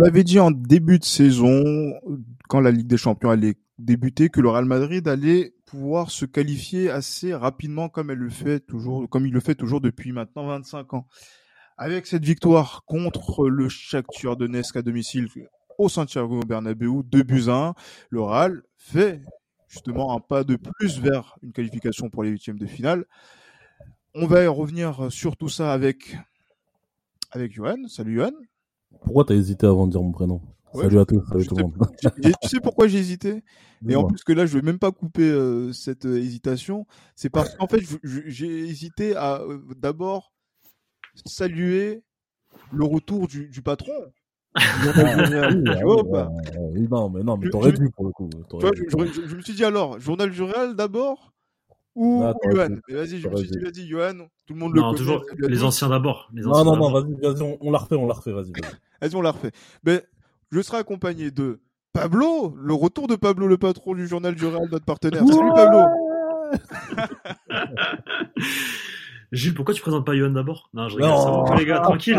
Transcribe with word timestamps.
On 0.00 0.04
l'avait 0.04 0.24
dit 0.24 0.38
en 0.38 0.50
début 0.50 0.98
de 0.98 1.04
saison, 1.04 1.62
quand 2.48 2.60
la 2.60 2.70
Ligue 2.70 2.86
des 2.86 2.96
Champions 2.96 3.28
allait 3.28 3.56
débuter, 3.78 4.30
que 4.30 4.40
le 4.40 4.48
Real 4.48 4.64
Madrid 4.64 5.06
allait 5.06 5.52
pouvoir 5.66 6.10
se 6.10 6.24
qualifier 6.24 6.88
assez 6.88 7.34
rapidement 7.34 7.90
comme 7.90 8.10
le 8.10 8.30
fait 8.30 8.60
toujours, 8.60 9.10
comme 9.10 9.26
il 9.26 9.34
le 9.34 9.40
fait 9.40 9.54
toujours 9.54 9.82
depuis 9.82 10.12
maintenant 10.12 10.46
25 10.46 10.94
ans. 10.94 11.06
Avec 11.76 12.06
cette 12.06 12.24
victoire 12.24 12.84
contre 12.86 13.46
le 13.50 13.68
Shakhtar 13.68 14.38
Donetsk 14.38 14.74
à 14.76 14.80
domicile 14.80 15.28
au 15.76 15.90
Santiago 15.90 16.40
Bernabéu, 16.48 17.02
2 17.04 17.22
buts 17.22 17.48
à 17.48 17.66
1, 17.66 17.74
le 18.08 18.22
Real 18.22 18.62
fait 18.78 19.20
justement 19.68 20.16
un 20.16 20.20
pas 20.20 20.44
de 20.44 20.56
plus 20.56 20.98
vers 20.98 21.36
une 21.42 21.52
qualification 21.52 22.08
pour 22.08 22.22
les 22.22 22.30
huitièmes 22.30 22.58
de 22.58 22.64
finale. 22.64 23.04
On 24.14 24.26
va 24.26 24.48
revenir 24.48 25.12
sur 25.12 25.36
tout 25.36 25.50
ça 25.50 25.74
avec 25.74 26.16
avec 27.32 27.52
Johan. 27.52 27.86
Salut 27.86 28.16
Johan. 28.16 28.32
Pourquoi 29.02 29.24
t'as 29.24 29.34
hésité 29.34 29.66
avant 29.66 29.86
de 29.86 29.92
dire 29.92 30.02
mon 30.02 30.12
prénom? 30.12 30.40
Salut 30.74 31.00
à 31.00 31.04
tous, 31.04 31.20
salut 31.26 31.46
tout 31.46 31.56
le 31.56 31.62
monde. 31.64 31.74
tu 32.42 32.48
sais 32.48 32.60
pourquoi 32.60 32.86
j'ai 32.86 32.98
hésité? 32.98 33.42
Et 33.88 33.96
en 33.96 34.04
plus 34.04 34.22
que 34.22 34.32
là, 34.32 34.46
je 34.46 34.56
vais 34.56 34.62
même 34.62 34.78
pas 34.78 34.92
couper 34.92 35.28
euh, 35.28 35.72
cette 35.72 36.06
euh, 36.06 36.18
hésitation. 36.18 36.86
C'est 37.16 37.30
parce 37.30 37.56
qu'en 37.56 37.66
fait, 37.66 37.80
j'ai 38.04 38.46
hésité 38.46 39.16
à 39.16 39.40
euh, 39.40 39.58
d'abord 39.76 40.32
saluer 41.26 42.02
le 42.72 42.84
retour 42.84 43.26
du, 43.26 43.48
du 43.48 43.62
patron. 43.62 43.92
non, 46.90 47.08
mais 47.08 47.22
non, 47.22 47.36
mais 47.36 47.50
t'aurais 47.50 47.72
dû 47.72 47.88
pour 47.90 48.06
le 48.06 48.12
coup. 48.12 48.28
je, 48.60 49.26
je, 49.28 49.36
me 49.36 49.42
suis 49.42 49.54
dit 49.54 49.64
alors, 49.64 49.98
journal 50.00 50.30
du 50.30 50.42
Real 50.42 50.74
d'abord? 50.74 51.32
Ou 51.94 52.24
Johan 52.50 52.76
Vas-y, 52.88 53.20
je 53.20 53.28
me 53.28 53.36
suis 53.36 53.50
dit, 53.50 53.58
vas-y, 53.58 53.86
Johan, 53.88 54.28
tout 54.46 54.54
le 54.54 54.60
monde 54.60 54.74
le 54.74 54.80
connaît. 54.80 54.96
toujours 54.96 55.24
les 55.38 55.64
anciens 55.64 55.88
d'abord. 55.88 56.30
Non, 56.32 56.64
non, 56.64 56.76
non, 56.76 56.90
vas-y, 56.90 57.14
vas 57.20 57.42
on, 57.42 57.58
on 57.60 57.70
la 57.70 57.78
refait, 57.78 57.96
on 57.96 58.06
la 58.06 58.14
refait, 58.14 58.32
vas-y. 58.32 58.52
Vas-y, 59.02 59.16
on 59.16 59.22
la 59.22 59.30
refait. 59.30 59.52
Mais 59.82 60.04
je 60.50 60.60
serai 60.60 60.76
accompagné 60.76 61.30
de 61.30 61.60
Pablo, 61.92 62.54
le 62.56 62.74
retour 62.74 63.08
de 63.08 63.16
Pablo, 63.16 63.46
le 63.46 63.56
patron 63.56 63.94
du 63.94 64.06
journal 64.06 64.34
du 64.34 64.44
Real, 64.46 64.68
notre 64.70 64.84
partenaire. 64.84 65.22
Salut 65.26 65.52
Pablo 65.54 65.80
Gilles, 69.32 69.54
pourquoi 69.54 69.74
tu 69.74 69.80
présentes 69.80 70.04
pas 70.04 70.14
Johan 70.16 70.30
d'abord? 70.30 70.68
Non, 70.74 70.88
je 70.88 70.96
regarde 70.96 71.48
ça, 71.48 71.54
les 71.56 71.64
gars, 71.64 71.80
tranquille. 71.80 72.18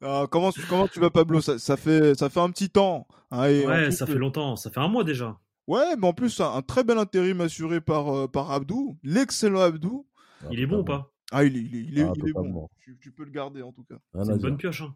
comment, 0.30 0.50
comment 0.68 0.88
tu 0.88 1.00
vas 1.00 1.10
Pablo? 1.10 1.40
Ça, 1.40 1.58
ça, 1.58 1.76
fait, 1.76 2.14
ça 2.14 2.28
fait 2.28 2.40
un 2.40 2.50
petit 2.50 2.68
temps. 2.68 3.06
Hein, 3.30 3.48
ouais, 3.48 3.90
ça 3.90 4.06
fait 4.06 4.16
longtemps, 4.16 4.56
ça 4.56 4.70
fait 4.70 4.80
un 4.80 4.88
mois 4.88 5.04
déjà. 5.04 5.38
Ouais, 5.68 5.96
mais 5.96 6.06
en 6.06 6.12
plus, 6.12 6.40
un, 6.40 6.62
très 6.62 6.84
bel 6.84 6.98
intérim 6.98 7.40
assuré 7.40 7.80
par, 7.80 8.08
euh, 8.14 8.28
par 8.28 8.50
Abdou, 8.50 8.98
l'excellent 9.02 9.60
Abdou. 9.60 10.06
Il 10.50 10.60
est 10.60 10.66
bon 10.66 10.80
ou 10.80 10.84
pas? 10.84 11.12
Ah, 11.30 11.44
il 11.44 11.56
est, 11.56 11.60
il 11.60 11.76
est, 11.76 11.82
il 11.90 11.98
est, 11.98 12.02
ah, 12.02 12.12
bon. 12.34 12.68
Tu, 13.00 13.10
peux 13.10 13.24
le 13.24 13.30
garder 13.30 13.62
en 13.62 13.72
tout 13.72 13.84
cas. 13.84 13.96
C'est 14.24 14.32
une 14.32 14.38
bonne 14.38 14.56
pioche. 14.56 14.82
Hein. 14.82 14.94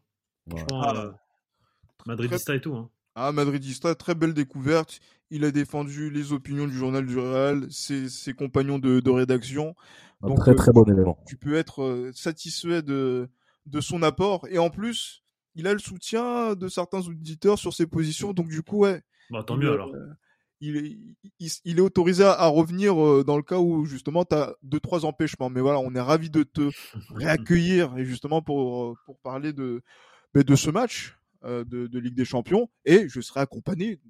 Ah, 0.73 0.95
euh, 0.97 1.13
Madridista 2.07 2.55
et 2.55 2.61
tout. 2.61 2.75
Hein. 2.75 2.91
Ah, 3.15 3.33
Madridista, 3.33 3.95
très 3.95 4.15
belle 4.15 4.35
découverte. 4.35 5.01
Il 5.31 5.45
a 5.45 5.51
défendu 5.51 6.11
les 6.11 6.33
opinions 6.33 6.67
du 6.67 6.75
journal 6.75 7.07
du 7.07 7.19
Real, 7.19 7.67
ses, 7.71 8.09
ses 8.09 8.35
compagnons 8.35 8.79
de, 8.79 9.01
de 9.01 9.11
rédaction. 9.11 9.75
Un 10.23 10.29
Donc, 10.29 10.39
très 10.39 10.55
très 10.55 10.73
bon 10.73 10.85
élément. 10.85 11.19
Tu 11.27 11.37
peux 11.37 11.55
être 11.55 11.83
euh, 11.83 12.11
satisfait 12.13 12.83
de, 12.83 13.29
de 13.65 13.81
son 13.81 14.03
apport. 14.03 14.47
Et 14.51 14.59
en 14.59 14.69
plus, 14.69 15.25
il 15.55 15.67
a 15.67 15.73
le 15.73 15.79
soutien 15.79 16.55
de 16.55 16.69
certains 16.69 17.01
auditeurs 17.01 17.59
sur 17.59 17.73
ses 17.73 17.87
positions. 17.87 18.33
Donc 18.33 18.49
du 18.49 18.63
coup, 18.63 18.79
ouais. 18.81 19.03
Bah, 19.31 19.43
tant 19.43 19.57
mieux 19.57 19.73
alors. 19.73 19.91
Il, 20.61 20.77
est, 20.77 20.99
il, 21.65 21.79
est 21.79 21.83
autorisé 21.83 22.25
à, 22.25 22.47
revenir 22.47 23.03
euh, 23.03 23.25
dans 23.25 23.37
le 23.37 23.43
cas 23.43 23.59
où 23.59 23.85
justement 23.85 24.25
tu 24.25 24.35
as 24.35 24.55
deux 24.63 24.81
trois 24.81 25.05
empêchements. 25.05 25.51
Mais 25.51 25.61
voilà, 25.61 25.79
on 25.81 25.95
est 25.95 26.01
ravi 26.01 26.31
de 26.31 26.43
te 26.43 26.71
réaccueillir 27.15 27.97
et 27.99 28.05
justement 28.05 28.43
pour 28.43 28.97
pour 29.05 29.19
parler 29.19 29.53
de 29.53 29.83
de 30.35 30.57
ce 30.57 30.71
match 30.71 31.17
euh, 31.45 31.65
de, 31.65 31.99
Ligue 31.99 32.15
des 32.15 32.25
Champions. 32.25 32.69
Et 32.85 33.09
je 33.09 33.21
serai 33.21 33.41
accompagné, 33.41 34.01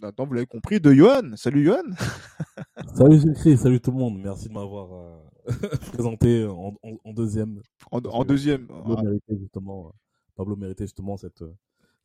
maintenant 0.00 0.26
vous 0.26 0.34
l'avez 0.34 0.46
compris, 0.46 0.80
de 0.80 0.92
Johan. 0.92 1.36
Salut 1.36 1.64
Johan 1.64 1.82
Salut 2.94 3.56
salut 3.56 3.80
tout 3.80 3.90
le 3.90 3.98
monde. 3.98 4.18
Merci 4.18 4.48
de 4.48 4.54
m'avoir 4.54 4.92
euh, 4.92 5.52
présenté 5.92 6.44
en, 6.46 6.74
deuxième. 7.12 7.60
En, 7.90 8.24
deuxième. 8.24 8.66
Pablo, 8.66 8.96
méritait 9.02 9.38
justement, 9.38 9.94
Pablo 10.36 10.56
méritait 10.56 10.84
justement 10.84 11.16
cette, 11.16 11.44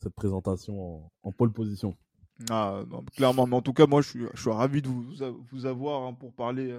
cette 0.02 0.14
présentation 0.14 1.10
en, 1.24 1.32
pole 1.32 1.52
position. 1.52 1.96
Ah, 2.50 2.84
clairement, 3.16 3.48
mais 3.48 3.56
en 3.56 3.62
tout 3.62 3.74
cas, 3.74 3.86
moi, 3.86 4.02
je 4.02 4.10
suis, 4.10 4.26
je 4.34 4.42
suis 4.42 4.50
ravi 4.50 4.82
de 4.82 4.88
vous, 4.88 5.06
vous 5.52 5.66
avoir 5.66 6.04
hein, 6.04 6.14
pour 6.14 6.34
parler 6.34 6.74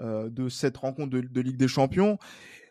euh, 0.00 0.28
de 0.28 0.48
cette 0.48 0.76
rencontre 0.76 1.10
de, 1.10 1.20
de 1.20 1.40
Ligue 1.40 1.56
des 1.56 1.68
Champions. 1.68 2.18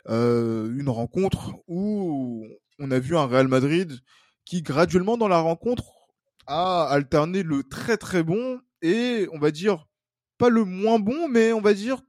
une 0.07 0.89
rencontre 0.89 1.55
où 1.67 2.45
on 2.79 2.91
a 2.91 2.99
vu 2.99 3.17
un 3.17 3.25
Real 3.25 3.47
Madrid 3.47 3.99
qui 4.45 4.61
graduellement 4.61 5.17
dans 5.17 5.27
la 5.27 5.39
rencontre 5.39 5.83
a 6.47 6.83
alterné 6.83 7.43
le 7.43 7.63
très 7.63 7.97
très 7.97 8.23
bon 8.23 8.59
et 8.81 9.27
on 9.33 9.39
va 9.39 9.51
dire 9.51 9.87
pas 10.37 10.49
le 10.49 10.63
moins 10.63 10.99
bon, 10.99 11.27
mais 11.27 11.53
on 11.53 11.61
va 11.61 11.73
dire 11.73 12.01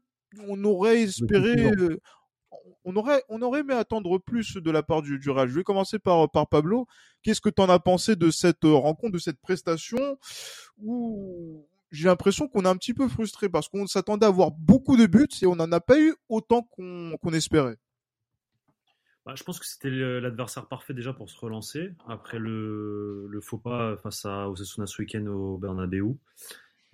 on 0.49 0.63
aurait 0.65 1.03
espéré, 1.03 1.71
euh, 1.79 1.99
on 2.87 3.43
aurait 3.43 3.61
aimé 3.61 3.75
attendre 3.75 4.19
plus 4.19 4.57
de 4.57 4.71
la 4.71 4.83
part 4.83 5.03
du, 5.03 5.19
du 5.19 5.31
Real. 5.31 5.49
Je 5.49 5.55
vais 5.55 5.65
commencer 5.65 5.99
par 5.99 6.31
Pablo. 6.31 6.87
Qu'est-ce 7.23 7.41
que 7.41 7.51
tu 7.51 7.61
en 7.61 7.69
as 7.69 7.81
pensé 7.81 8.15
de 8.17 8.31
cette 8.31 8.65
euh, 8.65 8.75
rencontre, 8.75 9.13
de 9.13 9.19
cette 9.19 9.41
prestation? 9.41 10.19
Où 10.79 11.67
j'ai 11.91 12.09
l'impression 12.09 12.49
qu'on 12.49 12.65
est 12.65 12.69
un 12.69 12.77
petit 12.77 12.95
peu 12.95 13.09
frustré 13.09 13.49
parce 13.49 13.69
qu'on 13.69 13.87
s'attendait 13.87 14.27
à 14.27 14.29
avoir 14.29 14.53
beaucoup 14.53 14.97
de 14.97 15.07
buts 15.07 15.27
et 15.43 15.47
on 15.47 15.57
n'en 15.57 15.71
a 15.73 15.81
pas 15.81 15.99
eu 15.99 16.15
autant 16.29 16.63
qu'on 16.63 17.33
espérait. 17.33 17.77
Bah, 19.25 19.35
je 19.35 19.43
pense 19.43 19.59
que 19.59 19.67
c'était 19.67 19.91
l'adversaire 19.91 20.69
parfait 20.69 20.95
déjà 20.95 21.13
pour 21.13 21.29
se 21.29 21.37
relancer 21.41 21.93
après 22.07 22.39
le, 22.39 23.41
faux 23.43 23.59
pas 23.59 23.97
face 23.97 24.25
à 24.25 24.49
Osasuna 24.49 24.87
ce 24.87 25.03
week-end 25.03 25.27
au 25.27 25.59
Bernabeu. 25.59 26.15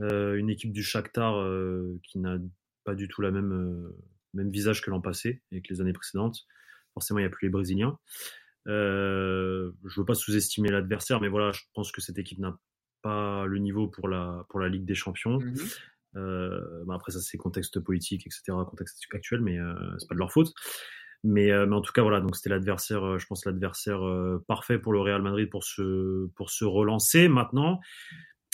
Euh, 0.01 0.37
une 0.37 0.49
équipe 0.49 0.73
du 0.73 0.83
Shakhtar 0.83 1.37
euh, 1.37 2.01
qui 2.03 2.19
n'a 2.19 2.39
pas 2.85 2.95
du 2.95 3.07
tout 3.09 3.21
la 3.21 3.31
même, 3.31 3.93
même 4.35 4.51
visage 4.51 4.83
que 4.83 4.91
l'an 4.91 5.01
passé 5.01 5.43
et 5.51 5.63
que 5.63 5.73
les 5.73 5.81
années 5.81 5.93
précédentes. 5.93 6.47
Forcément, 6.95 7.21
il 7.21 7.23
n'y 7.23 7.27
a 7.27 7.31
plus 7.31 7.47
les 7.47 7.51
Brésiliens. 7.51 7.99
je 8.67 8.73
ne 8.73 9.97
veux 9.97 10.05
pas 10.05 10.15
sous-estimer 10.15 10.71
l'adversaire, 10.71 11.21
mais 11.21 11.29
voilà, 11.29 11.53
je 11.53 11.63
pense 11.75 11.93
que 11.93 12.01
cette 12.01 12.19
équipe 12.19 12.39
n'a 12.39 12.59
pas 13.03 13.47
le 13.47 13.59
niveau 13.59 13.89
pour 13.89 14.09
la, 14.09 14.45
pour 14.49 14.61
la 14.61 14.69
Ligue 14.69 14.85
des 14.85 14.95
Champions. 14.95 15.39
Mmh 15.39 15.55
bah, 16.15 16.95
après, 16.95 17.11
ça, 17.11 17.21
c'est 17.21 17.39
contexte 17.39 17.81
politique, 17.81 18.27
etc., 18.27 18.43
contexte 18.69 19.03
actuel, 19.15 19.41
mais 19.41 19.57
c'est 19.99 20.07
pas 20.07 20.15
de 20.15 20.19
leur 20.19 20.31
faute. 20.31 20.53
Mais, 21.25 21.53
euh, 21.53 21.67
mais, 21.67 21.77
en 21.77 21.81
tout 21.81 21.93
cas, 21.93 22.03
voilà, 22.03 22.21
donc 22.21 22.35
c'était 22.37 22.51
l'adversaire, 22.51 23.05
euh, 23.05 23.19
je 23.19 23.27
pense, 23.27 23.45
l'adversaire 23.45 24.05
euh, 24.05 24.45
parfait 24.49 24.79
pour 24.79 24.93
le 24.93 25.01
Real 25.01 25.23
Madrid 25.23 25.49
pour 25.49 25.63
se, 25.63 26.27
pour 26.35 26.51
se 26.51 26.65
relancer. 26.65 27.29
Maintenant, 27.29 27.81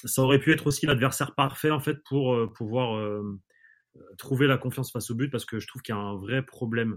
ça 0.05 0.23
aurait 0.23 0.39
pu 0.39 0.53
être 0.53 0.67
aussi 0.67 0.87
l'adversaire 0.87 1.35
parfait, 1.35 1.71
en 1.71 1.81
fait, 1.81 2.03
pour 2.05 2.53
pouvoir 2.53 3.21
trouver 4.17 4.47
la 4.47 4.59
confiance 4.59 4.93
face 4.93 5.11
au 5.11 5.15
but, 5.15 5.31
parce 5.31 5.45
que 5.45 5.59
je 5.59 5.67
trouve 5.67 5.83
qu'il 5.83 5.95
y 5.95 5.99
a 5.99 6.01
un 6.01 6.17
vrai 6.17 6.43
problème, 6.43 6.97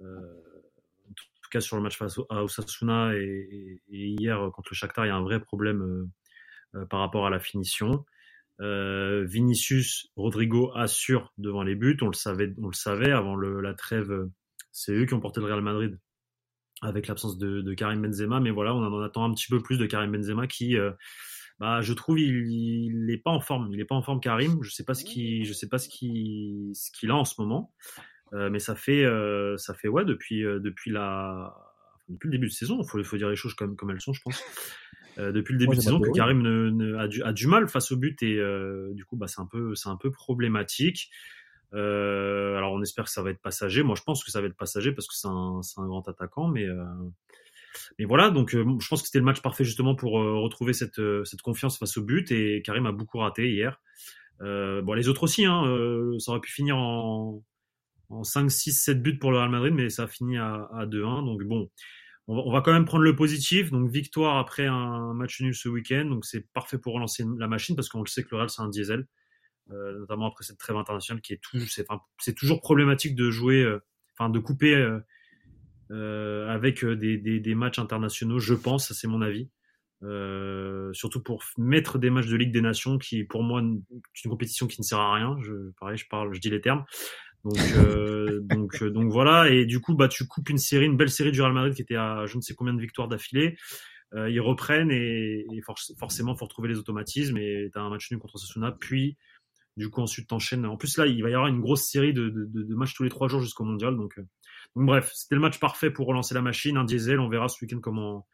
en 0.00 1.12
tout 1.14 1.50
cas 1.50 1.60
sur 1.60 1.76
le 1.76 1.82
match 1.82 1.96
face 1.96 2.18
à 2.30 2.44
Osasuna 2.44 3.14
et, 3.14 3.80
hier 3.88 4.50
contre 4.54 4.70
le 4.72 4.76
Shakhtar, 4.76 5.06
il 5.06 5.08
y 5.08 5.12
a 5.12 5.16
un 5.16 5.22
vrai 5.22 5.40
problème 5.40 6.10
par 6.90 7.00
rapport 7.00 7.26
à 7.26 7.30
la 7.30 7.40
finition. 7.40 8.04
Vinicius, 8.58 10.10
Rodrigo 10.16 10.72
assure 10.74 11.32
devant 11.38 11.62
les 11.62 11.74
buts, 11.74 11.98
on 12.02 12.08
le 12.08 12.14
savait, 12.14 12.54
on 12.62 12.68
le 12.68 12.74
savait 12.74 13.12
avant 13.12 13.34
le, 13.34 13.60
la 13.60 13.74
trêve 13.74 14.28
c'est 14.72 14.92
eux 14.92 15.04
qui 15.04 15.14
ont 15.14 15.20
porté 15.20 15.40
le 15.40 15.46
Real 15.46 15.60
Madrid 15.60 15.98
avec 16.80 17.06
l'absence 17.06 17.38
de, 17.38 17.74
Karim 17.74 18.02
Benzema. 18.02 18.40
Mais 18.40 18.50
voilà, 18.50 18.74
on 18.74 18.82
en 18.82 19.02
attend 19.02 19.24
un 19.24 19.32
petit 19.32 19.48
peu 19.48 19.60
plus 19.60 19.78
de 19.78 19.86
Karim 19.86 20.10
Benzema 20.10 20.46
qui, 20.46 20.76
euh, 20.76 20.90
bah, 21.58 21.80
je 21.80 21.92
trouve, 21.92 22.18
il 22.18 23.04
n'est 23.04 23.18
pas 23.18 23.30
en 23.30 23.40
forme. 23.40 23.68
Il 23.72 23.78
n'est 23.78 23.84
pas 23.84 23.94
en 23.94 24.02
forme, 24.02 24.20
Karim. 24.20 24.62
Je 24.62 24.70
sais 24.70 24.84
pas 24.84 24.94
ce 24.94 25.04
qui, 25.04 25.44
je 25.44 25.52
sais 25.52 25.68
pas 25.68 25.78
ce 25.78 25.88
qui, 25.88 26.70
ce 26.74 26.90
qu'il 26.90 27.10
a 27.10 27.16
en 27.16 27.24
ce 27.24 27.40
moment. 27.40 27.72
Euh, 28.32 28.50
mais 28.50 28.58
ça 28.58 28.74
fait, 28.74 29.04
euh, 29.04 29.56
ça 29.58 29.74
fait 29.74 29.88
ouais 29.88 30.04
depuis, 30.04 30.42
depuis 30.42 30.90
la, 30.90 31.54
depuis 32.08 32.28
le 32.28 32.32
début 32.32 32.48
de 32.48 32.52
saison. 32.52 32.80
Il 32.82 32.88
faut, 32.88 33.02
faut 33.04 33.16
dire 33.16 33.28
les 33.28 33.36
choses 33.36 33.54
comme, 33.54 33.76
comme 33.76 33.90
elles 33.90 34.00
sont, 34.00 34.12
je 34.12 34.22
pense. 34.22 34.42
depuis 35.18 35.52
le 35.52 35.58
début 35.58 35.76
de 35.76 35.80
saison, 35.80 36.00
que 36.00 36.10
Karim 36.10 36.42
ne, 36.42 36.96
a, 36.96 37.06
du, 37.06 37.22
a, 37.22 37.32
du, 37.32 37.46
mal 37.46 37.68
face 37.68 37.92
au 37.92 37.96
but 37.96 38.22
et 38.22 38.40
du 38.94 39.04
coup, 39.04 39.16
bah, 39.16 39.26
c'est 39.26 39.40
un 39.40 39.46
peu, 39.46 39.74
c'est 39.74 39.88
un 39.88 39.96
peu 39.96 40.10
problématique. 40.10 41.10
Euh, 41.74 42.56
alors 42.56 42.72
on 42.72 42.82
espère 42.82 43.04
que 43.04 43.10
ça 43.10 43.22
va 43.22 43.30
être 43.30 43.40
passager. 43.40 43.82
Moi 43.82 43.96
je 43.96 44.02
pense 44.02 44.24
que 44.24 44.30
ça 44.30 44.40
va 44.40 44.46
être 44.46 44.56
passager 44.56 44.92
parce 44.92 45.08
que 45.08 45.14
c'est 45.14 45.28
un, 45.28 45.60
un, 45.76 45.86
grand 45.86 46.06
attaquant, 46.08 46.48
mais 46.48 46.64
euh, 46.66 46.84
mais 47.98 48.04
voilà. 48.04 48.30
Donc 48.30 48.54
euh, 48.54 48.64
je 48.80 48.88
pense 48.88 49.02
que 49.02 49.06
c'était 49.06 49.18
le 49.18 49.24
match 49.24 49.40
parfait 49.42 49.64
justement 49.64 49.94
pour 49.94 50.20
euh, 50.20 50.38
retrouver 50.38 50.72
cette, 50.72 51.00
cette 51.24 51.42
confiance 51.42 51.78
face 51.78 51.96
au 51.96 52.02
but 52.02 52.30
et 52.30 52.62
Karim 52.64 52.86
a 52.86 52.92
beaucoup 52.92 53.18
raté 53.18 53.50
hier. 53.50 53.80
bon 54.40 54.92
les 54.94 55.08
autres 55.08 55.24
aussi, 55.24 55.44
hein, 55.44 55.62
ça 56.18 56.32
aurait 56.32 56.40
pu 56.40 56.52
finir 56.52 56.76
en, 56.76 57.42
en 58.10 58.24
5, 58.24 58.50
6, 58.50 58.72
7 58.72 59.02
buts 59.02 59.18
pour 59.18 59.32
le 59.32 59.38
Real 59.38 59.50
Madrid, 59.50 59.72
mais 59.74 59.90
ça 59.90 60.04
a 60.04 60.06
fini 60.06 60.36
à, 60.36 60.68
à 60.74 60.86
2-1. 60.86 61.24
Donc 61.24 61.42
bon, 61.44 61.68
on 62.28 62.52
va, 62.52 62.60
quand 62.60 62.72
même 62.72 62.84
prendre 62.84 63.04
le 63.04 63.16
positif. 63.16 63.70
Donc 63.70 63.90
victoire 63.90 64.38
après 64.38 64.66
un 64.66 65.12
match 65.14 65.40
nul 65.40 65.54
ce 65.54 65.68
week-end. 65.68 66.04
Donc 66.04 66.24
c'est 66.24 66.46
parfait 66.52 66.78
pour 66.78 66.94
relancer 66.94 67.24
la 67.38 67.48
machine 67.48 67.74
parce 67.74 67.88
qu'on 67.88 68.00
le 68.00 68.06
sait 68.06 68.22
que 68.22 68.28
le 68.32 68.38
Real 68.38 68.50
c'est 68.50 68.62
un 68.62 68.68
diesel. 68.68 69.06
Euh, 69.70 69.98
notamment 70.00 70.26
après 70.26 70.44
cette 70.44 70.58
trêve 70.58 70.76
internationale 70.76 71.22
qui 71.22 71.32
est 71.32 71.40
toujours, 71.40 71.68
c'est, 72.18 72.34
toujours 72.34 72.60
problématique 72.60 73.14
de 73.14 73.30
jouer, 73.30 73.62
euh, 73.62 73.80
enfin 74.16 74.28
de 74.28 74.38
couper 74.38 74.74
avec 75.90 76.84
des, 76.84 77.18
des, 77.18 77.40
des, 77.40 77.54
matchs 77.54 77.78
internationaux, 77.78 78.38
je 78.38 78.54
pense, 78.54 78.92
c'est 78.92 79.08
mon 79.08 79.22
avis. 79.22 79.48
surtout 80.92 81.22
pour 81.22 81.42
mettre 81.58 81.98
des 81.98 82.10
matchs 82.10 82.28
de 82.28 82.36
Ligue 82.36 82.52
des 82.52 82.62
Nations 82.62 82.98
qui, 82.98 83.24
pour 83.24 83.42
moi, 83.42 83.60
est 83.60 84.24
une 84.24 84.30
compétition 84.30 84.66
qui 84.66 84.80
ne 84.80 84.84
sert 84.84 84.98
à 84.98 85.14
rien. 85.14 85.36
Je, 85.42 85.52
pareil, 85.78 85.96
je 85.96 86.06
parle, 86.08 86.32
je 86.34 86.40
dis 86.40 86.50
les 86.50 86.60
termes. 86.60 86.84
Donc, 87.44 87.58
euh, 87.76 88.40
donc, 88.42 88.82
donc 88.84 89.10
voilà. 89.10 89.50
Et 89.50 89.66
du 89.66 89.80
coup, 89.80 89.94
bah, 89.94 90.08
tu 90.08 90.26
coupes 90.26 90.48
une 90.48 90.58
série, 90.58 90.86
une 90.86 90.96
belle 90.96 91.10
série 91.10 91.32
du 91.32 91.40
Real 91.40 91.52
Madrid 91.52 91.74
qui 91.74 91.82
était 91.82 91.96
à 91.96 92.26
je 92.26 92.36
ne 92.36 92.42
sais 92.42 92.54
combien 92.54 92.74
de 92.74 92.80
victoires 92.80 93.08
d'affilée. 93.08 93.56
Euh, 94.14 94.28
ils 94.30 94.40
reprennent 94.40 94.90
et, 94.90 95.46
et 95.50 95.62
forcément, 95.98 96.34
faut 96.34 96.44
retrouver 96.44 96.68
les 96.68 96.78
automatismes. 96.78 97.38
Et 97.38 97.70
tu 97.72 97.78
as 97.78 97.82
un 97.82 97.90
match 97.90 98.10
nul 98.10 98.20
contre 98.20 98.38
Sasuna. 98.38 98.72
Puis, 98.72 99.16
du 99.76 99.88
coup, 99.88 100.00
ensuite, 100.02 100.28
t'enchaînes. 100.28 100.66
En 100.66 100.76
plus, 100.76 100.98
là, 100.98 101.06
il 101.06 101.22
va 101.22 101.30
y 101.30 101.34
avoir 101.34 101.48
une 101.48 101.60
grosse 101.60 101.84
série 101.84 102.12
de, 102.12 102.28
de, 102.28 102.46
de 102.46 102.74
matchs 102.74 102.94
tous 102.94 103.04
les 103.04 103.10
trois 103.10 103.28
jours 103.28 103.40
jusqu'au 103.40 103.64
mondial. 103.64 103.96
Donc, 103.96 104.18
euh, 104.18 104.22
bref, 104.76 105.10
c'était 105.14 105.34
le 105.34 105.40
match 105.40 105.58
parfait 105.58 105.90
pour 105.90 106.06
relancer 106.06 106.34
la 106.34 106.42
machine. 106.42 106.76
Un 106.76 106.84
diesel. 106.84 107.20
On 107.20 107.28
verra 107.28 107.48
ce 107.48 107.62
week-end 107.64 107.80
comment, 107.80 108.26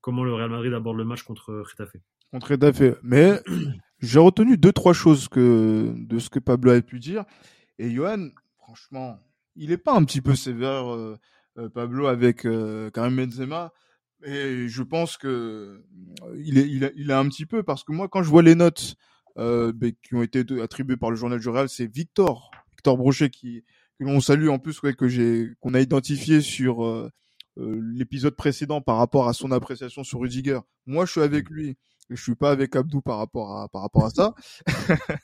comment 0.00 0.24
le 0.24 0.34
Real 0.34 0.50
Madrid 0.50 0.72
aborde 0.72 0.96
le 0.96 1.04
match 1.04 1.22
contre 1.22 1.54
Retafe. 1.54 1.96
Contre 2.30 2.52
Retafe. 2.52 2.98
Mais 3.02 3.40
j'ai 4.00 4.18
retenu 4.18 4.56
deux, 4.56 4.72
trois 4.72 4.92
choses 4.92 5.28
de 5.30 6.18
ce 6.18 6.30
que 6.30 6.38
Pablo 6.38 6.72
a 6.72 6.80
pu 6.80 7.00
dire. 7.00 7.24
Et 7.78 7.90
Johan, 7.90 8.28
franchement, 8.58 9.18
il 9.56 9.72
est 9.72 9.78
pas 9.78 9.94
un 9.94 10.04
petit 10.04 10.20
peu 10.20 10.34
sévère, 10.34 10.92
euh, 10.92 11.18
euh, 11.58 11.68
Pablo, 11.68 12.06
avec 12.06 12.44
euh, 12.44 12.90
Karim 12.90 13.16
Benzema. 13.16 13.72
Et 14.24 14.68
je 14.68 14.82
pense 14.82 15.16
que 15.16 15.84
il 16.38 16.58
est, 16.58 17.10
a 17.10 17.18
un 17.18 17.28
petit 17.28 17.44
peu 17.44 17.62
parce 17.62 17.84
que 17.84 17.92
moi, 17.92 18.08
quand 18.08 18.22
je 18.22 18.30
vois 18.30 18.42
les 18.42 18.54
notes 18.54 18.96
ben, 19.36 19.92
qui 20.02 20.14
ont 20.14 20.22
été 20.22 20.44
attribuées 20.62 20.96
par 20.96 21.10
le 21.10 21.16
journal 21.16 21.38
du 21.38 21.48
Real, 21.48 21.68
c'est 21.68 21.86
Victor, 21.86 22.50
Victor 22.70 22.96
Brochet 22.96 23.28
qui 23.28 23.64
que 23.98 24.04
l'on 24.04 24.20
salue 24.20 24.48
en 24.48 24.58
plus, 24.58 24.82
ouais, 24.82 24.94
que 24.94 25.08
j'ai 25.08 25.50
qu'on 25.60 25.74
a 25.74 25.80
identifié 25.80 26.40
sur 26.40 27.10
l'épisode 27.56 28.34
précédent 28.34 28.80
par 28.80 28.96
rapport 28.96 29.28
à 29.28 29.32
son 29.32 29.52
appréciation 29.52 30.04
sur 30.04 30.20
Rudiger. 30.20 30.60
Moi, 30.86 31.06
je 31.06 31.12
suis 31.12 31.20
avec 31.20 31.50
lui 31.50 31.76
je 32.10 32.22
suis 32.22 32.34
pas 32.34 32.50
avec 32.50 32.76
Abdou 32.76 33.00
par 33.00 33.18
rapport 33.18 33.58
à 33.58 33.68
par 33.68 33.82
rapport 33.82 34.04
à 34.04 34.10
ça. 34.10 34.34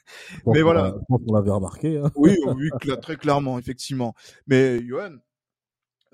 mais 0.47 0.63
voilà. 0.63 0.95
Je 0.97 1.05
pense 1.09 1.21
qu'on 1.27 1.35
l'avait 1.35 1.51
remarqué. 1.51 1.99
Hein. 1.99 2.11
oui, 2.15 2.37
oui, 2.57 2.71
très 3.03 3.17
clairement, 3.17 3.59
effectivement. 3.59 4.15
Mais 4.47 4.85
Johan, 4.87 5.17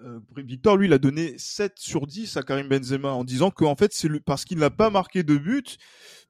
euh, 0.04 0.20
Victor, 0.36 0.76
lui, 0.76 0.86
il 0.86 0.92
a 0.92 0.98
donné 0.98 1.34
7 1.38 1.74
sur 1.76 2.06
10 2.06 2.36
à 2.36 2.42
Karim 2.42 2.68
Benzema 2.68 3.12
en 3.12 3.24
disant 3.24 3.50
qu'en 3.50 3.76
fait, 3.76 3.92
c'est 3.94 4.08
parce 4.20 4.44
qu'il 4.44 4.58
n'a 4.58 4.70
pas 4.70 4.90
marqué 4.90 5.22
de 5.22 5.36
but, 5.36 5.78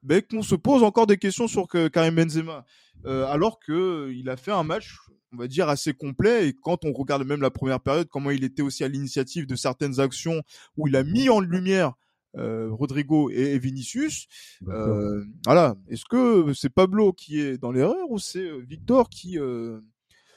ben, 0.03 0.21
qu'on 0.21 0.41
se 0.41 0.55
pose 0.55 0.83
encore 0.83 1.07
des 1.07 1.17
questions 1.17 1.47
sur 1.47 1.67
que 1.67 1.87
Karim 1.87 2.15
Benzema. 2.15 2.65
Euh, 3.05 3.25
alors 3.27 3.59
que 3.59 4.11
il 4.13 4.29
a 4.29 4.37
fait 4.37 4.51
un 4.51 4.63
match, 4.63 4.95
on 5.33 5.37
va 5.37 5.47
dire, 5.47 5.69
assez 5.69 5.93
complet. 5.93 6.47
Et 6.47 6.53
quand 6.53 6.85
on 6.85 6.93
regarde 6.93 7.25
même 7.25 7.41
la 7.41 7.51
première 7.51 7.79
période, 7.79 8.07
comment 8.07 8.31
il 8.31 8.43
était 8.43 8.61
aussi 8.61 8.83
à 8.83 8.87
l'initiative 8.87 9.45
de 9.45 9.55
certaines 9.55 9.99
actions 9.99 10.41
où 10.77 10.87
il 10.87 10.95
a 10.95 11.03
mis 11.03 11.29
en 11.29 11.39
lumière 11.39 11.93
euh, 12.37 12.69
Rodrigo 12.71 13.29
et, 13.29 13.57
Vinicius. 13.57 14.27
Euh, 14.67 15.23
voilà. 15.45 15.75
Est-ce 15.89 16.05
que 16.05 16.53
c'est 16.53 16.69
Pablo 16.69 17.13
qui 17.13 17.39
est 17.39 17.57
dans 17.57 17.71
l'erreur 17.71 18.09
ou 18.09 18.19
c'est 18.19 18.47
euh, 18.47 18.63
Victor 18.67 19.09
qui 19.09 19.37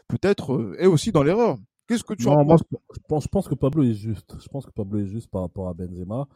peut-être 0.09 0.75
est 0.79 0.87
aussi 0.87 1.12
dans 1.12 1.23
l'erreur? 1.23 1.59
Qu'est-ce 1.90 2.04
que 2.04 2.14
tu 2.14 2.28
en 2.28 2.38
penses? 2.38 2.62
je 2.70 3.00
pense, 3.08 3.25
je 3.25 3.28
pense 3.28 3.48
que 3.48 3.54
Pablo 3.56 3.82
est 3.82 3.94
juste. 3.94 4.37
Je 4.40 4.48
pense 4.48 4.64
que 4.64 4.70
Pablo 4.70 5.00
est 5.00 5.06
juste 5.06 5.28
par 5.28 5.42
rapport 5.42 5.69
à 5.69 5.75
Benzema. 5.75 6.28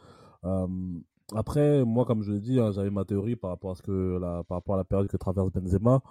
après, 1.34 1.84
moi, 1.84 2.04
comme 2.04 2.22
je 2.22 2.32
l'ai 2.32 2.40
dit, 2.40 2.58
hein, 2.60 2.72
j'avais 2.72 2.90
ma 2.90 3.04
théorie 3.04 3.36
par 3.36 3.50
rapport 3.50 3.70
à 3.70 3.74
ce 3.76 3.82
que 3.82 4.18
la, 4.20 4.42
par 4.44 4.58
rapport 4.58 4.74
à 4.74 4.78
la 4.78 4.84
période 4.84 5.08
que 5.08 5.16
traverse 5.16 5.52
Benzema. 5.52 6.02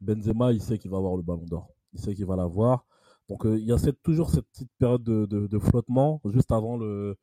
Benzema, 0.00 0.52
il 0.52 0.60
sait 0.60 0.78
qu'il 0.78 0.90
va 0.90 0.98
avoir 0.98 1.16
le 1.16 1.22
Ballon 1.22 1.44
d'Or. 1.46 1.68
Il 1.94 2.00
sait 2.00 2.14
qu'il 2.14 2.26
va 2.26 2.36
l'avoir. 2.36 2.84
Donc, 3.28 3.42
il 3.44 3.64
y 3.64 3.72
a 3.72 3.78
cette, 3.78 4.02
toujours 4.02 4.30
cette 4.30 4.46
petite 4.48 4.70
période 4.78 5.02
de, 5.02 5.26
de 5.26 5.58
flottement 5.58 6.20
juste 6.26 6.52
avant 6.52 6.76
le, 6.76 7.16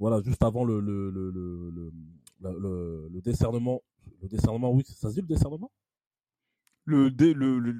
voilà, 0.00 0.20
juste 0.22 0.42
avant 0.42 0.64
le, 0.64 0.80
le, 0.80 1.10
le, 1.10 1.30
le, 1.30 1.92
le, 2.40 3.08
le 3.12 3.22
décernement. 3.22 3.82
Le 4.22 4.28
décernement, 4.28 4.72
oui, 4.72 4.84
ça 4.86 5.10
se 5.10 5.14
dit 5.14 5.20
le 5.20 5.26
décernement? 5.28 5.70
Le, 6.84 7.10
dé, 7.10 7.32
le, 7.32 7.58
le 7.58 7.74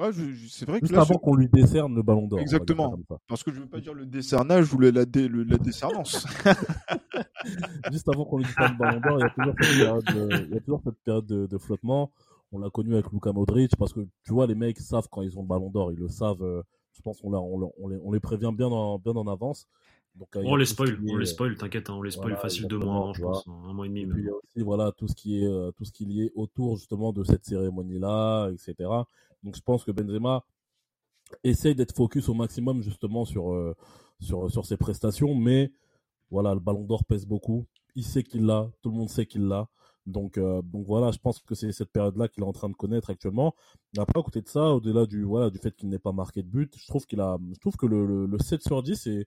ah, 0.00 0.10
c'est 0.48 0.66
vrai 0.66 0.80
que 0.80 0.86
juste 0.86 0.98
avant 0.98 1.18
qu'on 1.18 1.36
lui 1.36 1.48
décerne 1.48 1.94
le 1.94 2.02
ballon 2.02 2.26
d'or. 2.26 2.40
Exactement. 2.40 2.98
Parce 3.28 3.42
que 3.42 3.52
je 3.52 3.60
veux 3.60 3.68
pas 3.68 3.80
dire 3.80 3.94
le 3.94 4.06
décernage 4.06 4.72
ou 4.72 4.78
la, 4.78 5.04
dé, 5.04 5.28
la 5.28 5.58
décernance. 5.58 6.26
juste 7.92 8.08
avant 8.08 8.24
qu'on 8.24 8.38
lui 8.38 8.46
décerne 8.46 8.72
le 8.72 8.78
ballon 8.78 9.00
d'or, 9.00 9.18
il 9.18 9.20
y 9.20 9.24
a 9.24 9.30
toujours 9.30 9.54
cette 9.60 9.76
période, 9.76 10.04
de, 10.04 10.44
il 10.46 10.54
y 10.54 10.56
a 10.56 10.60
toujours 10.60 10.80
cette 10.84 10.98
période 11.04 11.26
de, 11.26 11.46
de 11.46 11.58
flottement. 11.58 12.10
On 12.52 12.58
l'a 12.58 12.70
connu 12.70 12.94
avec 12.94 13.10
Luka 13.12 13.32
Modric 13.32 13.76
parce 13.76 13.92
que 13.92 14.00
tu 14.24 14.32
vois, 14.32 14.46
les 14.46 14.54
mecs 14.54 14.78
savent 14.78 15.08
quand 15.10 15.22
ils 15.22 15.36
ont 15.38 15.42
le 15.42 15.48
ballon 15.48 15.68
d'or, 15.68 15.92
ils 15.92 15.98
le 15.98 16.08
savent. 16.08 16.42
Euh, 16.42 16.62
je 16.92 17.02
pense 17.02 17.20
qu'on 17.20 17.34
on, 17.34 17.72
on, 17.78 17.88
les, 17.88 17.98
on 18.02 18.10
les 18.10 18.20
prévient 18.20 18.52
bien 18.56 18.68
en, 18.68 18.98
bien 18.98 19.12
en 19.12 19.26
avance. 19.26 19.66
Euh, 20.20 20.42
on, 20.44 20.56
les 20.56 20.66
spoil, 20.66 20.98
on 21.08 21.16
les 21.16 21.26
spoil, 21.26 21.56
t'inquiète, 21.56 21.90
hein, 21.90 21.94
on 21.94 22.02
les 22.02 22.10
spoil 22.10 22.36
facile 22.36 22.66
deux 22.66 22.78
mois, 22.78 23.12
je 23.14 23.22
pense, 23.22 23.46
un 23.46 23.72
mois 23.72 23.86
et 23.86 23.88
demi. 23.88 24.02
Et 24.02 24.06
puis 24.06 24.22
il 24.22 24.26
y 24.26 24.28
a 24.28 24.32
aussi 24.32 24.62
voilà 24.62 24.92
tout 24.92 25.08
ce 25.08 25.14
qui 25.14 25.42
est 25.42 25.46
euh, 25.46 25.70
tout 25.72 25.84
ce 25.84 25.92
qui 25.92 26.04
est 26.04 26.06
lié 26.06 26.32
autour 26.34 26.76
justement 26.76 27.12
de 27.12 27.22
cette 27.24 27.44
cérémonie 27.44 27.98
là, 27.98 28.48
etc. 28.50 28.88
Donc 29.42 29.56
je 29.56 29.60
pense 29.62 29.84
que 29.84 29.90
Benzema 29.90 30.44
essaye 31.44 31.74
d'être 31.74 31.94
focus 31.94 32.28
au 32.28 32.34
maximum 32.34 32.82
justement 32.82 33.24
sur 33.24 33.52
euh, 33.52 33.74
sur 34.20 34.50
sur 34.50 34.64
ses 34.64 34.76
prestations, 34.76 35.34
mais 35.34 35.72
voilà 36.30 36.54
le 36.54 36.60
Ballon 36.60 36.84
d'Or 36.84 37.04
pèse 37.04 37.26
beaucoup. 37.26 37.66
Il 37.94 38.04
sait 38.04 38.22
qu'il 38.22 38.44
l'a, 38.46 38.70
tout 38.82 38.90
le 38.90 38.96
monde 38.96 39.08
sait 39.10 39.26
qu'il 39.26 39.46
l'a. 39.46 39.68
Donc, 40.06 40.38
donc 40.38 40.86
voilà, 40.86 41.10
je 41.10 41.18
pense 41.18 41.40
que 41.40 41.56
c'est 41.56 41.72
cette 41.72 41.90
période-là 41.90 42.28
qu'il 42.28 42.44
est 42.44 42.46
en 42.46 42.52
train 42.52 42.68
de 42.68 42.74
connaître 42.74 43.10
actuellement. 43.10 43.56
Après, 43.98 44.20
à 44.20 44.22
côté 44.22 44.40
de 44.40 44.46
ça, 44.46 44.72
au-delà 44.72 45.04
du 45.04 45.24
voilà 45.24 45.50
du 45.50 45.58
fait 45.58 45.74
qu'il 45.74 45.88
n'ait 45.88 45.98
pas 45.98 46.12
marqué 46.12 46.44
de 46.44 46.48
but, 46.48 46.72
je 46.78 46.86
trouve 46.86 47.06
qu'il 47.06 47.20
a, 47.20 47.36
je 47.52 47.58
trouve 47.58 47.76
que 47.76 47.86
le, 47.86 48.06
le, 48.06 48.26
le 48.26 48.38
7 48.38 48.62
sur 48.62 48.84
10 48.84 49.04
est 49.08 49.26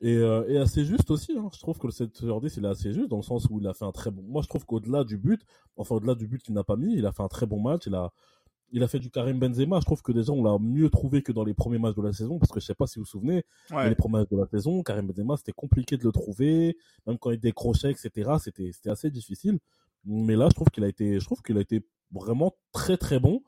et, 0.00 0.16
euh, 0.16 0.44
et, 0.48 0.58
assez 0.58 0.84
juste 0.84 1.10
aussi. 1.10 1.32
Hein. 1.36 1.48
Je 1.54 1.58
trouve 1.58 1.78
que 1.78 1.86
le 1.86 1.92
7 1.92 2.14
sur 2.16 2.40
10, 2.40 2.56
il 2.56 2.64
est 2.64 2.68
assez 2.68 2.92
juste 2.92 3.08
dans 3.08 3.16
le 3.16 3.22
sens 3.22 3.46
où 3.50 3.58
il 3.60 3.66
a 3.66 3.74
fait 3.74 3.84
un 3.84 3.92
très 3.92 4.10
bon. 4.10 4.22
Moi, 4.22 4.42
je 4.42 4.48
trouve 4.48 4.66
qu'au-delà 4.66 5.04
du 5.04 5.16
but, 5.16 5.40
enfin 5.76 5.94
au-delà 5.96 6.14
du 6.14 6.26
but 6.26 6.42
qu'il 6.42 6.54
n'a 6.54 6.64
pas 6.64 6.76
mis, 6.76 6.94
il 6.94 7.06
a 7.06 7.12
fait 7.12 7.22
un 7.22 7.28
très 7.28 7.46
bon 7.46 7.60
match. 7.60 7.86
Il 7.86 7.94
a, 7.94 8.12
il 8.72 8.82
a 8.82 8.88
fait 8.88 8.98
du 8.98 9.10
Karim 9.10 9.38
Benzema. 9.38 9.80
Je 9.80 9.86
trouve 9.86 10.02
que 10.02 10.12
déjà 10.12 10.32
on 10.32 10.44
l'a 10.44 10.58
mieux 10.58 10.90
trouvé 10.90 11.22
que 11.22 11.32
dans 11.32 11.44
les 11.44 11.54
premiers 11.54 11.78
matchs 11.78 11.94
de 11.94 12.02
la 12.02 12.12
saison 12.12 12.38
parce 12.38 12.52
que 12.52 12.60
je 12.60 12.66
sais 12.66 12.74
pas 12.74 12.86
si 12.86 12.98
vous 12.98 13.04
vous 13.04 13.10
souvenez, 13.10 13.44
les 13.70 13.94
premiers 13.94 14.20
matchs 14.20 14.30
de 14.30 14.36
la 14.36 14.46
saison, 14.46 14.82
Karim 14.82 15.06
Benzema, 15.06 15.36
c'était 15.36 15.52
compliqué 15.52 15.96
de 15.96 16.04
le 16.04 16.12
trouver, 16.12 16.76
même 17.06 17.18
quand 17.18 17.30
il 17.30 17.40
décrochait, 17.40 17.90
etc. 17.90 18.32
C'était, 18.42 18.70
c'était 18.72 18.90
assez 18.90 19.10
difficile. 19.10 19.58
Mais 20.04 20.36
là, 20.36 20.48
je 20.50 20.54
trouve 20.54 20.68
qu'il 20.68 20.84
a 20.84 20.88
été, 20.88 21.18
je 21.18 21.24
trouve 21.24 21.42
qu'il 21.42 21.56
a 21.58 21.60
été 21.60 21.84
vraiment 22.12 22.54
très 22.72 22.96
très 22.96 23.18
bon. 23.18 23.42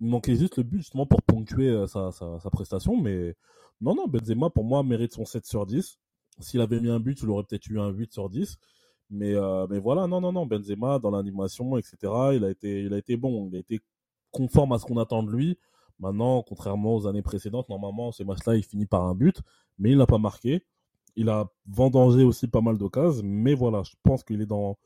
Il 0.00 0.08
manquait 0.08 0.36
juste 0.36 0.56
le 0.56 0.64
but 0.64 0.78
justement 0.78 1.06
pour 1.06 1.22
ponctuer 1.22 1.68
euh, 1.68 1.86
sa, 1.86 2.10
sa, 2.12 2.38
sa 2.40 2.50
prestation, 2.50 2.96
mais 2.96 3.34
non, 3.80 3.94
non, 3.94 4.06
Benzema, 4.08 4.50
pour 4.50 4.64
moi, 4.64 4.82
mérite 4.82 5.12
son 5.12 5.24
7 5.24 5.46
sur 5.46 5.66
10. 5.66 5.98
S'il 6.40 6.60
avait 6.60 6.80
mis 6.80 6.90
un 6.90 7.00
but, 7.00 7.20
il 7.22 7.28
aurait 7.30 7.44
peut-être 7.44 7.66
eu 7.68 7.78
un 7.80 7.88
8 7.88 8.12
sur 8.12 8.30
10. 8.30 8.56
Mais, 9.10 9.34
euh, 9.34 9.66
mais 9.68 9.78
voilà, 9.78 10.06
non, 10.06 10.20
non, 10.20 10.32
non, 10.32 10.46
Benzema, 10.46 10.98
dans 10.98 11.10
l'animation, 11.10 11.76
etc., 11.76 11.96
il 12.34 12.44
a, 12.44 12.50
été, 12.50 12.82
il 12.82 12.94
a 12.94 12.98
été 12.98 13.16
bon. 13.16 13.48
Il 13.50 13.56
a 13.56 13.58
été 13.60 13.80
conforme 14.30 14.72
à 14.72 14.78
ce 14.78 14.86
qu'on 14.86 14.96
attend 14.98 15.22
de 15.22 15.30
lui. 15.30 15.58
Maintenant, 16.00 16.42
contrairement 16.42 16.96
aux 16.96 17.06
années 17.06 17.22
précédentes, 17.22 17.68
normalement, 17.68 18.10
ces 18.10 18.24
matchs-là, 18.24 18.56
il 18.56 18.64
finit 18.64 18.86
par 18.86 19.02
un 19.04 19.14
but, 19.14 19.40
mais 19.78 19.90
il 19.90 19.98
n'a 19.98 20.06
pas 20.06 20.18
marqué. 20.18 20.64
Il 21.16 21.28
a 21.28 21.48
vendangé 21.66 22.24
aussi 22.24 22.48
pas 22.48 22.60
mal 22.60 22.78
d'occasions, 22.78 23.22
mais 23.24 23.54
voilà, 23.54 23.82
je 23.84 23.92
pense 24.02 24.24
qu'il 24.24 24.40
est 24.40 24.46
dans, 24.46 24.76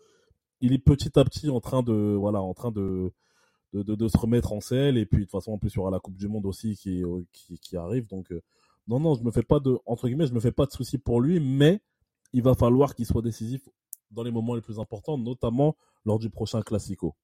il 0.61 0.73
est 0.73 0.79
petit 0.79 1.19
à 1.19 1.25
petit 1.25 1.49
en 1.49 1.61
train 1.61 1.83
de, 1.83 2.17
voilà, 2.19 2.43
en 2.43 2.53
train 2.53 2.71
de, 2.71 3.13
de, 3.73 3.83
de, 3.83 4.09
se 4.09 4.17
remettre 4.17 4.53
en 4.53 4.61
selle. 4.61 4.97
Et 4.99 5.07
puis, 5.07 5.19
de 5.19 5.25
toute 5.25 5.33
façon, 5.33 5.53
en 5.53 5.59
plus, 5.59 5.71
il 5.71 5.77
y 5.77 5.79
aura 5.79 5.91
la 5.91 6.01
Coupe 6.01 6.17
du 6.17 6.29
Monde 6.29 6.47
aussi 6.47 6.77
qui, 6.77 7.03
qui, 7.33 7.59
qui 7.59 7.77
arrive. 7.77 8.07
Donc, 8.07 8.33
euh, 8.33 8.41
non, 8.89 9.01
non, 9.01 9.15
je 9.15 9.23
me 9.23 9.31
fais 9.31 9.43
pas 9.43 9.61
de, 9.61 9.79
entre 9.87 10.09
guillemets, 10.09 10.27
je 10.27 10.35
me 10.35 10.41
fais 10.41 10.53
pas 10.53 10.67
de 10.67 10.73
soucis 10.73 10.99
pour 10.99 11.21
lui, 11.21 11.41
mais 11.41 11.81
il 12.33 12.43
va 12.43 12.55
falloir 12.55 12.95
qu'il 12.95 13.07
soit 13.07 13.23
décisif 13.23 13.61
dans 14.11 14.23
les 14.23 14.31
moments 14.31 14.55
les 14.55 14.63
plus 14.63 14.79
importants, 14.79 15.19
notamment 15.19 15.77
lors 16.07 16.19
du 16.19 16.31
prochain 16.31 16.63
Classico. 16.63 17.15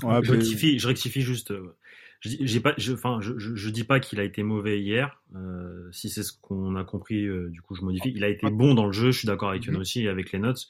je, 0.00 0.32
rectifie, 0.32 0.78
je 0.78 0.86
rectifie 0.86 1.20
juste. 1.20 1.50
Euh, 1.50 1.76
j'ai 2.20 2.60
pas, 2.60 2.74
je, 2.78 2.94
enfin, 2.94 3.20
je, 3.20 3.34
je, 3.38 3.70
dis 3.70 3.84
pas 3.84 4.00
qu'il 4.00 4.18
a 4.18 4.24
été 4.24 4.42
mauvais 4.42 4.80
hier. 4.80 5.22
Euh, 5.36 5.88
si 5.92 6.08
c'est 6.08 6.24
ce 6.24 6.32
qu'on 6.32 6.74
a 6.74 6.82
compris, 6.82 7.24
euh, 7.24 7.48
du 7.50 7.62
coup, 7.62 7.76
je 7.76 7.82
modifie. 7.82 8.12
Il 8.14 8.24
a 8.24 8.28
été 8.28 8.50
bon 8.50 8.74
dans 8.74 8.86
le 8.86 8.92
jeu. 8.92 9.12
Je 9.12 9.18
suis 9.18 9.26
d'accord 9.26 9.50
avec 9.50 9.66
Yann 9.66 9.74
mhm. 9.74 9.80
aussi 9.80 10.08
avec 10.08 10.32
les 10.32 10.38
notes. 10.38 10.68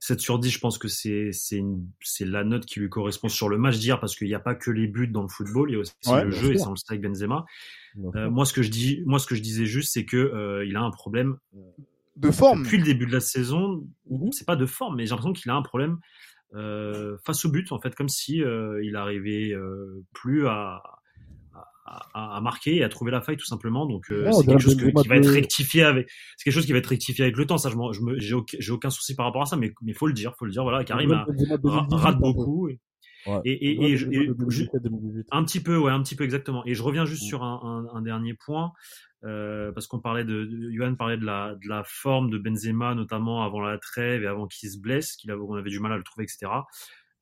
7 0.00 0.20
sur 0.20 0.38
10, 0.38 0.50
je 0.50 0.58
pense 0.60 0.78
que 0.78 0.88
c'est 0.88 1.30
c'est 1.32 2.24
la 2.24 2.44
note 2.44 2.66
qui 2.66 2.80
lui 2.80 2.88
correspond 2.88 3.28
sur 3.28 3.48
le 3.48 3.58
match 3.58 3.78
d'hier 3.78 3.98
parce 3.98 4.14
qu'il 4.14 4.28
n'y 4.28 4.34
a 4.34 4.40
pas 4.40 4.54
que 4.54 4.70
les 4.70 4.86
buts 4.86 5.08
dans 5.08 5.22
le 5.22 5.28
football, 5.28 5.70
il 5.70 5.72
y 5.74 5.76
a 5.76 5.80
aussi 5.80 5.92
le 6.06 6.30
jeu 6.30 6.52
et 6.52 6.58
c'est 6.58 6.68
le 6.68 6.76
strike 6.76 7.00
Benzema. 7.00 7.44
Euh, 8.14 8.30
moi 8.30 8.44
ce 8.44 8.52
que 8.52 8.62
je 8.62 8.70
dis 8.70 9.02
moi 9.06 9.18
ce 9.18 9.26
que 9.26 9.34
je 9.34 9.42
disais 9.42 9.66
juste 9.66 9.92
c'est 9.92 10.04
que 10.04 10.16
euh, 10.16 10.64
il 10.64 10.76
a 10.76 10.82
un 10.82 10.90
problème 10.90 11.38
euh, 11.56 11.58
de 12.16 12.30
forme 12.30 12.62
depuis 12.62 12.78
le 12.78 12.84
début 12.84 13.06
de 13.06 13.12
la 13.12 13.20
saison, 13.20 13.84
mhm. 14.08 14.30
c'est 14.30 14.46
pas 14.46 14.56
de 14.56 14.66
forme 14.66 14.96
mais 14.96 15.06
j'ai 15.06 15.10
l'impression 15.10 15.32
qu'il 15.32 15.50
a 15.50 15.54
un 15.54 15.62
problème 15.62 15.98
face 16.52 17.44
au 17.44 17.50
but 17.50 17.72
en 17.72 17.80
fait 17.80 17.94
comme 17.94 18.08
si 18.08 18.36
il 18.36 18.96
arrivait 18.96 19.52
plus 20.12 20.46
à 20.46 20.82
à, 22.14 22.40
marquer 22.42 22.76
et 22.76 22.84
à 22.84 22.88
trouver 22.88 23.10
la 23.10 23.20
faille 23.20 23.36
tout 23.36 23.46
simplement. 23.46 23.86
Donc 23.86 24.10
euh, 24.10 24.30
c'est 24.32 24.46
quelque 24.46 24.62
chose 24.62 24.76
qui 24.76 25.08
va 25.08 25.16
être 25.16 25.30
rectifié 25.30 25.82
avec, 25.82 26.08
c'est 26.36 26.44
quelque 26.44 26.54
chose 26.54 26.66
qui 26.66 26.72
va 26.72 26.78
être 26.78 26.86
rectifié 26.86 27.24
avec 27.24 27.36
le 27.36 27.46
temps. 27.46 27.58
Ça, 27.58 27.70
je, 27.70 28.00
j'ai 28.18 28.34
aucun, 28.34 28.58
aucun, 28.70 28.90
souci 28.90 29.14
par 29.14 29.26
rapport 29.26 29.42
à 29.42 29.46
ça, 29.46 29.56
mais 29.56 29.72
il 29.86 29.94
faut 29.94 30.06
le 30.06 30.12
dire, 30.12 30.34
faut 30.38 30.44
le 30.44 30.52
dire. 30.52 30.62
Voilà, 30.62 30.84
Karim 30.84 31.12
a, 31.12 31.26
rate 31.90 32.18
beaucoup. 32.18 32.68
Et, 32.68 32.78
et, 33.44 33.92
et, 33.92 34.30
un 35.32 35.44
petit 35.44 35.60
peu, 35.60 35.76
ouais, 35.76 35.92
un 35.92 36.02
petit 36.02 36.16
peu 36.16 36.24
exactement. 36.24 36.62
Et 36.66 36.74
je 36.74 36.82
reviens 36.82 37.04
juste 37.04 37.24
mm. 37.24 37.26
sur 37.26 37.42
un, 37.42 37.86
un, 37.92 37.96
un, 37.96 38.02
dernier 38.02 38.34
point. 38.34 38.72
euh, 39.24 39.72
parce 39.72 39.86
qu'on 39.86 40.00
parlait 40.00 40.24
de, 40.24 40.48
Johan 40.72 40.94
parlait 40.94 41.16
de 41.16 41.24
la, 41.24 41.54
de 41.54 41.68
la 41.68 41.82
forme 41.84 42.30
de 42.30 42.38
Benzema, 42.38 42.94
notamment 42.94 43.44
avant 43.44 43.60
la 43.60 43.78
trêve 43.78 44.22
et 44.22 44.26
avant 44.26 44.46
qu'il 44.46 44.70
se 44.70 44.78
blesse, 44.78 45.16
qu'il 45.16 45.30
avait, 45.30 45.40
on 45.40 45.54
avait 45.54 45.70
du 45.70 45.80
mal 45.80 45.92
à 45.92 45.96
le 45.96 46.04
trouver, 46.04 46.24
etc. 46.24 46.50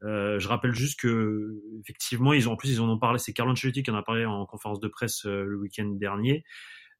Euh, 0.03 0.38
je 0.38 0.49
rappelle 0.49 0.75
juste 0.75 1.00
que 1.00 1.55
effectivement, 1.81 2.33
ils 2.33 2.49
ont 2.49 2.53
en 2.53 2.57
plus 2.57 2.71
ils 2.71 2.81
en 2.81 2.88
ont 2.88 2.99
parlé. 2.99 3.19
C'est 3.19 3.33
Carlo 3.33 3.53
Ancelotti 3.53 3.83
qui 3.83 3.91
en 3.91 3.97
a 3.97 4.03
parlé 4.03 4.25
en 4.25 4.45
conférence 4.47 4.81
de 4.81 4.88
presse 4.88 5.25
euh, 5.26 5.45
le 5.45 5.57
week-end 5.57 5.87
dernier 5.87 6.45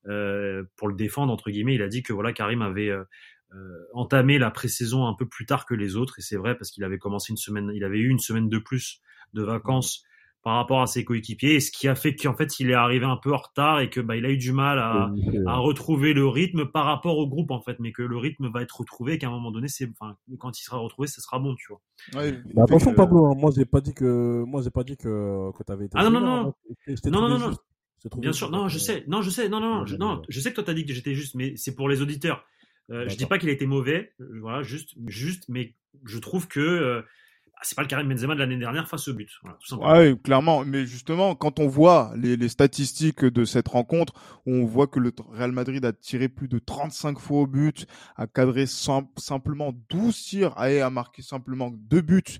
euh, 0.07 0.65
pour 0.76 0.88
le 0.88 0.95
défendre 0.95 1.33
entre 1.33 1.50
guillemets. 1.50 1.75
Il 1.75 1.83
a 1.83 1.88
dit 1.88 2.03
que 2.03 2.12
voilà 2.12 2.33
Karim 2.33 2.62
avait 2.62 2.91
euh, 2.91 3.87
entamé 3.93 4.38
la 4.38 4.50
pré-saison 4.50 5.07
un 5.07 5.15
peu 5.15 5.26
plus 5.26 5.47
tard 5.47 5.67
que 5.67 5.75
les 5.75 5.97
autres 5.97 6.19
et 6.19 6.23
c'est 6.23 6.37
vrai 6.37 6.57
parce 6.57 6.71
qu'il 6.71 6.85
avait 6.85 6.99
commencé 6.99 7.33
une 7.33 7.37
semaine, 7.37 7.71
il 7.75 7.85
avait 7.85 7.99
eu 7.99 8.09
une 8.09 8.19
semaine 8.19 8.49
de 8.49 8.59
plus 8.59 9.00
de 9.35 9.43
vacances 9.43 10.05
par 10.47 10.55
rapport 10.55 10.81
à 10.81 10.87
ses 10.87 11.05
coéquipiers, 11.05 11.57
et 11.57 11.61
ce 11.61 11.73
qui 11.73 11.88
a 11.88 11.97
fait 11.97 12.15
qu'en 12.15 12.37
fait 12.37 12.61
il 12.61 12.71
est 12.71 12.75
arrivé 12.75 13.05
un 13.05 13.17
peu 13.17 13.33
en 13.33 13.37
retard 13.37 13.81
et 13.81 13.91
que 13.91 13.99
bah, 13.99 14.15
il 14.15 14.25
a 14.25 14.31
eu 14.31 14.37
du 14.37 14.53
mal 14.53 14.79
à, 14.79 15.12
à, 15.45 15.57
retrouver 15.57 16.12
le 16.12 16.25
rythme 16.25 16.67
par 16.67 16.85
rapport 16.85 17.19
au 17.19 17.26
groupe 17.26 17.50
en 17.50 17.61
fait, 17.61 17.81
mais 17.81 17.91
que 17.91 18.03
le 18.03 18.17
rythme 18.17 18.49
va 18.53 18.62
être 18.62 18.79
retrouvé 18.79 19.15
et 19.15 19.19
qu'à 19.19 19.26
un 19.26 19.33
moment 19.33 19.50
donné, 19.50 19.67
c'est, 19.67 19.91
enfin, 19.99 20.17
quand 20.38 20.57
il 20.57 20.62
sera 20.62 20.76
retrouvé, 20.76 21.09
ça 21.09 21.21
sera 21.21 21.41
bon, 21.41 21.57
tu 21.57 21.67
vois. 21.69 21.81
Ouais, 22.15 22.41
bah, 22.55 22.62
attention 22.62 22.95
Pablo, 22.95 23.26
hein, 23.26 23.35
moi 23.37 23.50
j'ai 23.57 23.65
pas 23.65 23.81
dit 23.81 23.93
que, 23.93 24.45
moi 24.45 24.62
j'ai 24.62 24.71
pas 24.71 24.85
dit 24.85 24.97
que 24.97 25.50
que 25.50 25.65
t'avais 25.65 25.87
été. 25.87 25.99
Ah 25.99 26.09
non 26.09 26.11
non 26.12 26.21
non, 26.21 26.55
non 27.07 27.29
non 27.29 27.38
non. 27.41 27.50
Bien 28.19 28.33
sûr, 28.33 28.49
non, 28.49 28.69
je 28.69 28.79
sais, 28.79 29.03
non, 29.09 29.23
je 29.23 29.31
sais, 29.31 29.49
non, 29.49 29.59
non, 29.59 29.79
non, 29.79 29.85
je, 29.85 29.97
non, 29.97 30.23
je 30.29 30.41
sais 30.41 30.50
que 30.50 30.55
toi 30.55 30.62
t'as 30.62 30.75
dit 30.75 30.87
que 30.87 30.93
j'étais 30.93 31.15
juste, 31.15 31.35
mais 31.35 31.57
c'est 31.57 31.75
pour 31.75 31.88
les 31.88 32.03
auditeurs. 32.03 32.47
Euh, 32.93 33.09
je 33.09 33.17
dis 33.17 33.26
pas 33.26 33.38
qu'il 33.38 33.49
a 33.49 33.53
été 33.53 33.67
mauvais, 33.67 34.12
euh, 34.21 34.38
voilà, 34.41 34.62
juste, 34.62 34.95
juste, 35.09 35.47
mais 35.49 35.75
je 36.05 36.19
trouve 36.21 36.47
que 36.47 36.61
euh, 36.61 37.03
c'est 37.63 37.75
pas 37.75 37.83
le 37.83 37.89
Karim 37.89 38.09
Benzema 38.09 38.35
de 38.35 38.41
l'année 38.41 38.59
dernière 38.59 38.89
face 38.89 39.09
au 39.09 39.15
but. 39.15 39.31
Voilà, 39.43 39.57
tout 39.61 39.67
simplement. 39.67 39.93
Ouais, 39.93 40.17
clairement. 40.23 40.65
Mais 40.65 40.87
justement, 40.87 41.35
quand 41.35 41.59
on 41.59 41.67
voit 41.67 42.13
les, 42.17 42.37
les, 42.37 42.49
statistiques 42.49 43.25
de 43.25 43.45
cette 43.45 43.69
rencontre, 43.69 44.13
on 44.47 44.65
voit 44.65 44.87
que 44.87 45.01
le 45.01 45.13
Real 45.33 45.53
Madrid 45.53 45.85
a 45.85 45.93
tiré 45.93 46.29
plus 46.29 46.49
de 46.49 46.59
35 46.59 47.19
fois 47.19 47.41
au 47.41 47.47
but, 47.47 47.87
a 48.17 48.27
cadré 48.27 48.67
simplement 48.67 49.73
12 49.89 50.23
tirs, 50.23 50.63
et 50.65 50.81
a 50.81 50.91
marqué 50.91 51.23
simplement 51.23 51.71
deux 51.73 52.03
buts 52.03 52.39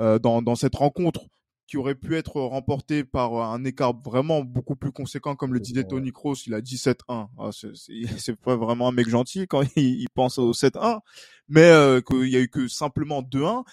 euh, 0.00 0.18
dans, 0.18 0.42
dans 0.42 0.56
cette 0.56 0.74
rencontre 0.74 1.26
qui 1.66 1.76
aurait 1.76 1.96
pu 1.96 2.14
être 2.14 2.40
remporté 2.40 3.02
par 3.02 3.34
un 3.34 3.64
écart 3.64 3.92
vraiment 4.04 4.42
beaucoup 4.42 4.76
plus 4.76 4.92
conséquent, 4.92 5.34
comme 5.34 5.52
le 5.52 5.60
disait 5.60 5.84
Tony 5.84 6.12
Kroos, 6.12 6.36
il 6.46 6.54
a 6.54 6.60
17-1. 6.60 6.94
Ah, 7.08 7.50
c'est 8.18 8.36
pas 8.36 8.56
vraiment 8.56 8.88
un 8.88 8.92
mec 8.92 9.08
gentil 9.08 9.46
quand 9.48 9.62
il, 9.76 10.00
il 10.00 10.08
pense 10.14 10.38
au 10.38 10.52
7-1, 10.52 11.00
mais 11.48 11.62
euh, 11.62 12.00
qu'il 12.00 12.28
y 12.28 12.36
a 12.36 12.40
eu 12.40 12.48
que 12.48 12.68
simplement 12.68 13.20
2-1 13.22 13.64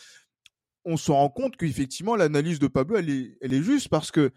on 0.86 0.98
se 0.98 1.12
rend 1.12 1.30
compte 1.30 1.58
qu'effectivement 1.58 2.16
l'analyse 2.16 2.60
de 2.60 2.68
Pablo 2.68 2.98
elle 2.98 3.10
est, 3.10 3.38
elle 3.42 3.54
est 3.54 3.64
juste 3.64 3.90
parce 3.90 4.12
que 4.12 4.32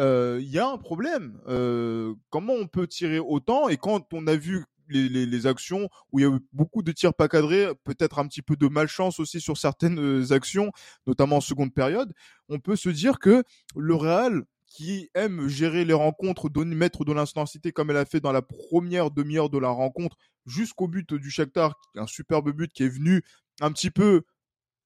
euh, 0.00 0.38
il 0.40 0.48
y 0.48 0.58
a 0.58 0.68
un 0.68 0.78
problème. 0.78 1.38
Euh, 1.48 2.14
comment 2.30 2.54
on 2.54 2.66
peut 2.66 2.86
tirer 2.86 3.18
autant 3.18 3.68
et 3.68 3.76
quand 3.76 4.12
on 4.14 4.26
a 4.26 4.36
vu 4.36 4.64
les, 4.88 5.08
les, 5.08 5.26
les, 5.26 5.46
actions 5.46 5.88
où 6.10 6.18
il 6.18 6.22
y 6.22 6.26
a 6.26 6.34
eu 6.34 6.40
beaucoup 6.52 6.82
de 6.82 6.92
tirs 6.92 7.14
pas 7.14 7.28
cadrés, 7.28 7.68
peut-être 7.84 8.18
un 8.18 8.26
petit 8.26 8.42
peu 8.42 8.56
de 8.56 8.68
malchance 8.68 9.20
aussi 9.20 9.40
sur 9.40 9.56
certaines 9.56 9.98
euh, 9.98 10.32
actions, 10.32 10.70
notamment 11.06 11.36
en 11.36 11.40
seconde 11.40 11.72
période, 11.72 12.12
on 12.48 12.58
peut 12.58 12.76
se 12.76 12.88
dire 12.88 13.18
que 13.18 13.44
le 13.76 13.94
Real 13.94 14.44
qui 14.66 15.10
aime 15.14 15.48
gérer 15.48 15.84
les 15.84 15.92
rencontres, 15.92 16.48
donner, 16.48 16.74
mettre 16.74 17.04
de 17.04 17.12
l'intensité 17.12 17.72
comme 17.72 17.90
elle 17.90 17.98
a 17.98 18.06
fait 18.06 18.20
dans 18.20 18.32
la 18.32 18.40
première 18.42 19.10
demi-heure 19.10 19.50
de 19.50 19.58
la 19.58 19.68
rencontre 19.68 20.16
jusqu'au 20.46 20.88
but 20.88 21.12
du 21.12 21.30
Shakhtar, 21.30 21.78
un 21.94 22.06
superbe 22.06 22.50
but 22.52 22.72
qui 22.72 22.84
est 22.84 22.88
venu 22.88 23.22
un 23.60 23.70
petit 23.70 23.90
peu 23.90 24.22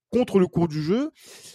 contre 0.09 0.39
le 0.39 0.47
cours 0.47 0.67
du 0.67 0.81
jeu, 0.81 1.11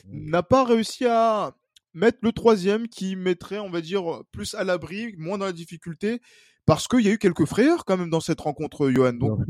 mmh. 0.06 0.30
n'a 0.30 0.42
pas 0.42 0.64
réussi 0.64 1.06
à 1.06 1.54
mettre 1.94 2.18
le 2.23 2.32
troisième 2.32 2.88
qui 2.88 3.16
mettrait, 3.16 3.59
on 3.59 3.71
va 3.71 3.80
dire, 3.80 4.23
plus 4.32 4.54
à 4.54 4.64
l'abri, 4.64 5.14
moins 5.18 5.38
dans 5.38 5.44
la 5.44 5.52
difficulté, 5.52 6.21
parce 6.64 6.87
qu'il 6.87 7.00
y 7.00 7.09
a 7.09 7.12
eu 7.12 7.18
quelques 7.18 7.44
frayeurs 7.44 7.85
quand 7.85 7.97
même 7.97 8.11
dans 8.11 8.21
cette 8.21 8.40
rencontre, 8.40 8.90
Johan. 8.90 9.12
Donc, 9.12 9.40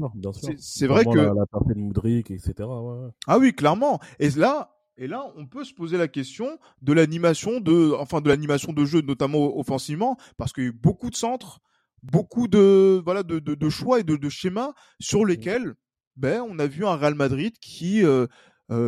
c'est 0.59 0.87
vrai 0.87 1.05
que 1.05 1.19
la, 1.19 1.47
partie 1.47 1.75
de 1.75 1.79
Moudric, 1.79 2.31
etc. 2.31 2.55
Ouais, 2.61 3.11
Ah 3.27 3.39
oui, 3.39 3.55
clairement. 3.55 4.01
Et 4.19 4.31
là, 4.31 4.73
et 4.97 5.07
là, 5.07 5.25
on 5.37 5.47
peut 5.47 5.65
se 5.65 5.75
poser 5.75 5.99
la 5.99 6.09
question 6.09 6.59
de 6.81 6.93
l'animation 6.93 7.61
de, 7.61 7.93
enfin, 7.99 8.21
de 8.21 8.29
l'animation 8.29 8.73
de 8.73 8.85
jeu, 8.85 9.03
notamment 9.03 9.59
offensivement, 9.59 10.17
parce 10.37 10.53
qu'il 10.53 10.65
y 10.65 10.67
a 10.67 10.71
eu 10.71 10.73
beaucoup 10.73 11.11
de 11.11 11.17
centres, 11.17 11.61
beaucoup 12.03 12.49
de, 12.49 13.01
voilà, 13.05 13.23
de, 13.23 13.39
de, 13.39 13.55
de 13.55 13.69
choix 13.69 14.01
et 14.01 14.05
de, 14.05 14.17
de 14.17 14.29
schémas 14.29 14.73
sur 15.01 15.23
mmh. 15.23 15.29
lesquels, 15.29 15.75
ben, 16.17 16.43
on 16.49 16.59
a 16.59 16.67
vu 16.67 16.85
un 16.87 16.97
Real 16.97 17.15
Madrid 17.15 17.55
qui 17.59 18.05
euh, 18.05 18.27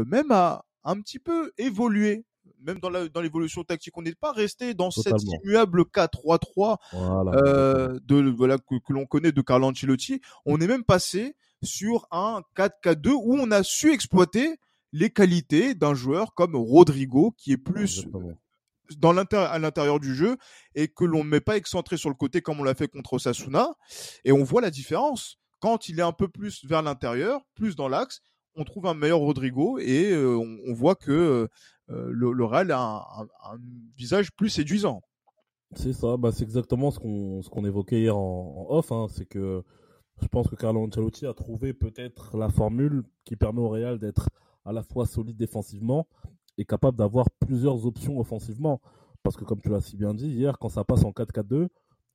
même 0.07 0.31
à 0.31 0.65
un 0.85 1.01
petit 1.01 1.19
peu 1.19 1.53
évoluer 1.59 2.25
même 2.65 2.79
dans, 2.79 2.91
la, 2.91 3.09
dans 3.09 3.21
l'évolution 3.21 3.63
tactique. 3.63 3.97
On 3.97 4.03
n'est 4.03 4.15
pas 4.15 4.33
resté 4.33 4.75
dans 4.75 4.91
cette 4.91 5.23
immuable 5.23 5.83
4-3-3 5.83 6.79
euh, 6.95 7.99
de 8.05 8.31
voilà 8.31 8.59
que, 8.59 8.77
que 8.77 8.93
l'on 8.93 9.07
connaît 9.07 9.33
de 9.33 9.41
Carlo 9.43 9.69
Ancelotti. 9.69 10.21
On 10.47 10.61
est 10.61 10.67
même 10.67 10.85
passé 10.85 11.37
sur 11.63 12.07
un 12.11 12.43
4-4-2 12.57 13.11
où 13.11 13.37
on 13.39 13.51
a 13.51 13.63
su 13.63 13.93
exploiter 13.93 14.59
les 14.93 15.11
qualités 15.11 15.75
d'un 15.75 15.95
joueur 15.95 16.35
comme 16.35 16.55
Rodrigo 16.55 17.35
qui 17.37 17.53
est 17.53 17.59
plus 17.59 18.07
dans 18.99 19.17
à 19.17 19.59
l'intérieur 19.59 19.99
du 19.99 20.15
jeu 20.15 20.37
et 20.75 20.89
que 20.89 21.05
l'on 21.05 21.25
ne 21.25 21.29
met 21.29 21.41
pas 21.41 21.57
excentré 21.57 21.97
sur 21.97 22.11
le 22.11 22.15
côté 22.15 22.43
comme 22.43 22.61
on 22.61 22.65
l'a 22.65 22.75
fait 22.75 22.89
contre 22.89 23.19
Sasuna 23.19 23.69
et 24.25 24.33
on 24.33 24.45
voit 24.45 24.61
la 24.61 24.71
différence. 24.71 25.39
Quand 25.61 25.89
il 25.89 25.99
est 25.99 26.03
un 26.03 26.13
peu 26.13 26.29
plus 26.29 26.65
vers 26.67 26.83
l'intérieur, 26.83 27.41
plus 27.55 27.75
dans 27.75 27.89
l'axe, 27.89 28.21
on 28.57 28.65
trouve 28.65 28.87
un 28.87 28.95
meilleur 28.95 29.19
Rodrigo 29.19 29.79
et 29.79 30.13
euh, 30.13 30.37
on, 30.37 30.73
voit 30.73 30.95
que 30.95 31.49
euh, 31.91 32.09
le, 32.11 32.45
Real 32.45 32.71
a 32.71 33.07
un, 33.45 33.57
visage 33.97 34.33
plus 34.33 34.49
séduisant. 34.49 35.03
C'est 35.75 35.93
ça, 35.93 36.17
bah 36.17 36.31
c'est 36.33 36.45
exactement 36.45 36.91
ce 36.91 37.01
qu'on 37.01 37.43
ce 37.43 37.49
qu'on 37.49 37.65
évoquait 37.65 38.01
hier 38.01 38.17
en, 38.17 38.67
off, 38.69 38.93
hein. 38.93 39.07
c'est 39.11 39.27
que 39.27 39.65
je 40.23 40.29
pense 40.29 40.47
que 40.47 40.55
Carlo 40.55 40.81
Ancelotti 40.81 41.27
a 41.27 41.35
trouvé 41.35 41.73
peut-être 41.73 42.37
la 42.37 42.49
formule 42.49 43.03
qui 43.25 43.35
permet 43.35 43.61
au 43.61 43.69
Real 43.69 43.99
d'être 43.99 44.29
à 44.65 44.73
la 44.73 44.83
fois 44.83 45.07
solide 45.07 45.37
défensivement 45.37 46.07
et 46.57 46.65
capable 46.65 46.97
d'avoir 46.97 47.29
plusieurs 47.31 47.87
options 47.87 48.21
offensivement. 48.21 48.81
Parce 49.25 49.37
que 49.37 49.45
comme 49.45 49.61
tu 49.61 49.69
l'as 49.69 49.81
si 49.81 49.97
bien 49.97 50.15
dit 50.15 50.29
hier, 50.29 50.59
quand 50.59 50.69
ça 50.69 50.85
passe 50.85 51.05
en 51.05 51.11
4-4-2, 51.11 51.69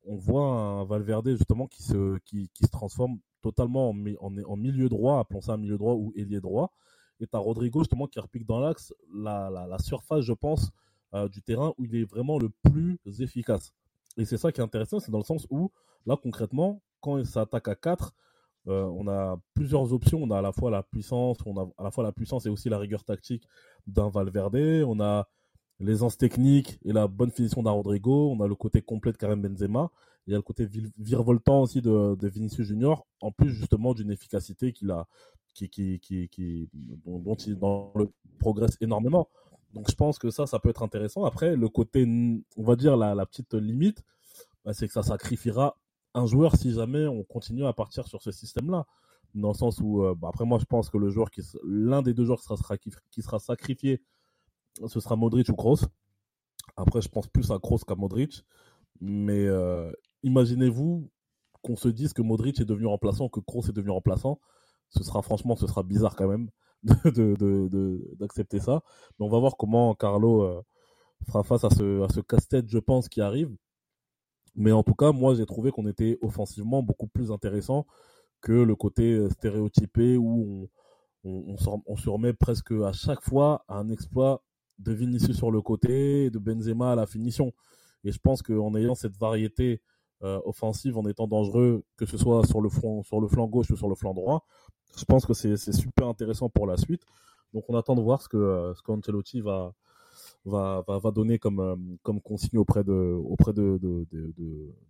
on 0.04 0.16
voit 0.16 0.46
un 0.46 0.84
Valverde 0.84 1.30
justement 1.30 1.66
qui 1.66 1.82
se, 1.82 2.18
qui, 2.20 2.48
qui 2.54 2.64
se 2.64 2.70
transforme 2.70 3.18
totalement 3.40 3.90
en, 3.90 4.36
en, 4.44 4.56
milieu 4.56 4.88
droit, 4.88 5.20
appelons 5.20 5.40
ça 5.40 5.52
un 5.54 5.56
milieu 5.56 5.78
droit 5.78 5.94
ou 5.94 6.12
ailier 6.16 6.40
droit. 6.40 6.72
Et 7.20 7.26
tu 7.26 7.36
as 7.36 7.38
Rodrigo 7.38 7.80
justement 7.80 8.06
qui 8.06 8.18
repique 8.18 8.46
dans 8.46 8.60
l'axe 8.60 8.94
la, 9.14 9.50
la, 9.50 9.66
la, 9.66 9.78
surface, 9.78 10.24
je 10.24 10.32
pense, 10.32 10.70
euh, 11.14 11.28
du 11.28 11.42
terrain 11.42 11.74
où 11.76 11.84
il 11.84 11.94
est 11.94 12.04
vraiment 12.04 12.38
le 12.38 12.48
plus 12.62 12.98
efficace. 13.20 13.72
Et 14.16 14.24
c'est 14.24 14.38
ça 14.38 14.52
qui 14.52 14.60
est 14.60 14.64
intéressant, 14.64 15.00
c'est 15.00 15.12
dans 15.12 15.18
le 15.18 15.24
sens 15.24 15.46
où, 15.50 15.70
là 16.06 16.16
concrètement, 16.16 16.82
quand 17.00 17.18
il 17.18 17.26
s'attaque 17.26 17.68
à 17.68 17.74
4, 17.74 18.14
euh, 18.68 18.84
on 18.84 19.08
a 19.08 19.40
plusieurs 19.54 19.92
options. 19.92 20.22
On 20.22 20.30
a 20.30 20.38
à 20.38 20.42
la 20.42 20.52
fois 20.52 20.70
la 20.70 20.82
puissance, 20.82 21.38
on 21.46 21.56
a 21.56 21.68
à 21.78 21.84
la 21.84 21.90
fois 21.90 22.04
la 22.04 22.12
puissance 22.12 22.46
et 22.46 22.48
aussi 22.48 22.68
la 22.68 22.78
rigueur 22.78 23.04
tactique 23.04 23.46
d'un 23.86 24.08
Valverde. 24.08 24.84
On 24.86 25.00
a 25.00 25.26
l'aisance 25.80 26.16
technique 26.16 26.78
et 26.84 26.92
la 26.92 27.08
bonne 27.08 27.30
finition 27.30 27.62
d'un 27.62 27.70
Rodrigo. 27.70 28.30
On 28.30 28.40
a 28.40 28.46
le 28.46 28.54
côté 28.54 28.82
complet 28.82 29.12
de 29.12 29.16
Karim 29.16 29.40
Benzema. 29.40 29.90
Il 30.26 30.32
y 30.32 30.34
a 30.34 30.36
le 30.36 30.42
côté 30.42 30.68
virevoltant 30.98 31.62
aussi 31.62 31.80
de, 31.80 32.16
Vinicius 32.28 32.66
Junior, 32.66 33.06
en 33.20 33.32
plus 33.32 33.50
justement 33.50 33.94
d'une 33.94 34.10
efficacité 34.10 34.72
qu'il 34.72 34.90
a, 34.90 35.08
qui, 35.54 35.68
qui, 35.68 35.98
qui, 35.98 36.68
dont, 37.04 37.34
il 37.34 37.58
progresse 38.38 38.76
énormément. 38.80 39.28
Donc 39.72 39.90
je 39.90 39.94
pense 39.94 40.18
que 40.18 40.30
ça, 40.30 40.46
ça 40.46 40.58
peut 40.58 40.68
être 40.68 40.82
intéressant. 40.82 41.24
Après, 41.24 41.56
le 41.56 41.68
côté, 41.68 42.04
on 42.56 42.62
va 42.62 42.76
dire 42.76 42.96
la, 42.96 43.14
la 43.14 43.24
petite 43.24 43.54
limite, 43.54 44.04
bah, 44.64 44.74
c'est 44.74 44.86
que 44.86 44.92
ça 44.92 45.02
sacrifiera 45.02 45.76
un 46.12 46.26
joueur 46.26 46.56
si 46.56 46.72
jamais 46.72 47.06
on 47.06 47.22
continue 47.24 47.64
à 47.64 47.72
partir 47.72 48.06
sur 48.06 48.22
ce 48.22 48.30
système-là. 48.30 48.86
Dans 49.34 49.48
le 49.48 49.54
sens 49.54 49.80
où, 49.80 50.02
euh, 50.02 50.14
bah, 50.14 50.28
après 50.28 50.44
moi, 50.44 50.58
je 50.58 50.64
pense 50.64 50.90
que 50.90 50.98
le 50.98 51.08
joueur 51.08 51.30
qui, 51.30 51.40
l'un 51.64 52.02
des 52.02 52.12
deux 52.12 52.24
joueurs 52.24 52.40
qui 52.40 52.46
sera, 52.46 52.76
qui 52.76 53.22
sera 53.22 53.38
sacrifié 53.38 54.02
ce 54.86 55.00
sera 55.00 55.16
Modric 55.16 55.48
ou 55.48 55.54
Kroos. 55.54 55.86
Après, 56.76 57.00
je 57.00 57.08
pense 57.08 57.26
plus 57.26 57.50
à 57.50 57.58
Kroos 57.58 57.78
qu'à 57.78 57.94
Modric. 57.94 58.44
Mais 59.00 59.46
euh, 59.46 59.90
imaginez-vous 60.22 61.10
qu'on 61.62 61.76
se 61.76 61.88
dise 61.88 62.12
que 62.12 62.22
Modric 62.22 62.60
est 62.60 62.64
devenu 62.64 62.86
remplaçant, 62.86 63.28
que 63.28 63.40
Kroos 63.40 63.68
est 63.68 63.72
devenu 63.72 63.90
remplaçant. 63.90 64.40
Ce 64.90 65.02
sera 65.04 65.22
franchement, 65.22 65.56
ce 65.56 65.66
sera 65.66 65.82
bizarre 65.82 66.16
quand 66.16 66.28
même 66.28 66.50
d'accepter 68.18 68.60
ça. 68.60 68.82
Mais 69.18 69.26
on 69.26 69.28
va 69.28 69.38
voir 69.38 69.56
comment 69.56 69.94
Carlo 69.94 70.42
euh, 70.42 70.62
fera 71.26 71.42
face 71.42 71.64
à 71.64 71.70
ce, 71.70 72.20
casse-tête, 72.20 72.68
je 72.68 72.78
pense, 72.78 73.08
qui 73.08 73.20
arrive. 73.20 73.54
Mais 74.56 74.72
en 74.72 74.82
tout 74.82 74.94
cas, 74.94 75.12
moi, 75.12 75.34
j'ai 75.34 75.46
trouvé 75.46 75.70
qu'on 75.70 75.86
était 75.86 76.18
offensivement 76.22 76.82
beaucoup 76.82 77.06
plus 77.06 77.30
intéressant 77.30 77.86
que 78.40 78.52
le 78.52 78.74
côté 78.74 79.12
euh, 79.12 79.30
stéréotypé 79.30 80.16
où 80.16 80.68
on, 81.24 81.56
on, 81.86 81.96
se 81.96 82.08
remet 82.08 82.32
presque 82.32 82.72
à 82.72 82.92
chaque 82.92 83.20
fois 83.22 83.64
à 83.68 83.76
un 83.76 83.90
exploit 83.90 84.42
de 84.80 84.92
Vinicius 84.92 85.36
sur 85.36 85.50
le 85.50 85.60
côté 85.60 86.30
de 86.30 86.38
Benzema 86.38 86.92
à 86.92 86.94
la 86.94 87.06
finition. 87.06 87.52
Et 88.04 88.12
je 88.12 88.18
pense 88.18 88.42
qu'en 88.42 88.74
ayant 88.74 88.94
cette 88.94 89.16
variété 89.16 89.82
euh, 90.22 90.40
offensive, 90.44 90.98
en 90.98 91.06
étant 91.06 91.26
dangereux, 91.26 91.84
que 91.96 92.06
ce 92.06 92.18
soit 92.18 92.46
sur 92.46 92.60
le, 92.60 92.68
front, 92.68 93.02
sur 93.02 93.20
le 93.20 93.28
flanc 93.28 93.46
gauche 93.46 93.70
ou 93.70 93.76
sur 93.76 93.88
le 93.88 93.94
flanc 93.94 94.14
droit, 94.14 94.44
je 94.96 95.04
pense 95.04 95.24
que 95.26 95.34
c'est 95.34 95.56
super 95.56 96.08
intéressant 96.08 96.48
pour 96.48 96.66
la 96.66 96.76
suite. 96.76 97.02
Donc 97.52 97.64
on 97.68 97.76
attend 97.76 97.94
de 97.94 98.02
voir 98.02 98.22
ce 98.22 98.28
que, 98.28 98.36
euh, 98.36 98.74
ce 98.74 99.40
va, 99.40 99.72
va, 100.44 100.82
va, 100.86 100.98
va 100.98 101.10
donner 101.10 101.38
comme, 101.38 101.60
euh, 101.60 101.76
comme 102.02 102.20
consigne 102.20 102.58
auprès 102.58 102.84
de, 102.84 102.92
auprès 102.92 103.52
de, 103.52 103.78
de, 103.82 104.06
de, 104.10 104.32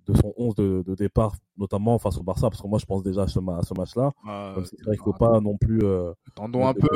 de, 0.06 0.14
son 0.14 0.32
11 0.36 0.54
de, 0.54 0.84
de, 0.86 0.94
départ, 0.94 1.34
notamment 1.56 1.98
face 1.98 2.16
au 2.18 2.22
Barça, 2.22 2.48
parce 2.50 2.62
que 2.62 2.68
moi 2.68 2.78
je 2.78 2.86
pense 2.86 3.02
déjà 3.02 3.22
à 3.22 3.28
ce, 3.28 3.38
à 3.38 3.62
ce 3.62 3.74
match-là. 3.74 4.12
Même 4.24 4.64
si 4.64 4.76
c'est 4.76 4.84
vrai 4.84 4.96
qu'il 4.96 5.04
faut 5.04 5.12
pas 5.12 5.40
non 5.40 5.56
plus. 5.56 5.80
Euh, 5.82 6.12
Attendons 6.28 6.66
un 6.66 6.74
peu. 6.74 6.88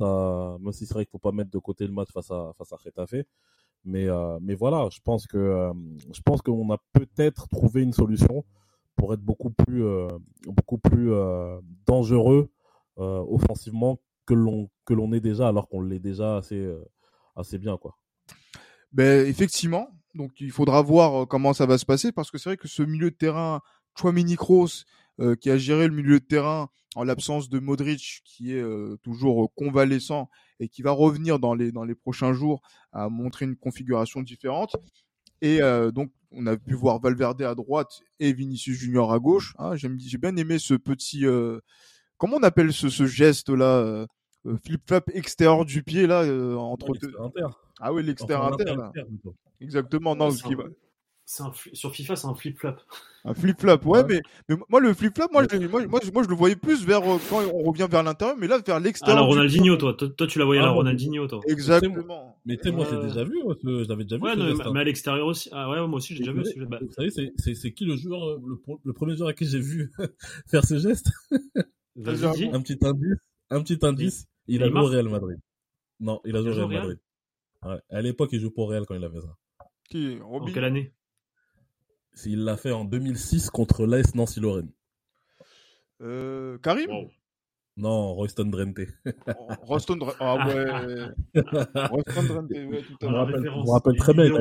à, 0.00 0.56
même 0.60 0.72
si 0.72 0.86
c'est 0.86 0.94
vrai 0.94 1.04
qu'il 1.04 1.10
faut 1.10 1.18
pas 1.18 1.32
mettre 1.32 1.50
de 1.50 1.58
côté 1.58 1.86
le 1.86 1.92
match 1.92 2.08
face 2.12 2.30
à, 2.30 2.52
face 2.58 2.72
à 2.72 2.76
Retafe. 2.76 3.24
Mais, 3.84 4.08
euh, 4.08 4.38
mais 4.40 4.54
voilà, 4.54 4.88
je 4.90 5.00
pense 5.04 5.26
que 5.26 5.36
euh, 5.36 5.72
je 6.12 6.20
pense 6.22 6.40
qu'on 6.40 6.70
a 6.72 6.78
peut-être 6.92 7.48
trouvé 7.48 7.82
une 7.82 7.92
solution 7.92 8.44
pour 8.96 9.12
être 9.12 9.20
beaucoup 9.20 9.50
plus, 9.50 9.84
euh, 9.84 10.08
beaucoup 10.46 10.78
plus 10.78 11.12
dangereux 11.86 12.48
offensivement 12.96 13.98
que 14.24 14.34
l'on 14.34 14.70
que 14.84 14.94
l'on 14.94 15.12
est 15.12 15.20
déjà, 15.20 15.48
alors 15.48 15.68
qu'on 15.68 15.80
l'est 15.80 15.98
déjà 15.98 16.36
assez 16.36 16.72
assez 17.36 17.58
bien 17.58 17.76
quoi. 17.76 17.98
Ben 18.92 19.26
effectivement, 19.26 19.88
donc 20.14 20.40
il 20.40 20.52
faudra 20.52 20.82
voir 20.82 21.26
comment 21.26 21.52
ça 21.52 21.66
va 21.66 21.78
se 21.78 21.84
passer 21.84 22.12
parce 22.12 22.30
que 22.30 22.38
c'est 22.38 22.50
vrai 22.50 22.56
que 22.56 22.68
ce 22.68 22.82
milieu 22.82 23.10
de 23.10 23.16
terrain 23.16 23.60
Chouamini 23.98 24.36
Kroos 24.36 24.84
euh, 25.20 25.36
qui 25.36 25.50
a 25.50 25.56
géré 25.56 25.86
le 25.86 25.94
milieu 25.94 26.18
de 26.18 26.24
terrain 26.24 26.68
en 26.96 27.04
l'absence 27.04 27.48
de 27.48 27.58
Modric 27.58 28.22
qui 28.24 28.52
est 28.52 28.60
euh, 28.60 28.96
toujours 29.02 29.52
convalescent 29.54 30.28
et 30.60 30.68
qui 30.68 30.82
va 30.82 30.90
revenir 30.92 31.38
dans 31.38 31.54
les 31.54 31.72
dans 31.72 31.84
les 31.84 31.94
prochains 31.94 32.32
jours 32.32 32.62
à 32.92 33.08
montrer 33.08 33.44
une 33.44 33.56
configuration 33.56 34.22
différente. 34.22 34.76
Et 35.40 35.62
euh, 35.62 35.90
donc 35.90 36.12
on 36.32 36.46
a 36.46 36.56
pu 36.56 36.74
voir 36.74 37.00
Valverde 37.00 37.42
à 37.42 37.54
droite 37.54 38.00
et 38.18 38.32
Vinicius 38.32 38.76
Junior 38.76 39.12
à 39.12 39.20
gauche. 39.20 39.54
Hein, 39.58 39.76
j'ai 39.76 40.18
bien 40.18 40.36
aimé 40.36 40.58
ce 40.58 40.74
petit 40.74 41.24
comment 42.16 42.36
on 42.36 42.42
appelle 42.42 42.72
ce, 42.72 42.88
ce 42.88 43.06
geste 43.06 43.50
là 43.50 44.06
flip-flap 44.64 45.10
extérieur 45.14 45.64
du 45.64 45.82
pied 45.82 46.06
là 46.06 46.24
entre 46.58 46.92
deux. 47.00 47.14
Ah 47.80 47.92
oui, 47.92 48.02
l'extérieur 48.02 48.52
inter. 48.52 48.74
Exactement. 49.60 50.14
Non, 50.14 50.30
ce 50.30 50.42
qui 50.42 50.54
va 50.54 50.64
sur 51.26 51.94
FIFA, 51.94 52.16
c'est 52.16 52.26
un 52.26 52.34
flip-flop. 52.34 52.76
Un 53.24 53.34
flip-flop, 53.34 53.78
ouais, 53.84 54.04
Mais, 54.06 54.20
mais, 54.48 54.56
moi, 54.68 54.80
le 54.80 54.92
flip-flop, 54.92 55.28
moi, 55.32 55.44
moi, 55.70 55.86
moi, 55.86 56.00
moi, 56.12 56.22
je 56.22 56.28
le 56.28 56.34
voyais 56.34 56.56
plus 56.56 56.84
vers 56.84 57.00
euh, 57.02 57.18
quand 57.30 57.42
on 57.52 57.62
revient 57.62 57.88
vers 57.90 58.02
l'intérieur, 58.02 58.36
mais 58.38 58.46
là, 58.46 58.58
vers 58.64 58.78
l'extérieur. 58.78 59.18
Alors, 59.18 59.28
Ronaldinho, 59.28 59.76
toi. 59.76 59.94
toi. 59.94 60.26
tu 60.26 60.38
la 60.38 60.44
voyais 60.44 60.60
à 60.60 60.64
la 60.64 60.70
ah, 60.70 60.74
Ronaldinho, 60.74 61.26
toi. 61.26 61.40
Exactement. 61.48 62.38
Mais 62.44 62.58
tu 62.58 62.64
sais, 62.64 62.72
moi, 62.72 62.86
j'ai 62.90 63.00
déjà 63.00 63.24
vu, 63.24 63.40
je 63.62 63.88
l'avais 63.88 64.04
déjà 64.04 64.16
vu. 64.16 64.22
Ouais, 64.22 64.36
non, 64.36 64.72
mais, 64.72 64.80
à 64.80 64.84
l'extérieur 64.84 65.26
aussi. 65.26 65.48
Ah 65.52 65.70
ouais, 65.70 65.78
moi 65.86 65.96
aussi, 65.96 66.14
j'ai 66.14 66.20
déjà 66.20 66.32
vu. 66.32 66.42
Vous 66.42 66.92
savez, 66.92 67.10
c'est 67.38 67.72
qui 67.72 67.86
le 67.86 67.96
joueur, 67.96 68.22
euh, 68.28 68.40
le, 68.84 68.92
premier 68.92 69.16
joueur 69.16 69.30
à 69.30 69.32
qui 69.32 69.46
j'ai 69.46 69.60
vu 69.60 69.90
faire 70.50 70.64
ce 70.64 70.78
geste? 70.78 71.10
Un 71.96 72.60
petit 72.60 72.78
indice. 72.82 73.16
Un 73.50 73.62
petit 73.62 73.78
indice. 73.82 74.26
Il 74.46 74.62
a 74.62 74.68
joué 74.68 74.80
au 74.80 74.86
Real 74.86 75.08
Madrid. 75.08 75.38
Non, 76.00 76.20
il 76.24 76.36
a 76.36 76.42
joué 76.42 76.50
au 76.50 76.66
Real 76.66 76.68
Madrid. 76.68 76.98
Ouais. 77.64 77.80
À 77.90 78.02
l'époque, 78.02 78.30
il 78.32 78.40
joue 78.40 78.50
pour 78.50 78.70
Real 78.70 78.84
quand 78.86 78.94
il 78.94 79.04
avait 79.04 79.20
ça. 79.20 79.36
Qui? 79.88 80.18
En 80.22 80.44
quelle 80.44 80.64
année? 80.64 80.92
Il 82.26 82.44
l'a 82.44 82.56
fait 82.56 82.72
en 82.72 82.84
2006 82.84 83.50
contre 83.50 83.86
l'AS 83.86 84.14
Nancy-Lorraine. 84.14 84.70
Euh, 86.00 86.58
Karim? 86.58 86.90
Non, 87.76 88.14
Royston 88.14 88.44
Drenthe. 88.46 88.86
Royston 89.62 89.96
Drenthe. 89.96 90.16
Ah 90.20 90.46
ouais. 90.46 90.64
Royston 91.90 92.22
Drenthe, 92.22 92.50
ouais, 92.50 92.82
tout 92.82 93.06
à 93.06 93.10
l'heure. 93.10 93.28
Je 93.28 93.40
me 93.40 93.70
rappelle 93.70 93.96
très 93.96 94.14
bien, 94.14 94.26
il 94.26 94.36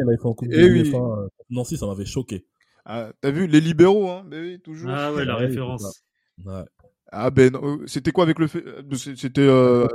avait 0.00 0.16
fait 0.16 0.26
en 0.26 0.34
Coupe 0.34 0.48
de 0.48 0.56
oui. 0.56 0.92
Euh, 0.94 1.28
Nancy, 1.50 1.76
ça 1.76 1.86
m'avait 1.86 2.04
choqué. 2.04 2.46
Ah, 2.84 3.12
T'as 3.20 3.30
vu, 3.30 3.46
les 3.46 3.60
libéraux, 3.60 4.08
hein 4.08 4.26
oui, 4.32 4.60
toujours. 4.60 4.90
Ah 4.90 5.12
ouais, 5.12 5.24
la 5.24 5.36
référence. 5.36 6.02
Ouais. 6.44 6.64
Ah 7.10 7.30
ben, 7.30 7.54
euh, 7.54 7.86
c'était 7.86 8.12
quoi 8.12 8.24
avec 8.24 8.38
le 8.38 8.48
C'était 8.96 9.40
euh, 9.40 9.86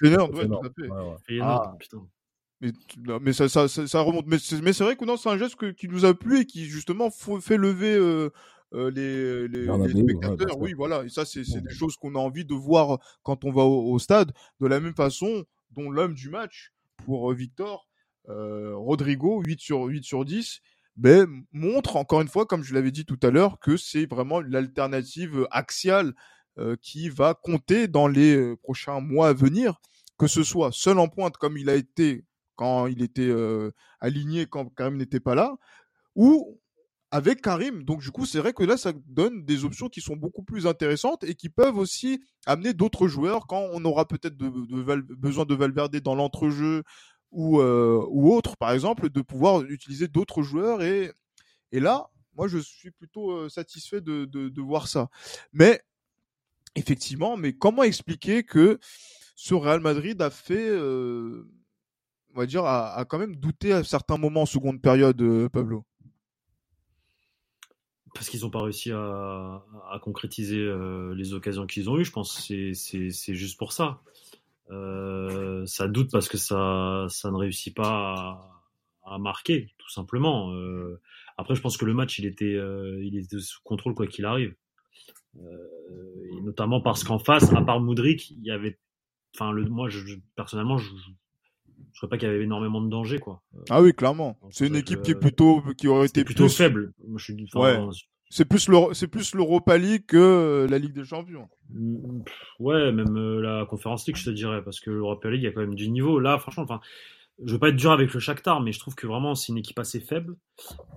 Feyenoord, 0.00 0.34
ouais, 0.34 0.46
tout 0.46 0.60
à 0.64 0.70
fait. 0.70 1.38
Ah, 1.40 1.74
putain. 1.78 2.06
Mais, 2.60 2.72
mais 3.20 3.32
ça, 3.32 3.48
ça, 3.48 3.68
ça, 3.68 4.00
remonte. 4.00 4.26
Mais 4.26 4.38
c'est, 4.38 4.84
vrai 4.84 4.96
que 4.96 5.04
non, 5.04 5.16
c'est 5.16 5.28
un 5.28 5.38
geste 5.38 5.74
qui 5.74 5.88
nous 5.88 6.04
a 6.04 6.12
plu 6.12 6.40
et 6.40 6.44
qui 6.44 6.64
justement 6.66 7.10
fait 7.10 7.56
lever 7.56 7.94
euh, 7.94 8.30
euh, 8.74 8.90
les, 8.90 9.48
les, 9.48 9.66
les 9.66 10.02
spectateurs. 10.02 10.58
oui, 10.58 10.74
voilà. 10.74 11.04
Et 11.04 11.08
ça, 11.08 11.24
c'est, 11.24 11.42
des 11.42 11.74
choses 11.74 11.96
qu'on 11.96 12.14
a 12.14 12.18
envie 12.18 12.44
de 12.44 12.54
voir 12.54 12.98
quand 13.22 13.44
on 13.44 13.52
va 13.52 13.62
au, 13.64 13.98
stade. 13.98 14.32
De 14.60 14.66
la 14.66 14.80
même 14.80 14.94
façon 14.94 15.44
dont 15.70 15.90
l'homme 15.90 16.14
du 16.14 16.28
match 16.28 16.72
pour 17.04 17.30
euh, 17.30 17.34
Victor, 17.34 17.88
euh, 18.28 18.76
Rodrigo, 18.76 19.42
8 19.44 19.60
sur 19.60 19.84
8 19.84 20.04
sur 20.04 20.24
10, 20.24 20.60
ben, 20.96 21.44
montre 21.52 21.96
encore 21.96 22.20
une 22.20 22.28
fois, 22.28 22.44
comme 22.44 22.62
je 22.62 22.74
l'avais 22.74 22.90
dit 22.90 23.06
tout 23.06 23.20
à 23.22 23.30
l'heure, 23.30 23.58
que 23.60 23.76
c'est 23.76 24.06
vraiment 24.06 24.40
l'alternative 24.40 25.46
axiale 25.50 26.12
qui 26.82 27.08
va 27.08 27.34
compter 27.34 27.88
dans 27.88 28.08
les 28.08 28.56
prochains 28.56 29.00
mois 29.00 29.28
à 29.28 29.32
venir 29.32 29.80
que 30.18 30.26
ce 30.26 30.42
soit 30.42 30.70
seul 30.72 30.98
en 30.98 31.08
pointe 31.08 31.36
comme 31.36 31.56
il 31.56 31.70
a 31.70 31.74
été 31.74 32.24
quand 32.56 32.88
il 32.88 33.02
était 33.02 33.22
euh, 33.22 33.70
aligné, 34.00 34.46
quand 34.46 34.66
Karim 34.74 34.96
n'était 34.96 35.20
pas 35.20 35.36
là, 35.36 35.56
ou 36.16 36.60
avec 37.12 37.40
Karim. 37.40 37.84
Donc 37.84 38.00
du 38.00 38.10
coup, 38.10 38.26
c'est 38.26 38.40
vrai 38.40 38.52
que 38.52 38.64
là, 38.64 38.76
ça 38.76 38.92
donne 39.06 39.44
des 39.44 39.64
options 39.64 39.88
qui 39.88 40.00
sont 40.00 40.16
beaucoup 40.16 40.42
plus 40.42 40.66
intéressantes 40.66 41.22
et 41.22 41.36
qui 41.36 41.48
peuvent 41.48 41.78
aussi 41.78 42.20
amener 42.46 42.74
d'autres 42.74 43.06
joueurs 43.06 43.46
quand 43.46 43.64
on 43.72 43.84
aura 43.84 44.06
peut-être 44.06 44.36
besoin 44.36 45.44
de 45.44 45.54
Valverde 45.54 45.96
dans 46.00 46.16
l'entrejeu 46.16 46.82
ou, 47.30 47.60
euh, 47.60 48.04
ou 48.10 48.34
autre, 48.34 48.56
par 48.56 48.72
exemple, 48.72 49.08
de 49.08 49.20
pouvoir 49.22 49.62
utiliser 49.62 50.08
d'autres 50.08 50.42
joueurs. 50.42 50.82
Et, 50.82 51.12
là, 51.70 52.08
moi, 52.34 52.48
je 52.48 52.58
suis 52.58 52.90
plutôt 52.90 53.30
euh, 53.30 53.48
satisfait 53.48 54.00
de, 54.00 54.24
de, 54.24 54.60
voir 54.60 54.88
ça. 54.88 55.08
Mais 55.52 55.80
effectivement, 56.74 57.36
mais 57.36 57.52
comment 57.52 57.82
expliquer 57.82 58.42
que 58.42 58.78
ce 59.34 59.54
Real 59.54 59.80
Madrid 59.80 60.20
a 60.20 60.30
fait 60.30 60.68
on 62.34 62.40
va 62.40 62.46
dire, 62.46 62.64
a, 62.64 63.04
quand 63.04 63.18
même 63.18 63.36
douté 63.36 63.72
à 63.72 63.82
certains 63.82 64.16
moments 64.16 64.42
en 64.42 64.46
seconde 64.46 64.80
période, 64.80 65.20
euh, 65.20 65.48
Pablo? 65.48 65.84
Parce 68.14 68.28
qu'ils 68.28 68.40
n'ont 68.42 68.50
pas 68.50 68.62
réussi 68.62 68.90
à, 68.92 69.62
concrétiser 70.02 70.58
euh, 70.60 71.14
les 71.14 71.34
occasions 71.34 71.66
qu'ils 71.66 71.90
ont 71.90 71.98
eues, 71.98 72.04
je 72.04 72.12
pense. 72.12 72.40
C'est 72.40 73.34
juste 73.34 73.58
pour 73.58 73.72
ça. 73.72 74.00
Euh, 74.70 75.64
ça 75.66 75.88
doute 75.88 76.10
parce 76.10 76.28
que 76.28 76.36
ça, 76.36 77.06
ça 77.08 77.30
ne 77.30 77.36
réussit 77.36 77.74
pas 77.74 78.62
à, 79.04 79.18
marquer, 79.18 79.72
tout 79.78 79.90
simplement. 79.90 80.52
après, 81.36 81.54
je 81.54 81.60
pense 81.60 81.76
que 81.76 81.84
le 81.84 81.94
match, 81.94 82.18
il 82.18 82.26
était, 82.26 82.56
il 83.02 83.16
était 83.16 83.40
sous 83.40 83.62
contrôle 83.62 83.94
quoi 83.94 84.06
qu'il 84.06 84.26
arrive. 84.26 84.54
Et 85.36 86.40
notamment 86.42 86.80
parce 86.80 87.04
qu'en 87.04 87.18
face, 87.18 87.52
à 87.52 87.62
part 87.62 87.80
Moudric, 87.80 88.30
il 88.30 88.44
y 88.44 88.50
avait, 88.50 88.78
enfin, 89.34 89.52
le, 89.52 89.64
moi, 89.64 89.88
je, 89.88 90.00
personnellement, 90.36 90.78
je, 90.78 90.90
je 91.92 91.98
crois 91.98 92.08
pas 92.08 92.18
qu'il 92.18 92.28
y 92.28 92.30
avait 92.30 92.44
énormément 92.44 92.80
de 92.80 92.88
danger 92.88 93.18
quoi. 93.18 93.42
Ah 93.70 93.82
oui, 93.82 93.92
clairement. 93.92 94.38
C'est 94.50 94.66
une 94.66 94.76
équipe 94.76 95.02
qui 95.02 95.12
est 95.12 95.18
plutôt 95.18 95.62
qui 95.76 95.88
aurait 95.88 96.06
été 96.06 96.24
plutôt 96.24 96.48
faible. 96.48 96.92
Moi, 97.06 97.18
je 97.18 97.24
suis 97.24 97.46
ouais. 97.54 97.78
C'est 98.30 98.44
plus 98.44 98.68
le 98.68 98.92
c'est 98.92 99.08
plus 99.08 99.34
l'Europa 99.34 99.78
League 99.78 100.04
que 100.06 100.16
euh, 100.16 100.68
la 100.68 100.78
Ligue 100.78 100.92
des 100.92 101.04
Champions. 101.04 101.48
Mm, 101.70 102.20
ouais, 102.60 102.92
même 102.92 103.16
euh, 103.16 103.40
la 103.40 103.64
Conférence 103.64 104.06
League, 104.06 104.16
je 104.16 104.24
te 104.26 104.30
dirais, 104.30 104.62
parce 104.62 104.80
que 104.80 104.90
l'Europa 104.90 105.30
League, 105.30 105.42
il 105.42 105.44
y 105.44 105.48
a 105.48 105.52
quand 105.52 105.62
même 105.62 105.74
du 105.74 105.88
niveau. 105.88 106.20
Là, 106.20 106.38
franchement, 106.38 106.64
enfin, 106.64 106.80
je 107.42 107.52
veux 107.52 107.58
pas 107.58 107.70
être 107.70 107.76
dur 107.76 107.90
avec 107.90 108.12
le 108.12 108.20
Shakhtar, 108.20 108.60
mais 108.60 108.72
je 108.72 108.80
trouve 108.80 108.94
que 108.94 109.06
vraiment 109.06 109.34
c'est 109.34 109.52
une 109.52 109.58
équipe 109.58 109.78
assez 109.78 110.00
faible 110.00 110.36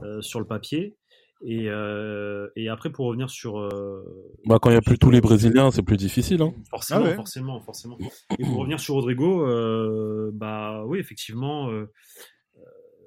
euh, 0.03 0.21
sur 0.21 0.39
le 0.39 0.45
papier. 0.45 0.97
Et, 1.43 1.69
euh, 1.69 2.49
et 2.55 2.69
après, 2.69 2.91
pour 2.91 3.07
revenir 3.07 3.29
sur. 3.29 3.59
Euh, 3.59 4.03
bah, 4.45 4.59
quand 4.61 4.69
il 4.69 4.73
n'y 4.73 4.77
a 4.77 4.81
plus 4.81 4.99
tous 4.99 5.09
les 5.09 5.21
Brésiliens, 5.21 5.71
c'est 5.71 5.81
plus 5.81 5.97
difficile. 5.97 6.41
Hein. 6.41 6.53
Forcément, 6.69 7.05
ah 7.05 7.15
forcément, 7.15 7.59
forcément. 7.61 7.97
Et 8.39 8.43
pour 8.43 8.57
revenir 8.57 8.79
sur 8.79 8.95
Rodrigo, 8.95 9.47
euh, 9.47 10.29
bah 10.33 10.83
oui, 10.85 10.99
effectivement, 10.99 11.71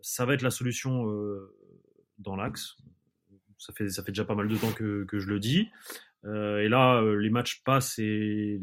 ça 0.03 0.25
va 0.25 0.35
être 0.35 0.43
la 0.43 0.51
solution 0.51 1.07
dans 2.19 2.35
l'axe. 2.35 2.77
Ça 3.59 3.73
fait, 3.73 3.89
ça 3.89 4.03
fait 4.03 4.11
déjà 4.11 4.25
pas 4.25 4.35
mal 4.35 4.49
de 4.49 4.57
temps 4.57 4.73
que, 4.73 5.05
que 5.05 5.21
je 5.21 5.29
le 5.29 5.39
dis. 5.39 5.69
et 6.25 6.69
là, 6.69 7.03
les 7.03 7.31
matchs 7.31 7.63
passent 7.63 7.99
et 7.99 8.61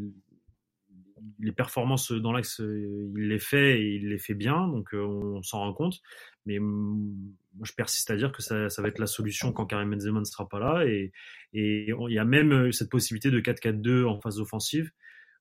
les 1.40 1.52
performances 1.52 2.12
dans 2.12 2.34
l'axe, 2.34 2.60
il 2.60 3.30
les 3.30 3.40
fait 3.40 3.80
et 3.80 3.96
il 3.96 4.10
les 4.10 4.20
fait 4.20 4.34
bien, 4.34 4.68
donc 4.68 4.90
on 4.94 5.42
s'en 5.44 5.60
rend 5.60 5.74
compte. 5.74 6.02
Mais 6.46 6.60
moi, 6.60 7.64
je 7.64 7.74
persiste 7.74 8.10
à 8.10 8.16
dire 8.16 8.32
que 8.32 8.42
ça, 8.42 8.68
va 8.78 8.88
être 8.88 9.00
la 9.00 9.08
solution 9.08 9.52
quand 9.52 9.66
Karim 9.66 9.92
Benzema 9.92 10.20
ne 10.20 10.26
sera 10.26 10.48
pas 10.48 10.60
là. 10.60 10.86
Et, 10.86 11.12
il 11.54 11.96
y 12.10 12.20
a 12.20 12.26
même 12.26 12.52
euh, 12.54 12.72
cette 12.72 12.90
possibilité 12.90 13.30
de 13.30 13.40
4-4-2 13.40 14.06
en 14.06 14.20
phase 14.22 14.40
offensive 14.40 14.92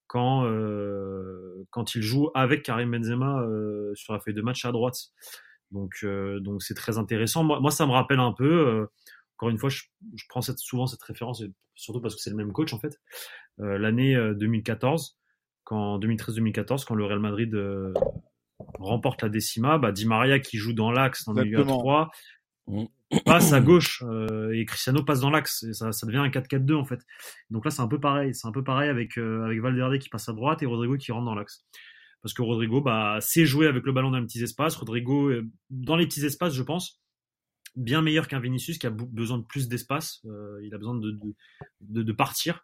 quand, 0.06 0.44
euh, 0.44 1.64
quand 1.70 1.94
il 1.94 2.02
joue 2.02 2.30
avec 2.34 2.64
Karim 2.64 2.90
Benzema 2.90 3.42
euh, 3.42 3.92
sur 3.94 4.12
la 4.12 4.18
feuille 4.18 4.34
de 4.34 4.42
match 4.42 4.64
à 4.64 4.72
droite. 4.72 4.96
Donc, 5.70 6.04
donc 6.40 6.62
c'est 6.62 6.74
très 6.74 6.98
intéressant. 6.98 7.44
Moi, 7.44 7.70
ça 7.70 7.86
me 7.86 7.92
rappelle 7.92 8.18
un 8.18 8.32
peu. 8.32 8.88
Encore 9.36 9.50
une 9.50 9.58
fois, 9.58 9.68
je, 9.68 9.84
prends 10.28 10.42
souvent 10.42 10.88
cette 10.88 11.02
référence, 11.02 11.44
surtout 11.76 12.00
parce 12.00 12.16
que 12.16 12.20
c'est 12.20 12.30
le 12.30 12.34
même 12.34 12.52
coach 12.52 12.72
en 12.72 12.80
fait. 12.80 13.00
L'année 13.58 14.16
2014, 14.34 15.16
quand 15.62 16.00
2013-2014, 16.00 16.84
quand 16.84 16.96
le 16.96 17.04
Real 17.04 17.20
Madrid 17.20 17.54
remporte 18.78 19.22
la 19.22 19.28
décima, 19.28 19.78
bah, 19.78 19.92
Di 19.92 20.06
Maria 20.06 20.38
qui 20.38 20.58
joue 20.58 20.72
dans 20.72 20.90
l'axe 20.90 21.24
dans 21.24 21.32
le 21.32 21.44
milieu 21.44 21.60
à 21.60 21.64
3 21.64 22.10
mm. 22.66 22.84
passe 23.24 23.52
à 23.52 23.60
gauche 23.60 24.02
euh, 24.06 24.52
et 24.52 24.64
Cristiano 24.64 25.02
passe 25.02 25.20
dans 25.20 25.30
l'axe 25.30 25.62
et 25.64 25.72
ça, 25.72 25.92
ça 25.92 26.06
devient 26.06 26.18
un 26.18 26.28
4-4-2 26.28 26.74
en 26.74 26.84
fait. 26.84 27.00
Donc 27.50 27.64
là 27.64 27.70
c'est 27.70 27.82
un 27.82 27.88
peu 27.88 28.00
pareil, 28.00 28.34
c'est 28.34 28.46
un 28.46 28.52
peu 28.52 28.64
pareil 28.64 28.88
avec 28.88 29.18
euh, 29.18 29.44
avec 29.44 29.60
Valverde 29.60 29.98
qui 29.98 30.08
passe 30.08 30.28
à 30.28 30.32
droite 30.32 30.62
et 30.62 30.66
Rodrigo 30.66 30.96
qui 30.96 31.12
rentre 31.12 31.26
dans 31.26 31.34
l'axe. 31.34 31.64
parce 32.22 32.34
que 32.34 32.42
Rodrigo 32.42 32.80
bah, 32.80 33.18
sait 33.20 33.44
jouer 33.44 33.66
avec 33.66 33.84
le 33.84 33.92
ballon 33.92 34.10
dans 34.10 34.18
les 34.18 34.26
petits 34.26 34.42
espaces. 34.42 34.76
Rodrigo, 34.76 35.32
dans 35.70 35.96
les 35.96 36.06
petits 36.06 36.24
espaces, 36.24 36.54
je 36.54 36.62
pense, 36.62 37.00
bien 37.76 38.02
meilleur 38.02 38.28
qu'un 38.28 38.40
Vinicius 38.40 38.78
qui 38.78 38.86
a 38.86 38.90
besoin 38.90 39.38
de 39.38 39.44
plus 39.44 39.68
d'espace. 39.68 40.20
il 40.62 40.74
a 40.74 40.78
besoin 40.78 40.94
de, 40.94 41.18
de, 41.80 42.02
de 42.02 42.12
partir. 42.12 42.62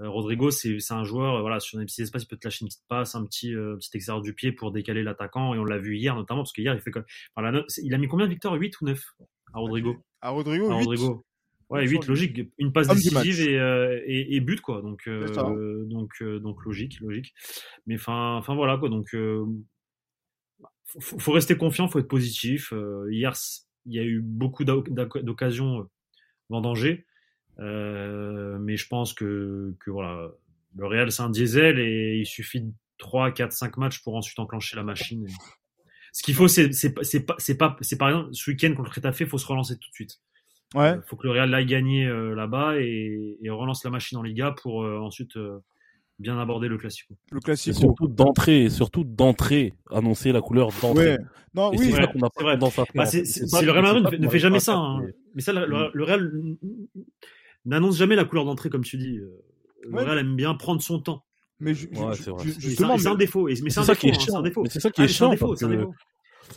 Euh, 0.00 0.08
Rodrigo, 0.08 0.50
c'est 0.50 0.78
un 0.90 1.04
joueur, 1.04 1.40
voilà, 1.40 1.60
sur 1.60 1.78
des 1.78 1.84
petits 1.84 2.02
espaces, 2.02 2.22
il 2.22 2.26
peut 2.26 2.36
te 2.36 2.46
lâcher 2.46 2.64
une 2.64 2.68
petite 2.68 2.84
passe, 2.88 3.14
un 3.14 3.24
petit, 3.24 3.54
euh, 3.54 3.76
petit 3.76 3.90
extérieur 3.94 4.22
du 4.22 4.34
pied 4.34 4.52
pour 4.52 4.72
décaler 4.72 5.02
l'attaquant. 5.02 5.54
Et 5.54 5.58
on 5.58 5.64
l'a 5.64 5.78
vu 5.78 5.96
hier, 5.96 6.14
notamment, 6.16 6.42
parce 6.42 6.52
qu'hier, 6.52 6.74
il 6.74 6.80
fait 6.80 6.90
il 7.82 7.94
a 7.94 7.98
mis 7.98 8.08
combien 8.08 8.26
de 8.26 8.30
victoires? 8.30 8.54
8 8.54 8.80
ou 8.80 8.86
9 8.86 9.02
à 9.52 9.58
Rodrigo? 9.58 9.96
À 10.20 10.30
Rodrigo, 10.30 10.70
à 10.70 10.74
Rodrigo. 10.74 11.24
Ouais, 11.68 11.86
8, 11.86 12.06
logique. 12.06 12.40
Une 12.58 12.72
passe 12.72 12.88
décisive 12.88 13.40
et, 13.40 13.58
euh, 13.58 14.00
et, 14.06 14.36
et, 14.36 14.40
but, 14.40 14.60
quoi. 14.60 14.82
Donc, 14.82 15.08
donc, 15.08 16.22
donc, 16.22 16.64
logique, 16.64 17.00
logique. 17.00 17.32
Mais 17.86 17.96
enfin, 17.96 18.36
enfin 18.36 18.54
voilà, 18.54 18.78
quoi. 18.78 18.88
Donc, 18.88 19.14
faut, 21.00 21.18
faut, 21.18 21.32
rester 21.32 21.56
confiant, 21.56 21.88
faut 21.88 21.98
être 21.98 22.08
positif. 22.08 22.72
hier, 23.10 23.34
il 23.86 23.94
y 23.94 23.98
a 23.98 24.04
eu 24.04 24.20
beaucoup 24.20 24.64
d'occasions 24.64 25.88
vendangées. 26.48 27.06
Euh, 27.58 28.58
mais 28.58 28.76
je 28.76 28.88
pense 28.88 29.12
que, 29.12 29.74
que 29.80 29.90
voilà, 29.90 30.30
le 30.76 30.86
Real 30.86 31.12
c'est 31.12 31.22
un 31.22 31.30
diesel 31.30 31.78
et 31.78 32.18
il 32.18 32.26
suffit 32.26 32.62
de 32.62 32.72
3, 32.98 33.32
4, 33.32 33.52
5 33.52 33.76
matchs 33.76 34.02
pour 34.02 34.16
ensuite 34.16 34.38
enclencher 34.38 34.76
la 34.76 34.82
machine. 34.82 35.26
Ce 36.12 36.22
qu'il 36.22 36.34
faut, 36.34 36.48
c'est 36.48 36.72
c'est 36.72 36.92
pas 36.92 37.34
c'est 37.38 37.56
pas 37.56 37.76
c'est 37.80 37.96
par 37.96 38.10
exemple 38.10 38.28
ce 38.32 38.50
week-end 38.50 38.74
contre 38.74 38.84
le 38.84 38.90
Crétafé, 38.90 39.24
il 39.24 39.30
faut 39.30 39.38
se 39.38 39.46
relancer 39.46 39.78
tout 39.78 39.88
de 39.88 39.94
suite. 39.94 40.20
Ouais. 40.74 40.94
Il 40.94 41.02
faut 41.06 41.16
que 41.16 41.26
le 41.26 41.32
Real 41.32 41.50
l'aille 41.50 41.66
gagner 41.66 42.06
euh, 42.06 42.34
là-bas 42.34 42.78
et, 42.78 43.38
et, 43.42 43.50
relance 43.50 43.84
la 43.84 43.90
machine 43.90 44.18
en 44.18 44.22
Liga 44.22 44.54
pour 44.62 44.82
euh, 44.84 44.98
ensuite 44.98 45.36
bien 46.18 46.38
aborder 46.38 46.68
le 46.68 46.78
Classico. 46.78 47.14
Le 47.30 47.40
Classico. 47.40 47.78
surtout 47.78 48.08
d'entrée, 48.08 48.70
surtout 48.70 49.04
d'entrée, 49.04 49.74
annoncer 49.90 50.32
la 50.32 50.40
couleur 50.40 50.68
d'entrée. 50.80 51.12
Ouais. 51.12 51.18
Non, 51.54 51.70
oui, 51.70 51.78
c'est 51.78 51.90
vrai. 51.90 52.06
Bah, 52.14 53.08
le 53.62 53.70
Real 53.70 53.82
Madrid 53.82 54.20
ne 54.20 54.28
fait 54.28 54.38
jamais 54.38 54.60
ça. 54.60 54.76
Hein. 54.76 55.02
Mais 55.34 55.42
ça, 55.42 55.52
le, 55.52 55.90
le 55.92 56.04
Real 56.04 56.32
n'annonce 57.64 57.96
jamais 57.96 58.16
la 58.16 58.24
couleur 58.24 58.44
d'entrée, 58.44 58.70
comme 58.70 58.84
tu 58.84 58.96
dis. 58.96 59.18
Euh, 59.18 59.42
le 59.84 59.98
Real 59.98 60.18
aime 60.18 60.36
bien 60.36 60.54
prendre 60.54 60.80
son 60.80 61.00
temps. 61.00 61.24
Mais 61.60 61.74
justement, 61.74 62.12
c'est 62.98 63.08
un, 63.08 63.14
défaut. 63.14 63.46
Mais 63.46 63.70
c'est 63.70 63.82
ça 63.82 63.94
qui 63.94 64.08
est 64.08 64.18
chiant. 64.18 64.42
C'est 64.68 64.80
ça 64.80 64.90
qui 64.90 65.02
est 65.02 65.08
chiant. 65.08 65.34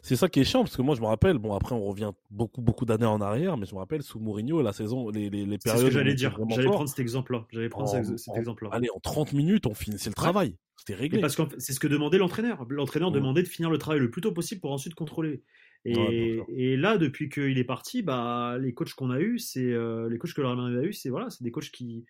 C'est 0.03 0.15
ça 0.15 0.27
qui 0.27 0.39
est 0.39 0.43
chiant 0.43 0.63
parce 0.63 0.75
que 0.75 0.81
moi 0.81 0.95
je 0.95 1.01
me 1.01 1.05
rappelle, 1.05 1.37
bon 1.37 1.53
après 1.53 1.73
on 1.73 1.85
revient 1.85 2.11
beaucoup 2.29 2.61
beaucoup 2.61 2.85
d'années 2.85 3.05
en 3.05 3.21
arrière, 3.21 3.55
mais 3.55 3.65
je 3.65 3.73
me 3.73 3.79
rappelle 3.79 4.01
sous 4.01 4.19
Mourinho 4.19 4.61
la 4.61 4.73
saison, 4.73 5.09
les, 5.09 5.29
les, 5.29 5.45
les 5.45 5.57
périodes. 5.57 5.61
C'est 5.63 5.77
ce 5.77 5.83
que 5.85 5.91
j'allais 5.91 6.15
dire. 6.15 6.37
J'allais 6.49 6.67
prendre 6.67 6.89
cet 6.89 6.99
exemple-là. 6.99 7.45
J'allais 7.51 7.69
prendre 7.69 7.89
cet 7.89 8.35
exemple-là. 8.35 8.71
Allez, 8.73 8.89
en 8.93 8.99
30 8.99 9.33
minutes 9.33 9.67
on 9.67 9.73
finissait 9.73 10.09
le 10.09 10.15
travail. 10.15 10.55
C'était 10.77 10.95
réglé. 10.95 11.21
parce 11.21 11.35
que 11.35 11.43
c'est 11.57 11.73
ce 11.73 11.79
que 11.79 11.87
demandait 11.87 12.17
l'entraîneur. 12.17 12.65
L'entraîneur 12.69 13.11
demandait 13.11 13.43
de 13.43 13.47
finir 13.47 13.69
le 13.69 13.77
travail 13.77 13.99
le 13.99 14.09
plus 14.09 14.21
tôt 14.21 14.31
possible 14.31 14.61
pour 14.61 14.71
ensuite 14.71 14.95
contrôler. 14.95 15.43
Et, 15.85 16.41
et 16.49 16.77
là, 16.77 16.97
depuis 16.97 17.29
qu'il 17.29 17.57
est 17.57 17.63
parti, 17.63 18.01
bah, 18.01 18.57
les 18.59 18.73
coachs 18.73 18.93
qu'on 18.93 19.11
a 19.11 19.19
eu, 19.19 19.37
c'est 19.37 19.71
euh, 19.71 20.09
les 20.09 20.17
coachs 20.17 20.33
que 20.33 20.41
le 20.41 20.47
Real 20.47 20.57
Madrid 20.57 20.79
a 20.79 20.83
eu, 20.83 20.93
c'est 20.93 21.09
voilà, 21.09 21.29
c'est 21.29 21.43
des 21.43 21.51
coachs 21.51 21.69
qui 21.69 22.05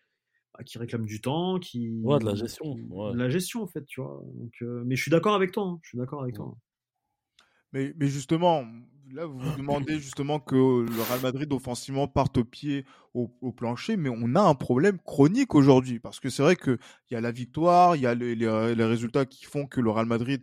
bah, 0.57 0.63
qui 0.63 0.77
réclament 0.77 1.05
du 1.05 1.19
temps, 1.19 1.59
qui 1.59 1.89
ouais, 1.89 2.19
de 2.19 2.25
la 2.25 2.35
gestion, 2.35 2.75
de 2.75 3.17
la 3.17 3.29
gestion 3.29 3.63
en 3.63 3.67
fait, 3.67 3.85
tu 3.85 4.01
vois. 4.01 4.23
Donc, 4.35 4.53
euh, 4.61 4.83
mais 4.85 4.95
je 4.95 5.01
suis 5.01 5.11
d'accord 5.11 5.35
avec 5.35 5.51
toi. 5.51 5.63
Hein, 5.63 5.79
je 5.83 5.89
suis 5.89 5.97
d'accord 5.97 6.23
avec 6.23 6.35
toi. 6.35 6.55
Mais, 7.73 7.93
mais 7.97 8.07
justement, 8.07 8.65
là, 9.11 9.25
vous 9.25 9.39
vous 9.39 9.57
demandez 9.57 9.99
justement 9.99 10.39
que 10.39 10.55
le 10.55 11.01
Real 11.09 11.21
Madrid 11.21 11.51
offensivement 11.51 12.07
parte 12.07 12.37
au 12.37 12.43
pied 12.43 12.85
au, 13.13 13.27
plancher, 13.53 13.95
mais 13.95 14.09
on 14.09 14.35
a 14.35 14.41
un 14.41 14.55
problème 14.55 14.97
chronique 14.99 15.55
aujourd'hui 15.55 15.99
parce 15.99 16.19
que 16.19 16.29
c'est 16.29 16.43
vrai 16.43 16.57
qu'il 16.57 16.77
y 17.11 17.15
a 17.15 17.21
la 17.21 17.31
victoire, 17.31 17.95
il 17.95 18.01
y 18.01 18.07
a 18.07 18.13
les, 18.13 18.35
les, 18.35 18.83
résultats 18.83 19.25
qui 19.25 19.45
font 19.45 19.67
que 19.67 19.79
le 19.79 19.89
Real 19.89 20.05
Madrid 20.05 20.41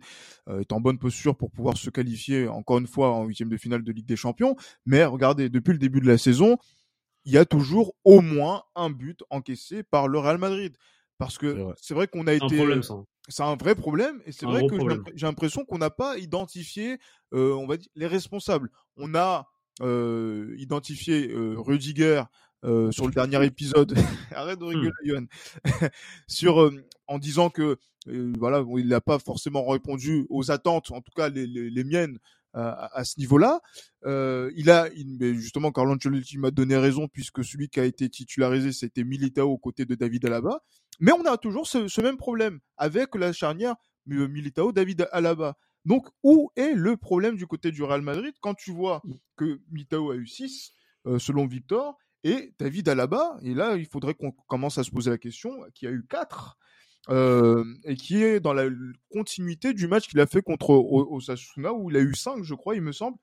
euh, 0.49 0.61
est 0.61 0.71
en 0.73 0.81
bonne 0.81 0.97
posture 0.97 1.35
pour 1.35 1.51
pouvoir 1.51 1.77
se 1.77 1.91
qualifier 1.91 2.47
encore 2.47 2.79
une 2.79 2.87
fois 2.87 3.11
en 3.11 3.25
huitième 3.25 3.49
de 3.49 3.57
finale 3.57 3.83
de 3.83 3.91
Ligue 3.91 4.07
des 4.07 4.15
Champions. 4.15 4.55
Mais 4.87 5.05
regardez, 5.05 5.49
depuis 5.49 5.73
le 5.73 5.77
début 5.77 5.99
de 6.01 6.07
la 6.07 6.17
saison, 6.17 6.57
il 7.25 7.33
y 7.33 7.37
a 7.37 7.45
toujours 7.45 7.93
au 8.03 8.21
moins 8.21 8.63
un 8.75 8.89
but 8.89 9.21
encaissé 9.29 9.83
par 9.83 10.07
le 10.07 10.17
Real 10.17 10.39
Madrid. 10.39 10.75
Parce 11.19 11.37
que 11.37 11.67
c'est 11.79 11.93
vrai 11.93 12.07
qu'on 12.07 12.25
a 12.25 12.33
été. 12.33 12.65
C'est 13.29 13.43
un 13.43 13.55
vrai 13.55 13.73
problème 13.75 14.21
et 14.25 14.31
c'est 14.31 14.45
vrai 14.45 14.67
que 14.67 14.75
j'ai 15.15 15.25
l'impression 15.25 15.63
qu'on 15.63 15.77
n'a 15.77 15.89
pas 15.89 16.17
identifié, 16.17 16.97
euh, 17.33 17.53
on 17.53 17.65
va 17.65 17.77
dire, 17.77 17.89
les 17.95 18.07
responsables. 18.07 18.69
On 18.97 19.15
a 19.15 19.47
euh, 19.81 20.53
identifié 20.57 21.31
euh, 21.31 21.55
Rudiger 21.57 22.23
sur 22.91 23.07
le 23.07 23.11
dernier 23.11 23.45
épisode. 23.45 23.93
Arrête 24.35 24.59
de 24.59 24.65
rigoler, 24.65 24.91
mmh. 25.19 25.27
sur 26.27 26.71
en 27.07 27.19
disant 27.19 27.49
que 27.49 27.77
voilà, 28.05 28.63
il 28.77 28.87
n'a 28.87 29.01
pas 29.01 29.19
forcément 29.19 29.65
répondu 29.65 30.25
aux 30.29 30.51
attentes, 30.51 30.91
en 30.91 31.01
tout 31.01 31.11
cas 31.15 31.29
les, 31.29 31.47
les, 31.47 31.69
les 31.69 31.83
miennes 31.83 32.19
à, 32.53 33.03
ce 33.03 33.19
niveau-là. 33.19 33.61
Euh, 34.05 34.51
il 34.55 34.69
a, 34.69 34.89
il, 34.95 35.35
justement, 35.39 35.71
Carlo 35.71 35.93
Ancelotti 35.93 36.37
m'a 36.37 36.51
donné 36.51 36.77
raison 36.77 37.07
puisque 37.07 37.43
celui 37.43 37.69
qui 37.69 37.79
a 37.79 37.85
été 37.85 38.09
titularisé, 38.09 38.71
c'était 38.71 39.03
Militao 39.03 39.49
aux 39.49 39.57
côtés 39.57 39.85
de 39.85 39.95
David 39.95 40.25
Alaba. 40.25 40.61
Mais 40.99 41.11
on 41.11 41.25
a 41.25 41.37
toujours 41.37 41.67
ce, 41.67 42.01
même 42.01 42.17
problème 42.17 42.59
avec 42.77 43.15
la 43.15 43.33
charnière 43.33 43.75
euh, 44.11 44.27
Militao, 44.27 44.71
David 44.71 45.07
Alaba. 45.11 45.57
Donc, 45.85 46.07
où 46.21 46.51
est 46.55 46.73
le 46.73 46.95
problème 46.95 47.35
du 47.35 47.47
côté 47.47 47.71
du 47.71 47.83
Real 47.83 48.01
Madrid 48.01 48.33
quand 48.39 48.53
tu 48.53 48.71
vois 48.71 49.01
que 49.35 49.59
Militao 49.69 50.11
a 50.11 50.15
eu 50.15 50.27
6, 50.27 50.73
euh, 51.07 51.19
selon 51.19 51.45
Victor, 51.45 51.97
et 52.23 52.53
David 52.57 52.87
Alaba, 52.87 53.37
et 53.41 53.53
là, 53.53 53.75
il 53.75 53.85
faudrait 53.85 54.13
qu'on 54.13 54.31
commence 54.31 54.77
à 54.77 54.83
se 54.83 54.91
poser 54.91 55.09
la 55.09 55.17
question, 55.17 55.51
qui 55.73 55.87
a 55.87 55.91
eu 55.91 56.05
4 56.07 56.57
euh, 57.09 57.63
et 57.83 57.95
qui 57.95 58.23
est 58.23 58.39
dans 58.39 58.53
la 58.53 58.65
continuité 59.11 59.73
du 59.73 59.87
match 59.87 60.07
qu'il 60.07 60.19
a 60.19 60.27
fait 60.27 60.41
contre 60.41 60.69
Osasuna 60.71 61.73
où 61.73 61.89
il 61.89 61.97
a 61.97 61.99
eu 61.99 62.15
5 62.15 62.43
je 62.43 62.55
crois 62.55 62.75
il 62.75 62.81
me 62.81 62.93
semble 62.93 63.17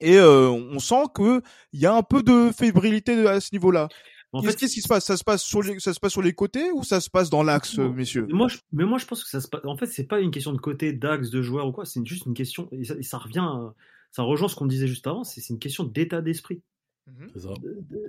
et 0.00 0.16
euh, 0.16 0.48
on 0.48 0.78
sent 0.78 1.04
que 1.14 1.42
il 1.72 1.80
y 1.80 1.86
a 1.86 1.94
un 1.94 2.02
peu 2.02 2.22
de 2.22 2.50
fébrilité 2.52 3.26
à 3.26 3.40
ce 3.40 3.50
niveau-là. 3.52 3.88
En 4.32 4.42
qu'est-ce, 4.42 4.56
qui 4.56 4.82
se 4.82 4.88
passe? 4.88 5.06
Ça 5.06 5.16
se 5.16 5.24
passe 5.24 5.42
sur 5.42 5.62
les, 5.62 5.80
ça 5.80 5.94
se 5.94 6.00
passe 6.00 6.12
sur 6.12 6.20
les 6.20 6.34
côtés 6.34 6.70
ou 6.70 6.84
ça 6.84 7.00
se 7.00 7.08
passe 7.08 7.30
dans 7.30 7.42
l'axe, 7.42 7.78
messieurs? 7.78 8.26
mais 8.28 8.34
moi, 8.34 8.48
je, 8.48 8.58
mais 8.72 8.84
moi, 8.84 8.98
je 8.98 9.06
pense 9.06 9.24
que 9.24 9.30
ça 9.30 9.40
se 9.40 9.48
passe. 9.48 9.62
En 9.64 9.76
fait, 9.76 9.86
c'est 9.86 10.04
pas 10.04 10.20
une 10.20 10.30
question 10.30 10.52
de 10.52 10.58
côté, 10.58 10.92
d'axe, 10.92 11.30
de 11.30 11.40
joueur 11.40 11.66
ou 11.66 11.72
quoi. 11.72 11.86
C'est 11.86 12.04
juste 12.04 12.26
une 12.26 12.34
question. 12.34 12.68
Et 12.72 12.84
ça, 12.84 13.18
revient, 13.18 13.46
ça 14.10 14.22
rejoint 14.22 14.48
ce 14.48 14.54
qu'on 14.54 14.66
disait 14.66 14.86
juste 14.86 15.06
avant. 15.06 15.24
C'est, 15.24 15.48
une 15.48 15.58
question 15.58 15.84
d'état 15.84 16.20
d'esprit. 16.20 16.62
Mmh 17.06 17.26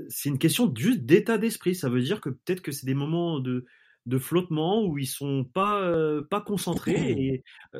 c'est, 0.09 0.27
une 0.27 0.39
question 0.39 0.71
juste 0.75 1.03
d'état 1.03 1.37
d'esprit. 1.37 1.73
Ça 1.73 1.87
veut 1.87 2.01
dire 2.01 2.19
que 2.19 2.29
peut-être 2.29 2.61
que 2.61 2.73
c'est 2.73 2.85
des 2.85 2.95
moments 2.95 3.39
de 3.39 3.65
de 4.09 4.17
flottement 4.17 4.83
où 4.83 4.97
ils 4.97 5.05
sont 5.05 5.45
pas 5.45 5.81
euh, 5.81 6.23
pas 6.29 6.41
concentrés 6.41 7.11
et 7.11 7.43
euh, 7.75 7.79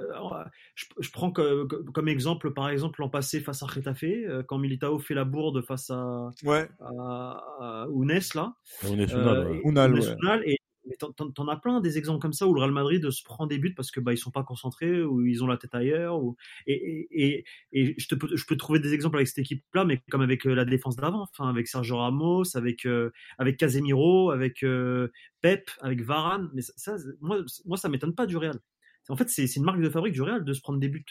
je, 0.75 0.85
je, 0.99 1.11
prends 1.11 1.31
comme 1.31 2.07
exemple 2.07 2.53
par 2.53 2.69
exemple 2.69 3.01
l'an 3.01 3.09
passé 3.09 3.41
face 3.41 3.63
à 3.63 3.65
Retafe 3.65 4.03
euh, 4.03 4.43
quand 4.43 4.59
Militao 4.59 4.99
fait 4.99 5.15
la 5.15 5.25
bourde 5.25 5.61
face 5.65 5.89
à 5.89 6.29
ouais. 6.43 6.69
à, 6.79 7.87
là 8.35 8.53
Ounes, 8.83 9.07
euh, 9.11 9.59
Unal, 9.65 10.43
et, 10.45 10.58
mais 10.89 10.95
t'en 10.97 11.47
as 11.47 11.57
plein 11.57 11.79
des 11.81 11.97
exemples 11.97 12.19
comme 12.19 12.33
ça 12.33 12.47
où 12.47 12.53
le 12.53 12.59
Real 12.59 12.71
Madrid 12.71 13.09
se 13.11 13.23
prend 13.23 13.45
des 13.45 13.59
buts 13.59 13.73
parce 13.75 13.91
que 13.91 13.99
bah 13.99 14.11
ils 14.11 14.17
sont 14.17 14.31
pas 14.31 14.43
concentrés 14.43 15.03
ou 15.03 15.25
ils 15.25 15.43
ont 15.43 15.47
la 15.47 15.57
tête 15.57 15.75
ailleurs 15.75 16.21
ou 16.21 16.35
et, 16.65 17.07
et, 17.11 17.45
et, 17.71 17.95
je, 17.97 18.07
te 18.07 18.15
peux, 18.15 18.35
je 18.35 18.45
peux 18.45 18.57
trouver 18.57 18.79
des 18.79 18.93
exemples 18.93 19.17
avec 19.17 19.27
cette 19.27 19.37
équipe 19.37 19.63
là 19.73 19.85
mais 19.85 20.01
comme 20.09 20.21
avec 20.21 20.45
euh, 20.47 20.55
la 20.55 20.65
défense 20.65 20.95
d'avant 20.95 21.21
enfin 21.21 21.47
avec 21.47 21.67
Sergio 21.67 21.97
Ramos 21.97 22.57
avec 22.57 22.85
euh, 22.85 23.11
avec 23.37 23.57
Casemiro 23.57 24.31
avec 24.31 24.63
euh, 24.63 25.09
Pep 25.41 25.69
avec 25.81 26.01
Varane 26.01 26.49
mais 26.53 26.61
ça, 26.61 26.95
moi 27.21 27.39
moi 27.65 27.77
ça 27.77 27.87
m'étonne 27.87 28.15
pas 28.15 28.25
du 28.25 28.35
Real 28.35 28.59
en 29.09 29.15
fait 29.15 29.29
c'est 29.29 29.55
une 29.55 29.63
marque 29.63 29.81
de 29.81 29.89
fabrique 29.89 30.13
du 30.13 30.21
Real 30.21 30.43
de 30.43 30.53
se 30.53 30.61
prendre 30.61 30.79
des 30.79 30.89
buts 30.89 31.05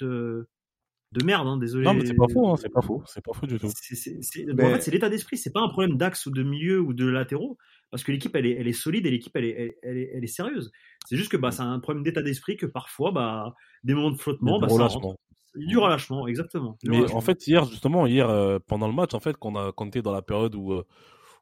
de 1.13 1.25
merde, 1.25 1.47
hein, 1.47 1.57
désolé. 1.57 1.85
Non, 1.85 1.95
mais 1.95 2.05
c'est 2.05 2.15
pas 2.15 2.29
faux, 2.29 2.49
hein, 2.49 2.57
c'est 2.61 2.69
pas 2.69 2.83
faux, 2.83 3.03
c'est 3.07 3.25
pas 3.25 3.33
faux 3.33 3.47
du 3.47 3.59
tout. 3.59 3.71
C'est, 3.75 4.15
En 4.53 4.57
fait, 4.57 4.81
c'est 4.83 4.91
l'état 4.91 5.09
d'esprit, 5.09 5.39
c'est 5.39 5.53
pas 5.53 5.61
un 5.61 5.69
problème 5.69 5.97
d'axe 5.97 6.27
ou 6.27 6.31
de 6.31 6.43
milieu 6.43 6.81
ou 6.81 6.93
de 6.93 7.07
latéraux, 7.07 7.57
parce 7.91 8.05
que 8.05 8.13
l'équipe, 8.13 8.35
elle 8.37 8.47
est, 8.47 8.53
elle 8.53 8.69
est 8.69 8.73
solide 8.73 9.07
et 9.07 9.11
l'équipe, 9.11 9.35
elle 9.37 9.45
est, 9.45 9.79
elle, 9.83 9.99
est, 9.99 10.11
elle 10.15 10.25
est 10.25 10.29
sérieuse. 10.29 10.71
C'est 11.07 11.17
juste 11.17 11.31
que 11.31 11.37
bah, 11.37 11.51
c'est 11.51 11.63
un 11.63 11.79
problème 11.81 12.05
d'état 12.05 12.23
d'esprit 12.23 12.57
que 12.57 12.67
parfois, 12.67 13.13
bah, 13.13 13.55
des 13.85 13.95
moments 13.95 14.11
de 14.11 14.17
flottement, 14.17 14.59
bah, 14.59 14.69
ça 14.69 14.87
rentre. 14.87 15.19
Du 15.55 15.79
relâchement, 15.79 16.29
exactement. 16.29 16.77
mais 16.85 17.11
en 17.13 17.21
fait, 17.21 17.47
hier, 17.47 17.65
justement, 17.65 18.07
hier, 18.07 18.29
euh, 18.29 18.59
pendant 18.65 18.87
le 18.87 18.93
match, 18.93 19.15
en 19.15 19.21
fait, 19.21 19.37
quand 19.37 19.53
on 19.53 19.57
a 19.57 19.73
compté 19.73 20.03
dans 20.03 20.13
la 20.13 20.23
période 20.23 20.55
où, 20.55 20.73
euh, 20.73 20.85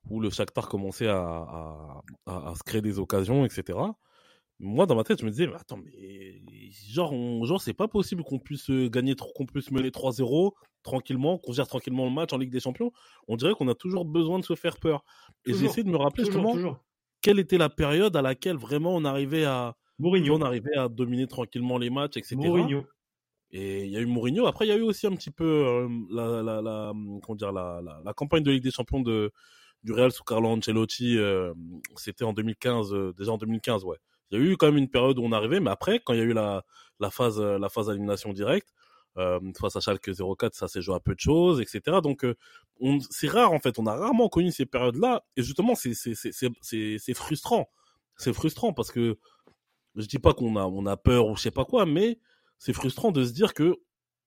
où 0.08 0.20
le 0.20 0.30
Shakhtar 0.30 0.68
commençait 0.68 1.08
à, 1.08 1.18
à, 1.18 2.02
à, 2.26 2.50
à 2.50 2.54
se 2.54 2.62
créer 2.62 2.80
des 2.80 2.98
occasions, 2.98 3.44
etc., 3.44 3.78
moi 4.58 4.86
dans 4.86 4.94
ma 4.94 5.04
tête 5.04 5.20
je 5.20 5.26
me 5.26 5.30
disais 5.30 5.46
mais 5.46 5.54
attends 5.54 5.76
mais 5.76 6.40
genre 6.88 7.12
genre 7.44 7.60
c'est 7.60 7.74
pas 7.74 7.88
possible 7.88 8.22
qu'on 8.24 8.38
puisse 8.38 8.70
euh, 8.70 8.88
gagner 8.88 9.14
qu'on 9.14 9.46
puisse 9.46 9.70
mener 9.70 9.90
3-0 9.90 10.52
tranquillement 10.82 11.36
qu'on 11.36 11.52
gère 11.52 11.66
tranquillement 11.66 12.04
le 12.04 12.12
match 12.12 12.32
en 12.32 12.38
Ligue 12.38 12.50
des 12.50 12.60
Champions. 12.60 12.92
On 13.28 13.36
dirait 13.36 13.52
qu'on 13.54 13.68
a 13.68 13.74
toujours 13.74 14.04
besoin 14.04 14.38
de 14.38 14.44
se 14.44 14.54
faire 14.54 14.78
peur. 14.78 15.04
Et 15.44 15.52
j'essaie 15.52 15.82
de 15.82 15.90
me 15.90 15.96
rappeler 15.96 16.24
justement 16.24 16.54
quelle 17.20 17.38
était 17.38 17.58
la 17.58 17.68
période 17.68 18.16
à 18.16 18.22
laquelle 18.22 18.56
vraiment 18.56 18.94
on 18.94 19.04
arrivait 19.04 19.44
à 19.44 19.76
Mourinho. 19.98 20.36
on 20.36 20.42
arrivait 20.42 20.76
à 20.76 20.88
dominer 20.88 21.26
tranquillement 21.26 21.76
les 21.76 21.90
matchs 21.90 22.16
etc 22.16 22.36
Mourinho. 22.36 22.84
Et 23.50 23.84
il 23.84 23.90
y 23.90 23.96
a 23.96 24.00
eu 24.00 24.06
Mourinho. 24.06 24.46
Après 24.46 24.64
il 24.66 24.68
y 24.68 24.72
a 24.72 24.76
eu 24.76 24.82
aussi 24.82 25.06
un 25.06 25.14
petit 25.14 25.30
peu 25.30 25.44
euh, 25.44 25.88
la, 26.10 26.42
la, 26.42 26.62
la, 26.62 26.92
comment 27.22 27.36
dire 27.36 27.52
la, 27.52 27.82
la, 28.04 28.14
campagne 28.14 28.42
de 28.42 28.50
Ligue 28.50 28.62
des 28.62 28.70
Champions 28.70 29.00
de 29.00 29.30
du 29.82 29.92
Real 29.92 30.10
sous 30.10 30.24
Carlo 30.24 30.48
Ancelotti 30.48 31.18
euh, 31.18 31.52
c'était 31.96 32.24
en 32.24 32.32
2015 32.32 32.94
déjà 33.16 33.32
en 33.32 33.38
2015 33.38 33.84
ouais 33.84 33.98
il 34.30 34.38
y 34.38 34.42
a 34.42 34.44
eu 34.44 34.56
quand 34.56 34.66
même 34.66 34.76
une 34.76 34.90
période 34.90 35.18
où 35.18 35.22
on 35.22 35.32
arrivait, 35.32 35.60
mais 35.60 35.70
après, 35.70 36.00
quand 36.04 36.12
il 36.12 36.18
y 36.18 36.22
a 36.22 36.24
eu 36.24 36.32
la, 36.32 36.64
la 37.00 37.10
phase, 37.10 37.40
la 37.40 37.68
phase 37.68 37.86
d'élimination 37.86 38.32
directe, 38.32 38.68
euh, 39.18 39.40
face 39.58 39.76
à 39.76 39.80
Schalke 39.80 40.10
04, 40.14 40.54
ça 40.54 40.68
s'est 40.68 40.82
joué 40.82 40.94
à 40.94 41.00
peu 41.00 41.14
de 41.14 41.20
choses, 41.20 41.60
etc. 41.60 41.98
Donc, 42.02 42.24
euh, 42.24 42.36
c'est 43.10 43.28
rare 43.28 43.52
en 43.52 43.58
fait. 43.58 43.78
On 43.78 43.86
a 43.86 43.94
rarement 43.94 44.28
connu 44.28 44.52
ces 44.52 44.66
périodes-là, 44.66 45.24
et 45.36 45.42
justement, 45.42 45.74
c'est 45.74 45.94
c'est 45.94 47.14
frustrant. 47.14 47.70
C'est 48.16 48.32
frustrant 48.32 48.72
parce 48.72 48.90
que 48.90 49.18
je 49.94 50.06
dis 50.06 50.18
pas 50.18 50.34
qu'on 50.34 50.56
a 50.56 50.64
on 50.66 50.84
a 50.86 50.96
peur 50.96 51.28
ou 51.28 51.36
je 51.36 51.42
sais 51.42 51.50
pas 51.50 51.64
quoi, 51.64 51.86
mais 51.86 52.18
c'est 52.58 52.72
frustrant 52.72 53.10
de 53.10 53.24
se 53.24 53.32
dire 53.32 53.54
que 53.54 53.76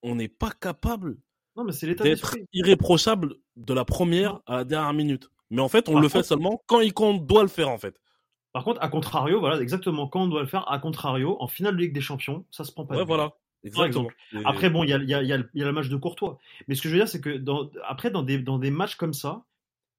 on 0.02 0.16
n'est 0.16 0.28
pas 0.28 0.52
capable 0.52 1.18
d'être 1.56 2.38
irréprochable 2.54 3.36
de 3.58 3.74
la 3.74 3.86
première 3.86 4.40
à 4.46 4.58
la 4.58 4.64
dernière 4.64 4.94
minute. 4.94 5.30
Mais 5.50 5.62
en 5.62 5.70
fait, 5.70 5.90
on 5.90 6.00
le 6.00 6.10
fait 6.10 6.24
seulement 6.24 6.64
quand, 6.68 6.80
il, 6.80 6.94
on 6.98 7.16
doit 7.16 7.42
le 7.42 7.50
faire 7.50 7.70
en 7.70 7.78
fait. 7.78 8.00
Par 8.52 8.64
contre, 8.64 8.82
à 8.82 8.90
contrario, 8.90 9.40
voilà, 9.40 9.62
exactement 9.62 10.08
quand 10.08 10.24
on 10.24 10.28
doit 10.28 10.42
le 10.42 10.48
faire, 10.48 10.70
à 10.72 10.80
contrario, 10.80 11.38
en 11.40 11.48
finale 11.48 11.76
de 11.76 11.82
Ligue 11.82 11.94
des 11.94 12.02
Champions, 12.02 12.46
ça 12.52 12.64
se 12.64 12.72
prend 12.72 12.86
pas. 12.86 12.98
Ouais, 12.98 13.06
voilà. 13.06 13.34
Exactement. 13.64 14.08
Après, 14.46 14.70
bon, 14.70 14.84
il 14.84 14.90
y 14.90 14.94
a, 14.94 14.98
y, 14.98 15.14
a, 15.14 15.22
y, 15.22 15.34
a, 15.34 15.38
le 15.38 15.72
match 15.72 15.90
de 15.90 15.98
Courtois. 15.98 16.38
Mais 16.68 16.76
ce 16.76 16.82
que 16.82 16.88
je 16.88 16.94
veux 16.94 17.00
dire, 17.00 17.10
c'est 17.10 17.22
que 17.22 17.38
dans, 17.38 17.70
après, 17.86 18.10
dans 18.10 18.24
des, 18.24 18.40
dans 18.40 18.58
des 18.58 18.72
matchs 18.72 18.96
comme 18.96 19.14
ça, 19.14 19.44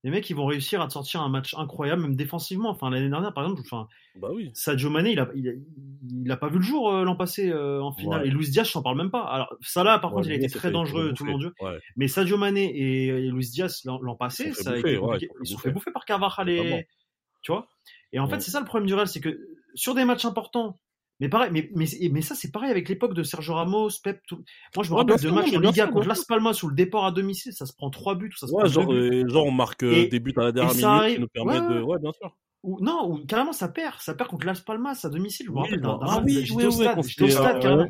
les 0.03 0.11
mecs, 0.11 0.31
ils 0.31 0.37
vont 0.37 0.47
réussir 0.47 0.81
à 0.81 0.87
te 0.87 0.95
sortir 0.95 1.21
un 1.21 1.29
match 1.29 1.55
incroyable, 1.55 2.01
même 2.01 2.17
défensivement. 2.17 2.71
Enfin, 2.71 2.89
l'année 2.89 3.11
dernière, 3.11 3.35
par 3.35 3.45
exemple, 3.45 3.61
enfin, 3.67 3.87
bah 4.15 4.29
oui. 4.33 4.51
Sadio 4.55 4.89
Mané, 4.89 5.13
il 5.13 5.21
a, 5.21 5.29
il, 5.35 6.33
a, 6.33 6.39
pas 6.39 6.49
vu 6.49 6.57
le 6.57 6.63
jour 6.63 6.91
euh, 6.91 7.05
l'an 7.05 7.17
passé 7.17 7.51
euh, 7.51 7.83
en 7.83 7.93
finale. 7.93 8.27
Et 8.27 8.31
Luis 8.31 8.49
Diaz, 8.49 8.71
j'en 8.71 8.83
parle 8.83 8.97
même 8.97 9.11
pas. 9.11 9.25
Alors, 9.25 9.55
ça 9.61 9.85
là, 9.85 9.99
par 9.99 10.13
contre, 10.13 10.29
il 10.29 10.33
a 10.33 10.37
été 10.37 10.49
très 10.49 10.71
dangereux 10.71 11.13
tout 11.13 11.25
le 11.25 11.33
long 11.33 11.53
Mais 11.97 12.09
Sadio 12.09 12.39
Mané 12.39 12.75
et, 12.75 13.31
Luis 13.31 13.51
Diaz 13.51 13.83
l'an 13.85 14.15
passé, 14.15 14.55
ça 14.55 14.71
a 14.71 14.79
été 14.79 14.99
ils 15.43 15.47
se 15.47 15.53
sont 15.53 15.59
fait 15.59 15.71
bouffer 15.71 15.93
par 15.93 16.07
Carvajal 16.07 16.49
et, 16.49 16.87
tu 17.43 17.53
vois? 17.53 17.69
Et 18.13 18.19
en 18.19 18.29
fait, 18.29 18.41
c'est 18.41 18.51
ça 18.51 18.61
le 18.61 18.67
problème 18.67 18.87
du 18.87 18.95
Real, 18.95 19.07
c'est 19.07 19.21
que 19.21 19.39
sur 19.75 19.95
des 19.95 20.05
matchs 20.05 20.25
importants, 20.25 20.79
mais 21.21 21.29
pareil, 21.29 21.51
mais, 21.53 21.71
mais, 21.75 21.87
mais 22.11 22.23
ça, 22.23 22.35
c'est 22.35 22.51
pareil 22.51 22.71
avec 22.71 22.89
l'époque 22.89 23.15
de 23.15 23.23
Sergio 23.23 23.55
Ramos, 23.55 23.91
Pep. 24.03 24.21
Tout... 24.27 24.43
Moi, 24.75 24.85
je 24.85 24.91
me 24.91 24.97
rappelle 24.97 25.21
de 25.21 25.31
matchs 25.31 25.55
en 25.55 25.61
Liga 25.61 25.87
contre 25.87 26.09
Las 26.09 26.25
Palmas 26.25 26.55
sous 26.55 26.69
le 26.69 26.75
départ 26.75 27.05
à 27.05 27.13
domicile, 27.13 27.53
ça 27.53 27.67
se 27.67 27.75
prend 27.75 27.91
trois 27.91 28.15
buts. 28.15 28.33
Ça 28.37 28.47
se 28.47 28.53
ouais, 28.53 28.69
genre, 28.69 28.91
genre, 29.29 29.47
on 29.47 29.51
marque 29.51 29.83
euh, 29.83 30.09
des 30.09 30.19
buts 30.19 30.33
à 30.37 30.45
la 30.45 30.53
dernière 30.53 30.73
minute 30.73 30.85
arrive... 30.87 31.15
qui 31.17 31.21
nous 31.21 31.29
permet 31.29 31.61
de. 31.61 31.83
Ouais, 31.83 31.99
bien 32.01 32.13
sûr. 32.13 32.35
Ou, 32.63 32.79
non, 32.83 33.11
ou 33.11 33.25
carrément, 33.27 33.53
ça 33.53 33.69
perd. 33.69 34.01
Ça 34.01 34.15
perd 34.15 34.31
contre 34.31 34.47
Las 34.47 34.61
Palmas 34.61 35.01
à 35.05 35.09
domicile. 35.09 35.47
Je 35.47 35.53
me 35.53 35.59
rappelle 35.59 35.81
d'un. 35.81 35.99
Ah 36.03 36.23
oui, 36.25 36.45
j'étais 36.45 36.67
au 36.67 36.71
stade 36.71 37.61
carrément. 37.61 37.89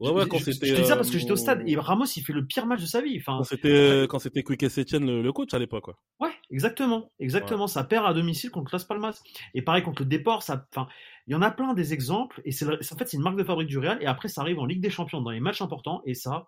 Ouais, 0.00 0.10
ouais, 0.10 0.28
quand 0.28 0.38
c'était. 0.38 0.66
Je 0.66 0.76
dis 0.76 0.84
ça 0.84 0.94
parce 0.94 1.10
que 1.10 1.18
j'étais 1.18 1.32
au 1.32 1.36
stade 1.36 1.62
et 1.66 1.76
Ramos, 1.76 2.04
il 2.04 2.22
fait 2.22 2.32
le 2.32 2.46
pire 2.46 2.66
match 2.66 2.80
de 2.80 2.86
sa 2.86 3.00
vie. 3.00 3.18
Enfin, 3.18 3.38
quand 3.38 3.44
c'était, 3.44 4.06
quand 4.08 4.20
c'était 4.20 4.44
Quique 4.44 4.62
Etienne 4.62 5.04
le, 5.04 5.22
le, 5.22 5.32
coach 5.32 5.52
à 5.54 5.58
l'époque, 5.58 5.84
quoi. 5.84 5.98
Ouais, 6.20 6.30
exactement, 6.50 7.10
exactement. 7.18 7.66
Ça 7.66 7.82
perd 7.82 8.06
à 8.06 8.14
domicile 8.14 8.50
contre 8.50 8.72
Las 8.72 8.84
Palmas. 8.84 9.20
Et 9.54 9.62
pareil 9.62 9.82
contre 9.82 10.02
le 10.02 10.08
déport, 10.08 10.44
ça, 10.44 10.66
enfin, 10.72 10.88
il 11.26 11.32
y 11.32 11.34
en 11.34 11.42
a 11.42 11.50
plein 11.50 11.74
des 11.74 11.92
exemples 11.92 12.40
et 12.44 12.52
c'est, 12.52 12.66
en 12.66 12.96
fait, 12.96 13.08
c'est 13.08 13.16
une 13.16 13.22
marque 13.22 13.38
de 13.38 13.44
fabrique 13.44 13.68
du 13.68 13.78
Real 13.78 13.98
et 14.00 14.06
après, 14.06 14.28
ça 14.28 14.42
arrive 14.42 14.60
en 14.60 14.66
Ligue 14.66 14.80
des 14.80 14.90
Champions 14.90 15.20
dans 15.20 15.30
les 15.30 15.40
matchs 15.40 15.62
importants 15.62 16.00
et 16.06 16.14
ça, 16.14 16.46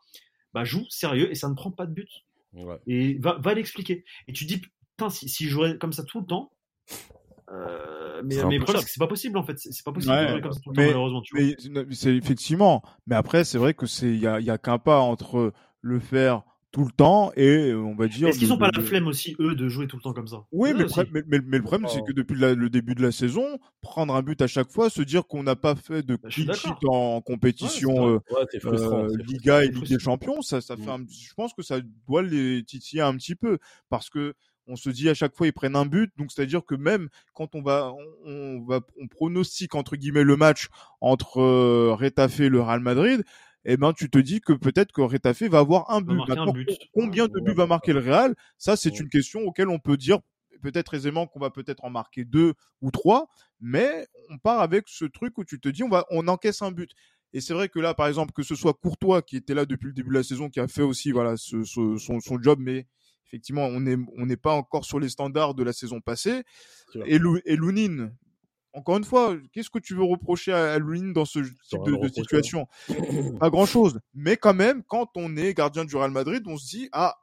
bah, 0.54 0.64
joue 0.64 0.84
sérieux 0.88 1.30
et 1.30 1.34
ça 1.34 1.48
ne 1.48 1.54
prend 1.54 1.72
pas 1.72 1.86
de 1.86 1.92
but. 1.92 2.08
Ouais. 2.52 2.78
Et 2.86 3.18
va, 3.18 3.36
va 3.40 3.54
l'expliquer. 3.54 4.04
Et 4.28 4.32
tu 4.32 4.44
dis, 4.44 4.60
putain, 4.96 5.10
si, 5.10 5.28
si 5.28 5.44
je 5.46 5.50
jouais 5.50 5.76
comme 5.76 5.92
ça 5.92 6.04
tout 6.04 6.20
le 6.20 6.26
temps, 6.26 6.52
euh, 7.52 8.22
mais, 8.24 8.36
mais 8.44 8.58
c'est 8.86 8.98
pas 8.98 9.06
possible 9.06 9.38
en 9.38 9.42
fait. 9.42 9.58
C'est 9.58 9.84
pas 9.84 9.92
possible 9.92 10.12
ouais, 10.12 10.40
comme 10.40 10.52
ça 10.52 10.60
mais, 10.76 10.86
malheureusement. 10.86 11.22
Tu 11.22 11.34
mais 11.34 11.84
c'est 11.90 12.14
effectivement. 12.14 12.82
Mais 13.06 13.16
après, 13.16 13.44
c'est 13.44 13.58
vrai 13.58 13.74
que 13.74 13.86
c'est 13.86 14.10
il 14.10 14.20
y 14.20 14.26
a, 14.26 14.40
y 14.40 14.50
a 14.50 14.58
qu'un 14.58 14.78
pas 14.78 15.00
entre 15.00 15.52
le 15.80 15.98
faire 15.98 16.42
tout 16.72 16.84
le 16.84 16.92
temps 16.92 17.32
et 17.34 17.74
on 17.74 17.96
va 17.96 18.06
dire. 18.06 18.28
Est-ce 18.28 18.38
qu'ils 18.38 18.52
ont 18.52 18.58
pas 18.58 18.70
la 18.72 18.82
flemme 18.82 19.08
aussi 19.08 19.34
eux 19.40 19.56
de 19.56 19.68
jouer 19.68 19.88
tout 19.88 19.96
le 19.96 20.02
temps 20.02 20.12
comme 20.12 20.28
ça? 20.28 20.44
Oui, 20.52 20.72
mais, 20.76 20.84
mais, 21.12 21.22
mais, 21.26 21.40
mais, 21.44 21.56
le 21.58 21.64
problème 21.64 21.88
c'est 21.88 22.04
que 22.04 22.12
depuis 22.12 22.38
la, 22.38 22.54
le 22.54 22.70
début 22.70 22.94
de 22.94 23.02
la 23.02 23.10
saison, 23.10 23.58
prendre 23.80 24.14
un 24.14 24.22
but 24.22 24.40
à 24.42 24.46
chaque 24.46 24.70
fois, 24.70 24.88
se 24.88 25.02
dire 25.02 25.26
qu'on 25.26 25.42
n'a 25.42 25.56
pas 25.56 25.74
fait 25.74 26.02
de 26.04 26.16
bah, 26.16 26.28
clean 26.28 26.52
sheet 26.52 26.86
en 26.86 27.20
compétition 27.20 28.14
ouais, 28.14 28.20
euh, 28.64 28.66
euh, 28.66 29.08
Liga 29.26 29.64
et 29.64 29.68
Ligue 29.68 29.88
des 29.88 29.98
Champions, 29.98 30.42
ça, 30.42 30.60
ça 30.60 30.76
fait. 30.76 30.88
Un, 30.88 31.04
je 31.08 31.34
pense 31.34 31.52
que 31.54 31.62
ça 31.62 31.80
doit 32.06 32.22
les 32.22 32.62
titiller 32.62 33.02
un 33.02 33.16
petit 33.16 33.34
peu 33.34 33.58
parce 33.88 34.08
que 34.08 34.34
on 34.70 34.76
se 34.76 34.88
dit 34.88 35.09
à 35.09 35.14
chaque 35.14 35.37
fois 35.37 35.46
ils 35.46 35.52
prennent 35.52 35.76
un 35.76 35.87
but, 35.87 36.12
donc 36.16 36.30
c'est-à-dire 36.33 36.64
que 36.64 36.74
même 36.74 37.09
quand 37.35 37.54
on 37.54 37.62
va, 37.62 37.92
on, 38.24 38.64
va, 38.66 38.80
on 39.00 39.09
pronostique 39.09 39.74
entre 39.74 39.96
guillemets 39.96 40.24
le 40.24 40.37
match 40.37 40.68
entre 41.00 41.40
euh, 41.40 41.96
et 42.00 42.48
le 42.48 42.61
Real 42.61 42.80
Madrid, 42.80 43.24
eh 43.64 43.76
ben 43.76 43.92
tu 43.92 44.09
te 44.09 44.18
dis 44.18 44.40
que 44.40 44.52
peut-être 44.52 44.92
que 44.92 45.02
Retafe 45.02 45.42
va 45.42 45.59
avoir 45.59 45.90
un 45.90 46.00
but. 46.00 46.18
Combien 46.94 47.26
de 47.26 47.40
buts 47.40 47.54
va 47.54 47.66
marquer 47.66 47.92
le 47.92 48.00
Real? 48.00 48.35
Ça 48.56 48.76
c'est 48.76 49.00
une 49.00 49.09
question 49.09 49.40
auquel 49.40 49.68
on 49.68 49.78
peut 49.78 49.96
dire 49.96 50.18
peut-être 50.62 50.94
aisément 50.94 51.26
qu'on 51.26 51.40
va 51.40 51.50
peut-être 51.50 51.85
en 51.85 51.90
marquer 51.90 52.24
deux 52.24 52.54
ou 52.80 52.90
trois, 52.90 53.28
mais 53.61 54.06
on 54.28 54.38
part 54.38 54.61
avec 54.61 54.85
ce 54.88 55.04
truc 55.04 55.37
où 55.38 55.44
tu 55.44 55.59
te 55.59 55.68
dis 55.68 55.83
on 55.83 55.88
va, 55.88 56.06
on 56.11 56.28
encaisse 56.28 56.62
un 56.62 56.70
but. 56.70 56.92
Et 57.33 57.40
c'est 57.40 57.54
vrai 57.54 57.68
que 57.68 57.78
là, 57.78 57.94
par 57.94 58.09
exemple, 58.09 58.33
que 58.33 58.42
ce 58.42 58.56
soit 58.56 58.74
Courtois 58.74 59.22
qui 59.22 59.37
était 59.37 59.54
là 59.54 59.64
depuis 59.64 59.87
le 59.87 59.92
début 59.92 60.09
de 60.09 60.14
la 60.14 60.24
saison, 60.24 60.48
qui 60.48 60.59
a 60.59 60.66
fait 60.66 60.83
aussi 60.83 61.12
voilà 61.12 61.37
ce, 61.37 61.62
son, 61.64 61.96
son 61.96 62.42
job, 62.42 62.59
mais 62.61 62.87
effectivement, 63.30 63.64
on 63.66 63.80
n'est 63.80 63.96
on 64.16 64.26
n'est 64.26 64.36
pas 64.36 64.52
encore 64.52 64.84
sur 64.84 64.98
les 64.98 65.08
standards 65.08 65.54
de 65.54 65.62
la 65.62 65.72
saison 65.72 66.00
passée. 66.00 66.42
Et, 67.06 67.18
Lou, 67.18 67.38
et 67.44 67.54
Lounine, 67.54 68.12
encore 68.72 68.96
une 68.96 69.04
fois, 69.04 69.36
qu'est-ce 69.52 69.70
que 69.70 69.78
tu 69.78 69.94
veux 69.94 70.02
reprocher 70.02 70.52
à, 70.52 70.78
Lounine 70.78 71.12
dans 71.12 71.24
ce 71.24 71.38
type 71.68 71.82
de, 71.84 72.08
situation? 72.08 72.66
Pas 73.38 73.50
grand-chose. 73.50 74.00
Mais 74.14 74.36
quand 74.36 74.54
même, 74.54 74.82
quand 74.82 75.10
on 75.16 75.36
est 75.36 75.54
gardien 75.54 75.84
du 75.84 75.94
Real 75.96 76.10
Madrid, 76.10 76.42
on 76.46 76.56
se 76.56 76.68
dit 76.68 76.88
ah 76.92 77.16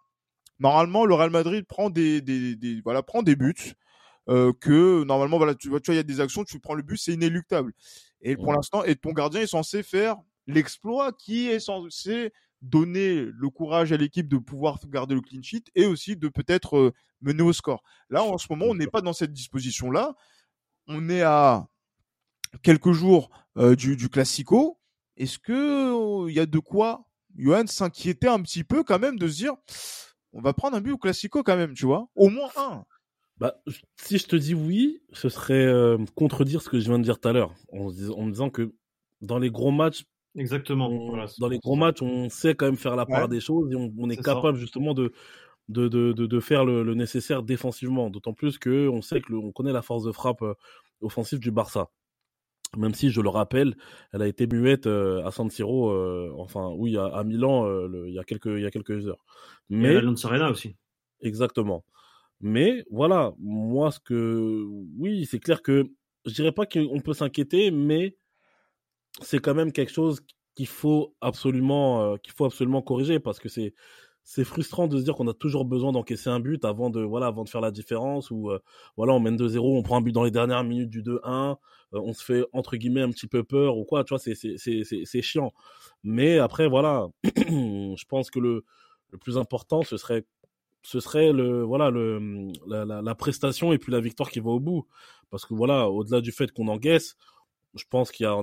normalement 0.59 1.05
le 1.05 1.13
Real 1.13 1.29
Madrid 1.29 1.65
prend 1.67 1.89
des, 1.89 2.21
des, 2.21 2.55
des 2.55 2.81
voilà 2.81 3.03
prend 3.03 3.21
des 3.21 3.35
buts. 3.35 3.73
Euh, 4.29 4.51
que 4.59 5.05
normalement 5.05 5.37
voilà 5.37 5.55
tu 5.55 5.69
vois 5.69 5.79
tu 5.79 5.85
vois 5.85 5.93
il 5.93 5.97
y 5.97 6.01
a 6.01 6.03
des 6.03 6.19
actions 6.19 6.43
tu 6.43 6.59
prends 6.59 6.73
le 6.73 6.83
but 6.83 6.97
c'est 6.97 7.13
inéluctable 7.13 7.71
et 8.21 8.35
pour 8.35 8.51
l'instant 8.51 8.83
et 8.83 8.97
ton 8.97 9.13
gardien 9.13 9.39
est 9.39 9.47
censé 9.47 9.83
faire 9.83 10.17
l'exploit 10.47 11.13
qui 11.13 11.47
est 11.47 11.61
censé 11.61 12.33
donner 12.61 13.15
le 13.23 13.49
courage 13.49 13.91
à 13.91 13.97
l'équipe 13.97 14.27
de 14.27 14.37
pouvoir 14.37 14.79
garder 14.87 15.15
le 15.15 15.21
clean 15.21 15.41
sheet 15.41 15.65
et 15.75 15.85
aussi 15.85 16.15
de 16.15 16.27
peut-être 16.27 16.77
euh, 16.77 16.93
mener 17.21 17.43
au 17.43 17.53
score. 17.53 17.83
Là, 18.09 18.23
en 18.23 18.37
ce 18.37 18.47
moment, 18.49 18.65
on 18.65 18.75
n'est 18.75 18.87
pas 18.87 19.01
dans 19.01 19.13
cette 19.13 19.33
disposition-là. 19.33 20.15
On 20.87 21.09
est 21.09 21.21
à 21.21 21.67
quelques 22.63 22.91
jours 22.91 23.29
euh, 23.57 23.75
du, 23.75 23.95
du 23.95 24.09
Classico. 24.09 24.79
Est-ce 25.17 25.39
que 25.39 26.27
il 26.29 26.35
y 26.35 26.39
a 26.39 26.45
de 26.45 26.59
quoi, 26.59 27.07
Johan, 27.35 27.67
s'inquiéter 27.67 28.27
un 28.27 28.41
petit 28.41 28.63
peu 28.63 28.83
quand 28.83 28.99
même 28.99 29.17
de 29.17 29.27
se 29.27 29.35
dire, 29.35 29.53
on 30.33 30.41
va 30.41 30.53
prendre 30.53 30.77
un 30.77 30.81
but 30.81 30.91
au 30.91 30.97
Classico 30.97 31.43
quand 31.43 31.57
même, 31.57 31.73
tu 31.73 31.85
vois, 31.85 32.09
au 32.15 32.29
moins 32.29 32.49
un. 32.57 32.85
Bah, 33.37 33.55
si 33.97 34.17
je 34.17 34.25
te 34.25 34.35
dis 34.35 34.55
oui, 34.55 34.99
ce 35.13 35.29
serait 35.29 35.65
euh, 35.65 35.97
contredire 36.15 36.61
ce 36.61 36.69
que 36.69 36.79
je 36.79 36.89
viens 36.89 36.97
de 36.97 37.03
dire 37.03 37.19
tout 37.19 37.27
à 37.27 37.33
l'heure, 37.33 37.53
en, 37.71 37.87
en 37.87 38.25
me 38.25 38.31
disant 38.31 38.49
que 38.49 38.73
dans 39.21 39.37
les 39.37 39.51
gros 39.51 39.71
matchs, 39.71 40.05
Exactement. 40.37 40.89
dans 41.39 41.47
les 41.47 41.57
gros 41.57 41.75
matchs, 41.75 42.01
on 42.01 42.29
sait 42.29 42.53
quand 42.53 42.67
même 42.67 42.77
faire 42.77 42.95
la 42.95 43.05
part 43.05 43.27
des 43.27 43.39
choses 43.39 43.71
et 43.71 43.75
on, 43.75 44.09
est, 44.09 44.17
capable 44.17 44.57
justement 44.57 44.93
de, 44.93 45.11
de, 45.67 45.87
de, 45.87 46.13
de, 46.13 46.39
faire 46.39 46.63
le, 46.63 46.93
nécessaire 46.93 47.41
défensivement. 47.41 48.11
D'autant 48.11 48.33
plus 48.33 48.59
que 48.59 48.87
on 48.87 49.01
sait 49.01 49.19
que 49.19 49.33
on 49.33 49.51
connaît 49.51 49.73
la 49.73 49.81
force 49.81 50.03
de 50.03 50.11
frappe 50.11 50.43
euh, 50.43 50.53
offensive 51.01 51.39
du 51.39 51.49
Barça. 51.49 51.89
Même 52.77 52.93
si, 52.93 53.09
je 53.09 53.21
le 53.21 53.29
rappelle, 53.29 53.75
elle 54.13 54.21
a 54.21 54.27
été 54.27 54.45
muette 54.45 54.87
euh, 54.87 55.25
à 55.25 55.31
San 55.31 55.49
Siro, 55.49 55.89
euh, 55.89 56.31
enfin, 56.37 56.69
oui, 56.75 56.97
à, 56.97 57.23
Milan, 57.23 57.65
il, 58.05 58.13
y 58.13 58.19
a 58.19 58.23
quelques, 58.23 58.47
il 58.47 58.61
y 58.61 58.65
a 58.65 58.71
quelques 58.71 59.07
heures. 59.07 59.23
Mais, 59.69 59.93
et 59.93 59.97
à 59.97 60.27
Arena 60.27 60.51
aussi. 60.51 60.75
Exactement. 61.21 61.83
Mais 62.41 62.85
voilà, 62.91 63.33
moi, 63.39 63.89
ce 63.91 63.99
que. 63.99 64.65
Oui, 64.97 65.25
c'est 65.25 65.39
clair 65.39 65.63
que. 65.63 65.85
Je 66.25 66.33
dirais 66.33 66.51
pas 66.51 66.65
qu'on 66.65 66.99
peut 66.99 67.13
s'inquiéter, 67.13 67.71
mais 67.71 68.17
c'est 69.21 69.39
quand 69.39 69.55
même 69.55 69.71
quelque 69.71 69.91
chose 69.91 70.21
qu'il 70.55 70.67
faut 70.67 71.15
absolument 71.21 72.13
euh, 72.13 72.17
qu'il 72.17 72.33
faut 72.33 72.45
absolument 72.45 72.81
corriger 72.81 73.19
parce 73.19 73.39
que 73.39 73.49
c'est 73.49 73.73
c'est 74.23 74.43
frustrant 74.43 74.87
de 74.87 74.97
se 74.97 75.03
dire 75.03 75.15
qu'on 75.15 75.27
a 75.29 75.33
toujours 75.33 75.63
besoin 75.63 75.93
d'encaisser 75.93 76.29
un 76.29 76.39
but 76.41 76.65
avant 76.65 76.89
de 76.89 77.01
voilà 77.01 77.27
avant 77.27 77.43
de 77.43 77.49
faire 77.49 77.61
la 77.61 77.71
différence 77.71 78.31
ou 78.31 78.51
euh, 78.51 78.59
voilà 78.97 79.13
on 79.13 79.19
mène 79.19 79.37
2-0 79.37 79.59
on 79.59 79.83
prend 79.83 79.97
un 79.97 80.01
but 80.01 80.11
dans 80.11 80.23
les 80.23 80.31
dernières 80.31 80.63
minutes 80.63 80.89
du 80.89 81.01
2-1 81.01 81.57
euh, 81.93 81.99
on 81.99 82.13
se 82.13 82.23
fait 82.23 82.45
entre 82.53 82.75
guillemets 82.77 83.01
un 83.01 83.11
petit 83.11 83.27
peu 83.27 83.43
peur 83.43 83.77
ou 83.77 83.85
quoi 83.85 84.03
tu 84.03 84.09
vois 84.09 84.19
c'est 84.19 84.35
c'est 84.35 84.57
c'est 84.57 84.83
c'est 84.83 85.21
chiant. 85.21 85.53
Mais 86.03 86.39
après 86.39 86.67
voilà 86.67 87.07
je 87.23 88.05
pense 88.05 88.29
que 88.29 88.39
le 88.39 88.65
le 89.11 89.17
plus 89.17 89.37
important 89.37 89.83
ce 89.83 89.97
serait 89.97 90.25
ce 90.83 90.99
serait 90.99 91.31
le 91.31 91.63
voilà 91.63 91.89
le 91.89 92.51
la, 92.67 92.85
la, 92.85 93.01
la 93.01 93.15
prestation 93.15 93.73
et 93.73 93.77
puis 93.77 93.91
la 93.91 94.01
victoire 94.01 94.29
qui 94.29 94.39
va 94.39 94.49
au 94.49 94.59
bout. 94.59 94.87
Parce 95.29 95.45
que 95.45 95.53
voilà 95.53 95.89
au-delà 95.89 96.21
du 96.21 96.31
fait 96.31 96.51
qu'on 96.51 96.67
encaisse 96.67 97.15
je 97.75 97.85
pense 97.89 98.11
qu'il 98.11 98.23
y 98.25 98.27
a 98.27 98.33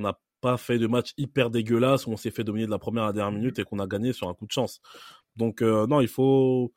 pas 0.45 0.59
fait 0.59 0.79
de 0.79 0.87
match 0.87 1.15
hyper 1.17 1.49
dégueulasse 1.49 2.07
où 2.07 2.11
on 2.11 2.19
s'est 2.19 2.31
fait 2.31 2.45
dominer 2.45 2.67
de 2.67 2.71
la 2.71 2.79
première 2.79 3.05
à 3.05 3.07
la 3.07 3.13
dernière 3.15 3.33
minute 3.33 3.59
et 3.59 3.65
qu'on 3.65 3.79
a 3.79 3.87
gagné 3.87 4.13
sur 4.13 4.29
un 4.29 4.35
coup 4.35 4.45
de 4.45 4.53
chance. 4.53 4.83
Donc 5.37 5.63
euh, 5.63 5.87
non, 5.87 6.03
il 6.03 6.09
faut 6.09 6.75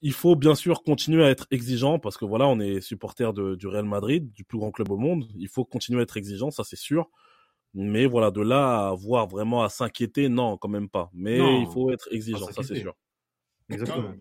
il 0.00 0.14
faut 0.14 0.36
bien 0.36 0.54
sûr 0.54 0.82
continuer 0.82 1.22
à 1.22 1.28
être 1.28 1.46
exigeant 1.50 1.98
parce 1.98 2.16
que 2.16 2.24
voilà, 2.24 2.46
on 2.46 2.58
est 2.58 2.80
supporter 2.80 3.34
de, 3.34 3.56
du 3.56 3.66
Real 3.66 3.84
Madrid, 3.84 4.32
du 4.32 4.42
plus 4.42 4.56
grand 4.58 4.70
club 4.70 4.90
au 4.90 4.96
monde. 4.96 5.26
Il 5.36 5.48
faut 5.48 5.66
continuer 5.66 6.00
à 6.00 6.02
être 6.04 6.16
exigeant, 6.16 6.50
ça 6.50 6.64
c'est 6.64 6.78
sûr. 6.78 7.10
Mais 7.74 8.06
voilà, 8.06 8.30
de 8.30 8.40
là 8.40 8.88
à 8.88 8.94
voir 8.94 9.26
vraiment 9.26 9.62
à 9.62 9.68
s'inquiéter, 9.68 10.30
non, 10.30 10.56
quand 10.56 10.70
même 10.70 10.88
pas. 10.88 11.10
Mais 11.12 11.36
il 11.60 11.68
faut 11.74 11.90
être 11.90 12.08
exigeant, 12.10 12.46
ça 12.52 12.62
c'est 12.62 12.76
sûr. 12.76 12.94
Exactement. 13.68 14.14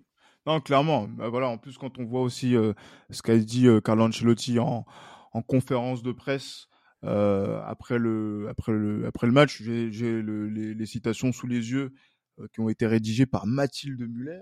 Non, 0.45 0.59
clairement. 0.59 1.07
Bah, 1.07 1.29
voilà, 1.29 1.47
en 1.47 1.57
plus 1.57 1.77
quand 1.77 1.97
on 1.99 2.03
voit 2.05 2.21
aussi 2.21 2.53
euh, 2.55 2.73
ce 3.11 3.21
qu'a 3.21 3.37
dit 3.37 3.67
euh, 3.67 3.79
Carlo 3.79 4.03
Ancelotti 4.03 4.59
en, 4.59 4.85
en 5.31 5.41
conférence 5.41 6.03
de 6.03 6.11
presse 6.11 6.67
euh, 7.05 7.61
après 7.65 7.97
le 7.97 8.47
après 8.49 8.71
le 8.71 9.05
après 9.05 9.27
le 9.27 9.33
match. 9.33 9.61
J'ai 9.61 9.89
les, 9.91 10.73
les, 10.73 10.85
citations 10.85 11.31
sous 11.31 11.47
les 11.47 11.71
yeux 11.71 11.93
euh, 12.39 12.47
qui 12.53 12.59
ont 12.59 12.69
été 12.69 12.87
rédigées 12.87 13.25
par 13.25 13.45
Mathilde 13.45 14.01
Muller, 14.01 14.41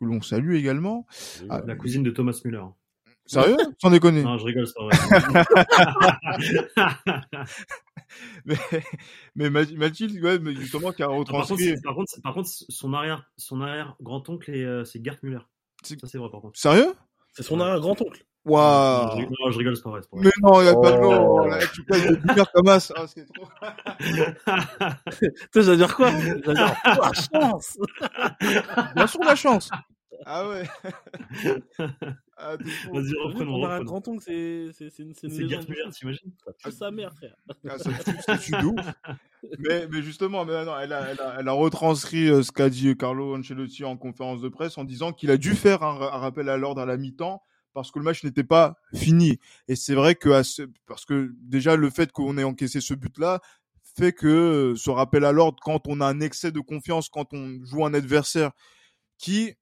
que 0.00 0.06
l'on 0.06 0.22
salue 0.22 0.54
également. 0.54 1.06
Ah, 1.48 1.62
la 1.66 1.76
cousine 1.76 2.02
de 2.02 2.10
Thomas 2.10 2.38
Muller. 2.44 2.64
Sérieux? 3.28 3.56
Sans 3.78 3.90
déconner. 3.90 4.22
Non, 4.22 4.38
je 4.38 4.44
rigole, 4.44 4.66
c'est 4.66 4.74
pas 4.74 4.88
vrai. 4.88 4.96
mais, 8.46 8.56
mais 9.34 9.50
Mathilde, 9.50 10.24
ouais, 10.24 10.38
mais 10.38 10.54
justement, 10.54 10.92
qui 10.92 11.02
a 11.02 11.08
retranscrit. 11.08 11.74
Par 11.82 11.94
contre, 11.94 12.12
par 12.22 12.32
contre, 12.32 12.48
son 12.48 12.94
arrière, 12.94 13.30
son 13.36 13.60
arrière 13.60 13.96
grand-oncle, 14.00 14.50
euh, 14.50 14.84
c'est 14.84 15.04
Gert 15.04 15.18
Muller. 15.22 15.40
Ça, 15.82 15.94
c'est 16.04 16.16
vrai, 16.16 16.30
par 16.30 16.40
contre. 16.40 16.58
Sérieux? 16.58 16.94
C'est 17.34 17.42
son 17.42 17.60
arrière 17.60 17.80
grand-oncle. 17.80 18.24
Waouh 18.48 19.20
Non, 19.20 19.50
je 19.50 19.58
rigole, 19.58 19.76
c'est 19.76 19.82
pas 19.82 19.90
vrai. 19.90 20.00
Mais 20.14 20.30
non, 20.42 20.60
il 20.60 20.64
n'y 20.64 20.70
a 20.70 20.74
pas 20.74 20.92
de 20.92 20.98
nom. 20.98 21.40
Oh. 21.40 21.48
Tu 21.74 21.84
peux 21.84 21.94
être 21.96 22.52
comme 22.52 22.80
ça. 22.80 22.94
Ah, 22.96 23.06
c'est 23.06 23.26
trop. 23.32 23.46
veut 25.54 25.76
dire 25.76 25.94
quoi? 25.94 26.10
Ça 26.10 26.16
veut 26.16 26.54
dire 26.54 26.74
la 26.84 27.12
chance 27.12 27.78
Bien 28.94 29.06
sûr, 29.06 29.20
la 29.24 29.34
chance 29.34 29.70
ah 30.26 30.48
ouais. 30.48 30.64
ah, 32.36 32.56
Vas-y, 32.92 33.14
reprenons. 33.24 33.64
un 33.64 33.82
grand 33.84 34.06
oncle, 34.08 34.22
c'est 34.24 34.70
c'est 34.72 35.02
une 35.02 35.14
c'est 35.14 35.28
une 35.28 35.48
Gert 35.48 35.62
Muller, 35.68 35.84
t'imagines? 35.92 36.32
C'est 36.58 36.72
sa 36.72 36.90
mère, 36.90 37.14
frère. 37.14 37.36
Ah, 37.68 37.78
ça 37.78 38.36
tue 38.36 38.52
d'où 38.60 38.74
mais, 39.60 39.86
mais 39.86 40.02
justement, 40.02 40.44
mais 40.44 40.64
non, 40.64 40.76
elle, 40.78 40.92
a, 40.92 41.12
elle, 41.12 41.20
a, 41.20 41.36
elle 41.38 41.48
a 41.48 41.52
retranscrit 41.52 42.28
euh, 42.28 42.42
ce 42.42 42.50
qu'a 42.50 42.68
dit 42.68 42.96
Carlo 42.96 43.36
Ancelotti 43.36 43.84
en 43.84 43.96
conférence 43.96 44.40
de 44.40 44.48
presse 44.48 44.76
en 44.76 44.84
disant 44.84 45.12
qu'il 45.12 45.30
a 45.30 45.36
dû 45.36 45.54
faire 45.54 45.84
un, 45.84 45.94
un 45.94 46.18
rappel 46.18 46.48
à 46.48 46.56
l'ordre 46.56 46.80
à 46.80 46.86
la 46.86 46.96
mi-temps 46.96 47.40
parce 47.74 47.90
que 47.90 47.98
le 47.98 48.04
match 48.04 48.24
n'était 48.24 48.44
pas 48.44 48.76
fini. 48.94 49.38
Et 49.68 49.76
c'est 49.76 49.94
vrai 49.94 50.14
que 50.14 50.30
parce 50.86 51.04
que 51.04 51.32
déjà 51.40 51.76
le 51.76 51.90
fait 51.90 52.12
qu'on 52.12 52.38
ait 52.38 52.44
encaissé 52.44 52.80
ce 52.80 52.94
but-là 52.94 53.40
fait 53.96 54.12
que 54.12 54.74
ce 54.76 54.90
rappel 54.90 55.24
à 55.24 55.32
l'ordre 55.32 55.58
quand 55.62 55.88
on 55.88 56.00
a 56.00 56.06
un 56.06 56.20
excès 56.20 56.52
de 56.52 56.60
confiance, 56.60 57.08
quand 57.08 57.32
on 57.32 57.58
joue 57.64 57.84
un 57.84 57.94
adversaire 57.94 58.52
qui 59.18 59.54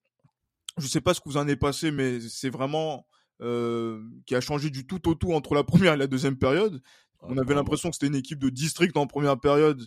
je 0.79 0.87
sais 0.87 1.01
pas 1.01 1.15
ce 1.15 1.21
que 1.21 1.29
vous 1.29 1.37
en 1.39 1.41
avez 1.41 1.57
passé, 1.57 1.91
mais 1.91 2.21
c'est 2.21 2.51
vraiment 2.51 3.07
euh, 3.41 4.03
qui 4.27 4.35
a 4.35 4.41
changé 4.41 4.71
du 4.71 4.87
tout 4.87 5.09
au 5.09 5.15
tout 5.15 5.33
entre 5.33 5.55
la 5.55 5.65
première 5.65 5.95
et 5.95 5.97
la 5.97 6.07
deuxième 6.07 6.37
période. 6.37 6.83
Ah, 7.21 7.27
on 7.29 7.39
avait 7.39 7.55
l'impression 7.55 7.89
que 7.89 7.95
c'était 7.95 8.09
une 8.09 8.15
équipe 8.15 8.39
de 8.39 8.51
district 8.51 8.97
en 8.97 9.07
première 9.07 9.39
période. 9.41 9.83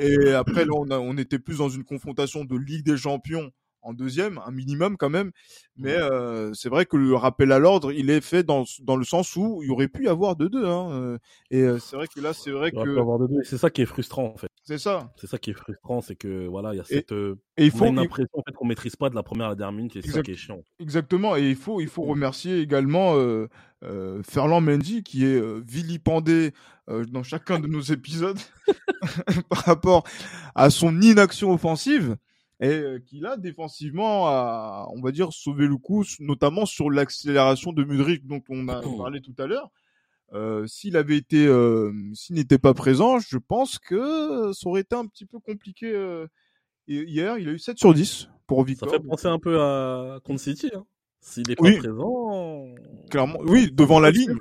Et 0.00 0.30
après, 0.30 0.64
là, 0.64 0.72
on, 0.74 0.90
a, 0.90 0.98
on 0.98 1.16
était 1.16 1.40
plus 1.40 1.58
dans 1.58 1.68
une 1.68 1.84
confrontation 1.84 2.44
de 2.44 2.56
Ligue 2.56 2.84
des 2.84 2.96
Champions 2.96 3.50
en 3.84 3.92
deuxième, 3.92 4.40
un 4.44 4.50
minimum 4.50 4.96
quand 4.96 5.10
même. 5.10 5.30
Mais 5.76 5.94
euh, 5.96 6.52
c'est 6.54 6.68
vrai 6.68 6.86
que 6.86 6.96
le 6.96 7.14
rappel 7.14 7.52
à 7.52 7.58
l'ordre, 7.58 7.92
il 7.92 8.10
est 8.10 8.20
fait 8.20 8.42
dans, 8.42 8.64
dans 8.82 8.96
le 8.96 9.04
sens 9.04 9.36
où 9.36 9.60
il 9.62 9.70
aurait 9.70 9.88
pu 9.88 10.04
y 10.04 10.08
avoir 10.08 10.36
de 10.36 10.48
deux. 10.48 10.66
Hein. 10.66 10.90
Euh, 10.92 11.18
et 11.50 11.62
euh, 11.62 11.78
c'est 11.78 11.96
vrai 11.96 12.06
que 12.06 12.20
là, 12.20 12.32
c'est 12.32 12.50
vrai 12.50 12.70
que. 12.70 13.42
C'est 13.44 13.58
ça 13.58 13.70
qui 13.70 13.82
est 13.82 13.86
frustrant 13.86 14.24
en 14.24 14.36
fait. 14.36 14.48
C'est 14.62 14.78
ça. 14.78 15.12
C'est 15.16 15.26
ça 15.26 15.38
qui 15.38 15.50
est 15.50 15.54
frustrant, 15.54 16.00
c'est 16.00 16.16
que 16.16 16.46
voilà, 16.46 16.72
il 16.72 16.78
y 16.78 16.80
a 16.80 16.84
cette. 16.84 17.12
Et, 17.12 17.66
il 17.66 17.70
faut. 17.70 17.86
une 17.86 17.98
impression 17.98 18.38
en 18.38 18.42
fait, 18.42 18.52
qu'on 18.52 18.66
maîtrise 18.66 18.96
pas 18.96 19.10
de 19.10 19.14
la 19.14 19.22
première 19.22 19.46
à 19.46 19.50
la 19.50 19.54
dernière 19.54 19.76
minute, 19.76 19.96
et 19.96 20.02
c'est 20.02 20.12
ça 20.12 20.22
qui 20.22 20.32
est 20.32 20.36
chiant. 20.36 20.62
Exactement. 20.80 21.36
Et 21.36 21.50
il 21.50 21.56
faut, 21.56 21.80
il 21.80 21.88
faut 21.88 22.02
remercier 22.02 22.60
également 22.60 23.16
Ferland 24.22 24.62
Mendy 24.62 25.02
qui 25.02 25.26
est 25.26 25.42
vilipendé 25.66 26.52
dans 26.88 27.22
chacun 27.22 27.58
de 27.58 27.66
nos 27.66 27.80
épisodes 27.80 28.38
par 29.48 29.64
rapport 29.64 30.04
à 30.54 30.70
son 30.70 31.00
inaction 31.00 31.52
offensive 31.52 32.16
et 32.60 32.82
qui 33.06 33.20
là 33.20 33.36
défensivement 33.36 34.28
a, 34.28 34.88
on 34.90 35.00
va 35.00 35.10
dire, 35.10 35.32
sauvé 35.32 35.66
le 35.66 35.76
coup, 35.76 36.04
notamment 36.20 36.66
sur 36.66 36.90
l'accélération 36.90 37.72
de 37.72 37.84
Mudrik 37.84 38.26
dont 38.26 38.42
on 38.48 38.68
a 38.68 38.80
oh. 38.84 38.96
parlé 38.96 39.20
tout 39.20 39.34
à 39.38 39.46
l'heure. 39.46 39.70
Euh, 40.32 40.66
s'il 40.66 40.96
avait 40.96 41.16
été, 41.16 41.46
euh, 41.46 41.92
s'il 42.12 42.36
n'était 42.36 42.58
pas 42.58 42.74
présent, 42.74 43.18
je 43.18 43.38
pense 43.38 43.78
que 43.78 44.52
ça 44.52 44.68
aurait 44.68 44.80
été 44.80 44.96
un 44.96 45.06
petit 45.06 45.26
peu 45.26 45.38
compliqué. 45.38 45.92
Euh, 45.92 46.26
hier, 46.88 47.38
il 47.38 47.48
a 47.48 47.52
eu 47.52 47.58
7 47.58 47.78
sur 47.78 47.94
10 47.94 48.28
pour 48.46 48.64
Victor. 48.64 48.90
Ça 48.90 48.96
fait 48.96 49.06
penser 49.06 49.28
un 49.28 49.38
peu 49.38 49.60
à 49.60 50.20
Con 50.24 50.38
City. 50.38 50.70
Hein. 50.74 50.84
S'il 51.20 51.48
n'est 51.48 51.56
pas 51.56 51.72
présent, 51.78 52.66
clairement, 53.10 53.38
oui, 53.44 53.70
devant 53.72 53.98
la 53.98 54.10
ligne. 54.10 54.36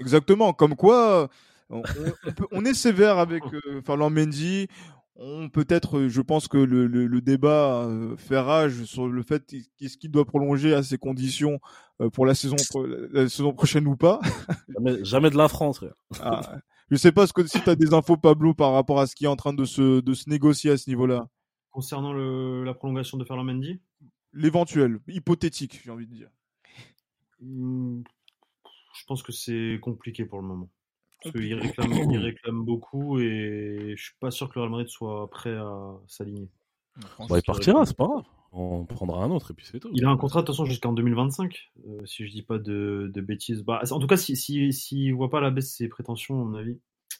Exactement. 0.00 0.52
Comme 0.52 0.74
quoi, 0.74 1.28
on, 1.70 1.82
on, 2.50 2.64
est 2.64 2.74
sévère 2.74 3.18
avec 3.18 3.44
euh, 3.52 3.80
Ferland 3.84 4.10
Mendy 4.10 4.66
on 5.18 5.48
peut-être, 5.48 5.98
euh, 5.98 6.08
je 6.08 6.20
pense 6.20 6.46
que 6.46 6.56
le, 6.56 6.86
le, 6.86 7.20
débat 7.20 7.84
euh, 7.84 8.16
fait 8.16 8.38
rage 8.38 8.84
sur 8.84 9.08
le 9.08 9.22
fait 9.22 9.44
qu'est-ce 9.76 9.98
qu'il 9.98 10.12
doit 10.12 10.24
prolonger 10.24 10.72
à 10.74 10.82
ces 10.84 10.96
conditions 10.96 11.58
euh, 12.00 12.08
pour 12.08 12.24
la 12.24 12.36
saison, 12.36 12.56
la 13.10 13.28
saison 13.28 13.52
prochaine 13.52 13.88
ou 13.88 13.96
pas. 13.96 14.20
Jamais, 15.02 15.30
de 15.30 15.36
la 15.36 15.48
France. 15.48 15.84
Ah, 16.20 16.60
je 16.90 16.96
sais 16.96 17.10
pas 17.10 17.26
ce 17.26 17.32
que 17.32 17.44
si 17.46 17.60
tu 17.60 17.68
as 17.68 17.74
des 17.74 17.92
infos 17.94 18.16
Pablo 18.16 18.54
par 18.54 18.72
rapport 18.72 19.00
à 19.00 19.08
ce 19.08 19.16
qui 19.16 19.24
est 19.24 19.28
en 19.28 19.36
train 19.36 19.52
de 19.52 19.64
se, 19.64 20.00
de 20.00 20.14
se 20.14 20.30
négocier 20.30 20.70
à 20.70 20.78
ce 20.78 20.88
niveau-là. 20.88 21.28
Concernant 21.70 22.12
le, 22.12 22.62
la 22.62 22.74
prolongation 22.74 23.18
de 23.18 23.24
Ferland 23.24 23.44
Mendy? 23.44 23.80
L'éventuel, 24.32 25.00
hypothétique, 25.08 25.80
j'ai 25.84 25.90
envie 25.90 26.06
de 26.06 26.14
dire. 26.14 26.30
Hmm, 27.40 28.02
je 28.94 29.04
pense 29.06 29.22
que 29.24 29.32
c'est 29.32 29.80
compliqué 29.82 30.24
pour 30.24 30.40
le 30.40 30.46
moment. 30.46 30.70
Parce 31.22 31.34
qu'il 31.34 31.54
réclame, 31.54 31.92
il 32.10 32.18
réclame 32.18 32.64
beaucoup 32.64 33.18
et 33.18 33.94
je 33.96 34.02
suis 34.02 34.14
pas 34.20 34.30
sûr 34.30 34.48
que 34.48 34.54
le 34.54 34.62
Real 34.62 34.70
Madrid 34.70 34.88
soit 34.88 35.28
prêt 35.30 35.56
à 35.56 35.98
s'aligner. 36.06 36.48
Bah, 37.28 37.36
il 37.36 37.42
partira, 37.42 37.84
c'est 37.86 37.96
pas 37.96 38.06
grave. 38.06 38.24
On 38.52 38.86
prendra 38.86 39.22
un 39.22 39.30
autre 39.30 39.50
et 39.50 39.54
puis 39.54 39.66
c'est 39.66 39.78
tout. 39.78 39.90
Il 39.92 40.04
a 40.04 40.08
un 40.08 40.16
contrat 40.16 40.40
de 40.40 40.46
toute 40.46 40.54
façon 40.54 40.64
jusqu'en 40.64 40.92
2025, 40.92 41.70
euh, 41.86 42.06
si 42.06 42.26
je 42.26 42.32
dis 42.32 42.42
pas 42.42 42.58
de, 42.58 43.10
de 43.12 43.20
bêtises. 43.20 43.62
Bah, 43.62 43.82
en 43.90 43.98
tout 43.98 44.06
cas, 44.06 44.16
s'il 44.16 44.36
si, 44.36 44.72
si, 44.72 45.10
voit 45.10 45.28
pas 45.28 45.40
la 45.40 45.50
baisse 45.50 45.66
de 45.66 45.70
ses 45.70 45.88
prétentions, 45.88 46.40
à 46.40 46.44
mon 46.44 46.54
avis, 46.54 46.80
ça 47.10 47.18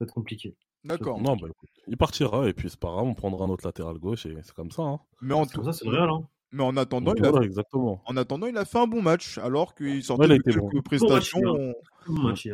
va 0.00 0.04
être 0.04 0.14
compliqué. 0.14 0.56
D'accord. 0.84 1.20
Non, 1.20 1.36
bah, 1.36 1.48
il 1.88 1.96
partira 1.96 2.48
et 2.48 2.52
puis 2.52 2.70
c'est 2.70 2.80
pas 2.80 2.90
grave, 2.90 3.04
on 3.04 3.14
prendra 3.14 3.44
un 3.44 3.48
autre 3.48 3.66
latéral 3.66 3.98
gauche 3.98 4.24
et 4.26 4.34
c'est 4.42 4.54
comme 4.54 4.70
ça. 4.70 4.82
Hein. 4.82 5.00
Mais 5.20 5.34
en 5.34 5.46
tout 5.46 5.62
cas, 5.62 5.72
c'est 5.72 5.84
le 5.84 5.90
Real. 5.90 6.08
Hein. 6.08 6.26
Mais 6.52 6.62
en 6.62 6.76
attendant, 6.76 7.12
il 7.14 7.24
a... 7.24 7.42
exactement. 7.42 8.00
en 8.06 8.16
attendant, 8.16 8.46
il 8.46 8.56
a 8.56 8.64
fait 8.64 8.78
un 8.78 8.86
bon 8.86 9.02
match 9.02 9.36
alors 9.38 9.74
qu'il 9.74 10.02
sortait 10.02 10.28
de 10.28 10.38
quelques 10.38 10.84
prestations. 10.84 11.74
Bon 12.06 12.22
match, 12.22 12.48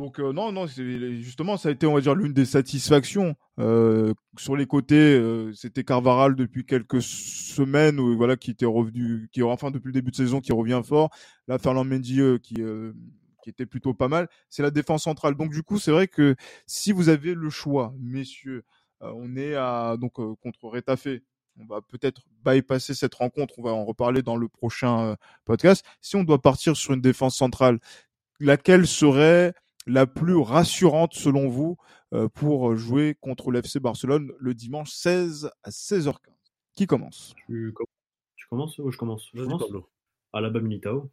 donc 0.00 0.18
euh, 0.18 0.32
non, 0.32 0.50
non, 0.50 0.66
justement, 0.66 1.58
ça 1.58 1.68
a 1.68 1.72
été, 1.72 1.86
on 1.86 1.92
va 1.92 2.00
dire, 2.00 2.14
l'une 2.14 2.32
des 2.32 2.46
satisfactions 2.46 3.36
euh, 3.58 4.14
sur 4.38 4.56
les 4.56 4.66
côtés. 4.66 4.96
Euh, 4.96 5.52
c'était 5.52 5.84
Carvaral 5.84 6.36
depuis 6.36 6.64
quelques 6.64 7.02
semaines, 7.02 8.00
où, 8.00 8.16
voilà, 8.16 8.36
qui 8.36 8.50
était 8.50 8.64
revenu, 8.64 9.28
qui 9.30 9.42
enfin 9.42 9.70
depuis 9.70 9.88
le 9.88 9.92
début 9.92 10.10
de 10.10 10.16
saison, 10.16 10.40
qui 10.40 10.52
revient 10.52 10.80
fort. 10.82 11.10
Là, 11.48 11.58
Fernand 11.58 11.84
Mendy 11.84 12.20
qui 12.42 12.62
qui 13.42 13.50
était 13.50 13.66
plutôt 13.66 13.92
pas 13.92 14.08
mal. 14.08 14.28
C'est 14.48 14.62
la 14.62 14.70
défense 14.70 15.04
centrale. 15.04 15.34
Donc 15.34 15.50
du 15.50 15.62
coup, 15.62 15.78
c'est 15.78 15.90
vrai 15.90 16.08
que 16.08 16.34
si 16.66 16.92
vous 16.92 17.10
avez 17.10 17.34
le 17.34 17.50
choix, 17.50 17.94
messieurs, 17.98 18.64
on 19.00 19.36
est 19.36 19.54
à 19.54 19.96
donc 19.98 20.14
contre 20.14 20.64
Retafe. 20.64 21.08
On 21.58 21.66
va 21.66 21.82
peut-être 21.82 22.22
bypasser 22.44 22.94
cette 22.94 23.14
rencontre. 23.14 23.58
On 23.58 23.62
va 23.62 23.72
en 23.72 23.84
reparler 23.84 24.22
dans 24.22 24.36
le 24.36 24.48
prochain 24.48 25.16
podcast. 25.44 25.84
Si 26.00 26.16
on 26.16 26.24
doit 26.24 26.40
partir 26.40 26.76
sur 26.76 26.94
une 26.94 27.00
défense 27.00 27.36
centrale, 27.36 27.78
laquelle 28.40 28.86
serait 28.86 29.54
la 29.86 30.06
plus 30.06 30.36
rassurante 30.36 31.14
selon 31.14 31.48
vous 31.48 31.76
euh, 32.12 32.28
pour 32.28 32.76
jouer 32.76 33.16
contre 33.20 33.50
l'FC 33.50 33.78
Barcelone 33.78 34.32
le 34.38 34.54
dimanche 34.54 34.90
16 34.90 35.50
à 35.62 35.70
16h15 35.70 36.14
Qui 36.76 36.86
commence? 36.86 37.34
Tu, 37.46 37.74
commences? 38.48 38.78
Ou 38.78 38.90
je 38.90 38.98
commence 38.98 39.28
Je 39.32 39.44
commence 39.44 39.64
Alaba 40.32 40.60
Militao. 40.60 41.10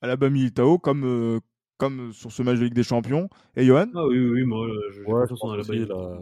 Alaba 0.00 0.30
Militao 0.30 0.78
comme 0.78 1.04
euh, 1.04 1.40
comme 1.78 2.12
sur 2.12 2.32
ce 2.32 2.42
match 2.42 2.58
de 2.58 2.64
Ligue 2.64 2.74
des 2.74 2.82
Champions. 2.82 3.28
Et 3.54 3.64
Johan? 3.64 3.86
Ah 3.94 4.06
oui, 4.06 4.18
oui, 4.18 4.44
moi, 4.44 4.66
je, 4.92 5.02
ouais, 5.02 5.86
la, 5.86 6.20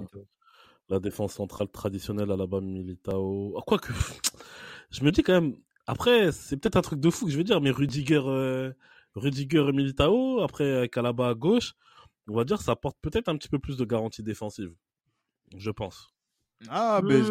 la, 0.89 1.01
défense 1.01 1.35
centrale 1.35 1.69
traditionnelle 1.69 2.31
Alaba 2.31 2.61
Militao. 2.61 3.57
Ah, 3.57 3.79
que 3.79 3.93
je 4.91 5.05
me 5.05 5.11
dis 5.11 5.23
quand 5.23 5.41
même. 5.41 5.57
Après, 5.87 6.33
c'est 6.33 6.57
peut-être 6.57 6.77
un 6.77 6.83
truc 6.83 7.01
de 7.01 7.11
fou 7.11 7.27
que 7.27 7.31
je 7.31 7.37
veux 7.37 7.45
dire, 7.45 7.61
mais 7.61 7.71
Rudiger, 7.71 8.23
euh, 8.27 8.73
Rudiger 9.15 9.69
et 9.69 9.73
Militao, 9.73 10.41
après 10.41 10.71
avec 10.71 10.97
Alaba 10.97 11.29
à 11.29 11.35
gauche, 11.35 11.75
on 12.29 12.35
va 12.35 12.45
dire 12.45 12.61
ça 12.61 12.73
apporte 12.73 12.97
peut-être 13.01 13.29
un 13.29 13.37
petit 13.37 13.49
peu 13.49 13.59
plus 13.59 13.77
de 13.77 13.85
garantie 13.85 14.23
défensive. 14.23 14.75
Je 15.57 15.71
pense. 15.71 16.09
Ah, 16.69 17.01
mais. 17.05 17.23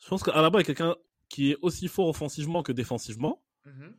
Je 0.00 0.08
pense 0.08 0.22
qu'Alaba 0.22 0.60
est 0.60 0.64
quelqu'un 0.64 0.96
qui 1.28 1.52
est 1.52 1.56
aussi 1.62 1.88
fort 1.88 2.08
offensivement 2.08 2.62
que 2.62 2.72
défensivement. 2.72 3.42
Mhm. 3.66 3.94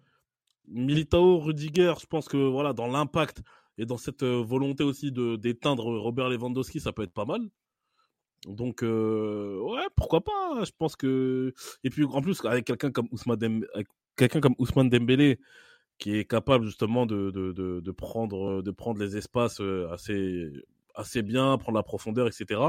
Militao, 0.68 1.40
Rudiger, 1.40 1.94
je 2.00 2.06
pense 2.06 2.28
que 2.28 2.38
voilà, 2.38 2.74
dans 2.74 2.88
l'impact 2.88 3.42
et 3.78 3.86
dans 3.86 3.98
cette 3.98 4.24
euh, 4.24 4.42
volonté 4.42 4.84
aussi 4.84 5.12
de 5.12 5.36
d'éteindre 5.36 5.86
Robert 5.86 6.30
Lewandowski, 6.30 6.80
ça 6.80 6.92
peut 6.94 7.04
être 7.04 7.14
pas 7.14 7.26
mal. 7.26 7.42
Donc 8.48 8.84
euh, 8.84 9.60
ouais, 9.60 9.86
pourquoi 9.96 10.22
pas 10.22 10.32
hein. 10.54 10.64
Je 10.64 10.72
pense 10.78 10.96
que 10.96 11.54
et 11.84 11.90
puis 11.90 12.04
en 12.04 12.22
plus 12.22 12.44
avec 12.46 12.66
quelqu'un 12.66 12.92
comme 12.92 13.08
Ousmane 13.12 13.38
Dembélé, 13.38 13.68
quelqu'un 14.16 14.42
comme 14.42 14.56
Ousmane 14.58 14.90
Dembélé 14.90 15.40
qui 16.02 16.18
est 16.18 16.26
capable 16.26 16.66
justement 16.66 17.06
de, 17.06 17.30
de, 17.30 17.52
de, 17.80 17.92
prendre, 17.92 18.64
de 18.64 18.72
prendre 18.72 19.00
les 19.00 19.18
espaces 19.18 19.62
euh, 19.62 19.88
assez, 19.92 20.52
assez 20.96 21.22
bien, 21.22 21.58
prendre 21.60 21.78
la 21.78 21.84
profondeur, 21.84 22.28
etc. 22.28 22.60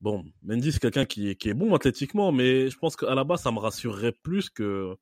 Bon, 0.00 0.24
Mendy, 0.42 0.72
c'est 0.72 0.80
quelqu'un 0.80 1.04
qui, 1.04 1.36
qui, 1.36 1.50
est 1.50 1.54
bon 1.54 1.74
athlétiquement, 1.74 2.32
mais 2.32 2.70
je 2.70 2.78
pense 2.78 2.96
qu'à 2.96 3.14
la 3.14 3.24
base, 3.24 3.42
ça 3.42 3.52
me 3.52 3.58
rassurerait 3.58 4.12
plus 4.12 4.48
que, 4.48 4.96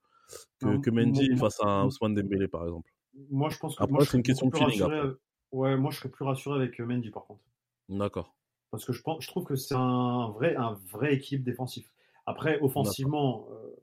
que, 0.58 0.78
que 0.78 0.90
Mendy 0.90 1.36
face 1.36 1.60
à 1.62 1.86
Ousmane 1.86 2.14
Dembélé, 2.14 2.48
par 2.48 2.64
exemple. 2.64 2.90
moi, 3.30 3.50
je 3.50 3.58
pense 3.58 3.76
que 3.76 3.84
Après, 3.84 4.04
c'est 4.04 4.16
une 4.16 4.22
question 4.24 4.48
de 4.48 4.56
feeling, 4.56 4.82
rassuré. 4.82 5.12
Ouais, 5.52 5.76
moi, 5.76 5.92
je 5.92 5.98
serais 5.98 6.08
plus 6.08 6.24
rassuré 6.24 6.58
avec 6.60 6.80
euh, 6.80 6.86
Mendy, 6.86 7.10
par 7.10 7.26
contre. 7.26 7.42
D'accord. 7.88 8.34
Parce 8.72 8.84
que 8.84 8.92
je, 8.92 9.02
pense, 9.02 9.22
je 9.22 9.28
trouve 9.28 9.44
que 9.44 9.54
c'est 9.54 9.76
un 9.76 10.30
vrai, 10.30 10.56
un 10.56 10.72
vrai 10.90 11.14
équilibre 11.14 11.44
défensif. 11.44 11.92
Après, 12.24 12.58
offensivement, 12.60 13.46
euh, 13.52 13.76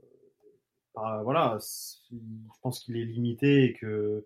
bah, 0.95 1.21
voilà, 1.23 1.57
je 2.11 2.17
pense 2.61 2.79
qu'il 2.79 2.97
est 2.97 3.05
limité 3.05 3.65
et 3.65 3.73
que 3.73 4.25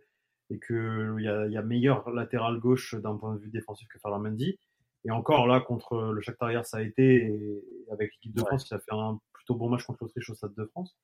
et 0.50 0.60
que 0.60 1.16
il 1.20 1.26
y 1.26 1.28
a, 1.28 1.46
il 1.46 1.52
y 1.52 1.58
a 1.58 1.62
meilleur 1.62 2.10
latéral 2.12 2.60
gauche 2.60 2.96
d'un 2.96 3.16
point 3.18 3.36
de 3.36 3.40
vue 3.40 3.50
défensif 3.50 3.88
que 3.90 4.00
Ferland 4.00 4.22
Mendy. 4.24 4.58
Et 5.06 5.12
encore 5.12 5.48
là, 5.48 5.60
contre 5.62 6.12
le 6.14 6.22
Shakhtar 6.22 6.66
ça 6.66 6.78
a 6.78 6.82
été 6.82 7.26
et 7.26 7.64
avec 7.92 8.12
l'équipe 8.14 8.34
de 8.34 8.42
Ouais. 8.42 8.48
France, 8.48 8.70
il 8.70 8.74
a 8.74 8.80
fait 8.80 8.94
un 8.94 9.20
plutôt 9.34 9.56
bon 9.56 9.70
match 9.70 9.84
contre 9.84 10.04
l'Autriche 10.04 10.30
au 10.30 10.36
Stade 10.36 10.56
de 10.56 10.66
France. 10.66 10.98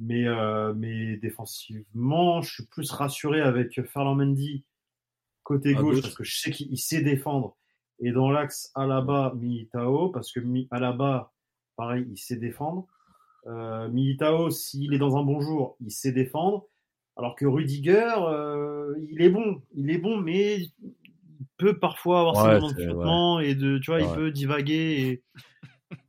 Mais, 0.00 0.26
euh, 0.26 0.74
mais 0.74 1.16
défensivement, 1.18 2.42
je 2.42 2.52
suis 2.54 2.66
plus 2.66 2.90
rassuré 2.90 3.40
avec 3.40 3.80
Ferland 3.84 4.16
Mendy 4.16 4.64
côté 5.44 5.74
gauche, 5.74 5.96
gauche. 5.96 6.02
parce 6.02 6.14
que 6.16 6.24
je 6.24 6.36
sais 6.40 6.50
qu'il 6.50 6.72
il 6.72 6.78
sait 6.78 7.02
défendre. 7.02 7.56
Et 8.00 8.10
dans 8.10 8.30
l'axe 8.30 8.72
Alaba, 8.74 9.32
Militao, 9.36 10.10
parce 10.10 10.32
que 10.32 10.40
Alaba, 10.72 11.32
pareil, 11.76 12.06
il 12.10 12.18
sait 12.18 12.36
défendre. 12.36 12.88
Euh, 13.46 13.88
Militao, 13.88 14.50
s'il 14.50 14.94
est 14.94 14.98
dans 14.98 15.16
un 15.16 15.22
bon 15.22 15.40
jour, 15.40 15.76
il 15.80 15.90
sait 15.90 16.12
défendre. 16.12 16.66
Alors 17.16 17.36
que 17.36 17.44
Rudiger, 17.44 18.14
euh, 18.18 18.94
il 19.10 19.20
est 19.20 19.28
bon, 19.28 19.62
il 19.76 19.90
est 19.90 19.98
bon, 19.98 20.16
mais 20.16 20.60
il 20.60 20.72
peut 21.58 21.78
parfois 21.78 22.20
avoir 22.20 22.36
ses 22.36 22.48
Ouais, 22.48 22.54
moments 22.54 22.72
de 22.72 22.80
flottement 22.80 23.40
et 23.40 23.54
de, 23.54 23.78
tu 23.78 23.90
vois, 23.90 24.00
il 24.00 24.08
peut 24.08 24.30
divaguer. 24.30 24.74
Et... 24.74 25.22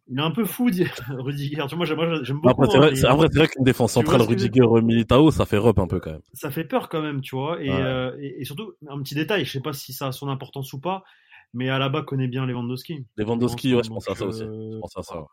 Il 0.10 0.20
est 0.20 0.22
un 0.22 0.32
peu 0.32 0.46
fou, 0.46 0.66
Rudiger. 1.10 1.66
Tu 1.68 1.76
vois, 1.76 1.78
moi, 1.78 1.86
j'aime- 2.24 2.38
beaucoup. 2.40 2.64
Après, 2.64 2.68
c'est 2.70 2.78
hein, 2.78 2.80
vrai, 2.80 3.06
après, 3.06 3.28
c'est 3.32 3.40
vrai 3.40 3.48
qu'une 3.48 3.64
défense 3.64 3.94
centrale 3.94 4.22
ce 4.22 4.28
que 4.28 4.34
je 4.34 4.40
veux 4.40 4.44
Rudiger 4.46 4.82
Militao, 4.82 5.32
ça 5.32 5.46
fait 5.46 5.58
rep 5.58 5.80
un 5.80 5.88
peu 5.88 6.00
quand 6.00 6.12
même. 6.12 6.22
ça 6.34 6.52
fait 6.52 6.66
peur 6.66 6.90
quand 6.90 7.02
même, 7.02 7.22
tu 7.22 7.36
vois. 7.36 7.62
Et, 7.62 7.70
euh, 7.70 8.16
et, 8.20 8.42
et 8.42 8.46
surtout, 8.46 8.74
un 8.88 9.02
petit 9.02 9.16
détail, 9.16 9.46
je 9.46 9.52
sais 9.52 9.62
pas 9.62 9.74
si 9.74 9.94
ça 9.94 10.08
a 10.08 10.12
son 10.12 10.28
importance 10.28 10.72
ou 10.74 10.80
pas, 10.80 11.04
mais 11.54 11.70
Alaba 11.70 12.02
connaît 12.04 12.28
bien 12.28 12.46
Lewandowski. 12.46 13.06
Lewandowski, 13.18 13.74
ouais, 13.76 13.84
je 13.84 13.90
Donc, 13.90 14.04
pense 14.04 14.10
à 14.10 14.16
ça 14.16 14.26
aussi. 14.26 14.44
Je 14.44 14.80
pense 14.80 14.98
à 14.98 15.04
ça. 15.04 15.26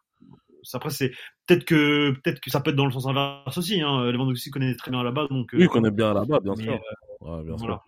Après, 0.72 0.90
c'est 0.90 1.11
peut-être 1.46 1.64
que 1.64 2.11
peut-être 2.22 2.40
que 2.40 2.50
ça 2.50 2.61
peut 2.61 2.70
être 2.70 2.76
dans 2.76 2.86
le 2.86 2.92
sens 2.92 3.06
inverse 3.06 3.56
aussi. 3.58 3.80
Hein. 3.80 4.11
Lewandowski 4.11 4.50
connaît 4.50 4.74
très 4.74 4.90
bien 4.90 5.00
Alaba, 5.00 5.26
donc. 5.28 5.50
Oui, 5.52 5.64
euh, 5.64 5.68
connaît 5.68 5.90
bien 5.90 6.12
là-bas, 6.14 6.40
bien 6.40 6.54
mais, 6.56 6.64
sûr. 6.64 6.72
euh, 6.74 7.36
Ouais, 7.38 7.44
bien 7.44 7.56
voilà. 7.56 7.74
sûr. 7.74 7.84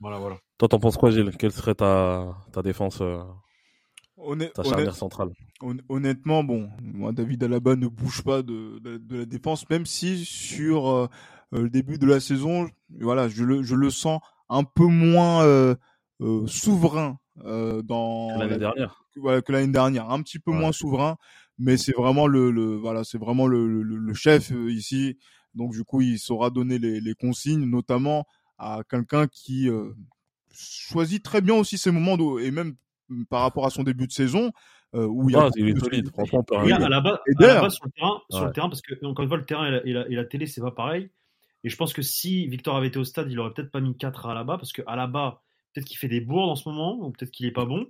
Voilà, 0.00 0.18
voilà. 0.18 0.36
Toi, 0.58 0.68
t'en 0.68 0.78
penses 0.78 0.96
quoi, 0.96 1.10
Gilles? 1.10 1.30
Quelle 1.38 1.52
serait 1.52 1.74
ta, 1.74 2.34
ta 2.52 2.62
défense, 2.62 3.00
euh, 3.00 3.18
ta 4.16 4.22
honnête- 4.22 4.62
charnière 4.64 4.94
centrale? 4.96 5.30
hon- 5.60 5.76
honnêtement, 5.88 6.44
bon, 6.44 6.68
moi, 6.82 7.12
David 7.12 7.44
Alaba 7.44 7.76
ne 7.76 7.86
bouge 7.86 8.22
pas 8.22 8.42
de, 8.42 8.78
de, 8.80 8.98
de 8.98 9.18
la 9.18 9.24
défense, 9.24 9.68
même 9.70 9.86
si 9.86 10.24
sur 10.24 10.88
euh, 10.88 11.08
le 11.52 11.70
début 11.70 11.98
de 11.98 12.06
la 12.06 12.20
saison, 12.20 12.68
voilà, 13.00 13.28
je 13.28 13.44
le, 13.44 13.62
je 13.62 13.74
le 13.74 13.90
sens 13.90 14.20
un 14.48 14.64
peu 14.64 14.86
moins 14.86 15.42
euh, 15.44 15.74
euh, 16.20 16.46
souverain 16.46 17.18
euh, 17.44 17.82
dans 17.82 18.36
L'année 18.38 18.52
la- 18.52 18.58
dernière. 18.58 19.00
que, 19.14 19.20
voilà, 19.20 19.42
que 19.42 19.52
l'année 19.52 19.72
dernière, 19.72 20.10
un 20.10 20.22
petit 20.22 20.38
peu 20.38 20.50
Ouais. 20.50 20.58
moins 20.58 20.72
souverain, 20.72 21.16
mais 21.58 21.76
c'est 21.76 21.92
vraiment 21.96 22.26
le, 22.26 22.50
le 22.50 22.76
voilà, 22.76 23.04
c'est 23.04 23.18
vraiment 23.18 23.46
le, 23.46 23.82
le, 23.82 23.96
le 23.96 24.14
chef 24.14 24.52
euh, 24.52 24.70
ici. 24.70 25.18
Donc 25.54 25.72
du 25.72 25.84
coup, 25.84 26.00
il 26.00 26.18
saura 26.18 26.50
donner 26.50 26.78
les, 26.78 27.00
les 27.00 27.14
consignes, 27.14 27.64
notamment 27.68 28.26
à 28.58 28.82
quelqu'un 28.88 29.26
qui 29.28 29.68
euh, 29.68 29.92
choisit 30.52 31.22
très 31.22 31.40
bien 31.40 31.54
aussi 31.54 31.78
ses 31.78 31.90
moments 31.90 32.16
de- 32.16 32.40
et 32.42 32.50
même 32.50 32.74
mm, 33.08 33.24
par 33.24 33.42
rapport 33.42 33.66
à 33.66 33.70
son 33.70 33.82
début 33.82 34.06
de 34.06 34.12
saison 34.12 34.50
euh, 34.94 35.06
où 35.06 35.28
il 35.30 35.34
y 35.34 35.36
a 35.36 35.46
Ah, 35.46 35.50
il 35.56 35.68
est 35.68 35.78
solide, 35.80 36.08
franchement, 36.10 36.44
dire. 36.64 36.76
à 36.84 36.88
la 36.88 37.00
base, 37.00 37.18
Et 37.26 37.44
à 37.44 37.46
la 37.54 37.60
base, 37.62 37.74
sur 37.74 37.86
le 37.86 37.90
terrain, 37.92 38.20
sur 38.30 38.40
Ouais. 38.40 38.46
le 38.46 38.52
terrain, 38.52 38.68
parce 38.68 38.82
que 38.82 39.04
encore 39.04 39.22
une 39.22 39.28
fois, 39.28 39.38
le 39.38 39.44
terrain 39.46 39.66
et 39.66 39.70
la, 39.72 39.86
et 39.86 39.92
la, 39.92 40.08
et 40.08 40.14
la 40.14 40.24
télé, 40.24 40.46
c'est 40.46 40.60
pas 40.60 40.70
pareil. 40.70 41.10
Et 41.64 41.68
je 41.70 41.76
pense 41.76 41.92
que 41.92 42.02
si 42.02 42.46
Victor 42.46 42.76
avait 42.76 42.88
été 42.88 42.98
au 42.98 43.04
stade, 43.04 43.30
il 43.30 43.40
aurait 43.40 43.52
peut-être 43.52 43.70
pas 43.70 43.80
mis 43.80 43.96
4 43.96 44.26
à 44.26 44.32
Alaba, 44.32 44.56
parce 44.58 44.72
que 44.72 44.82
Alaba, 44.86 45.42
peut-être 45.72 45.86
qu'il 45.86 45.96
fait 45.96 46.08
des 46.08 46.20
bourdes 46.20 46.50
en 46.50 46.56
ce 46.56 46.68
moment, 46.68 46.98
ou 47.00 47.10
peut-être 47.10 47.30
qu'il 47.30 47.46
est 47.46 47.52
pas 47.52 47.64
bon. 47.64 47.86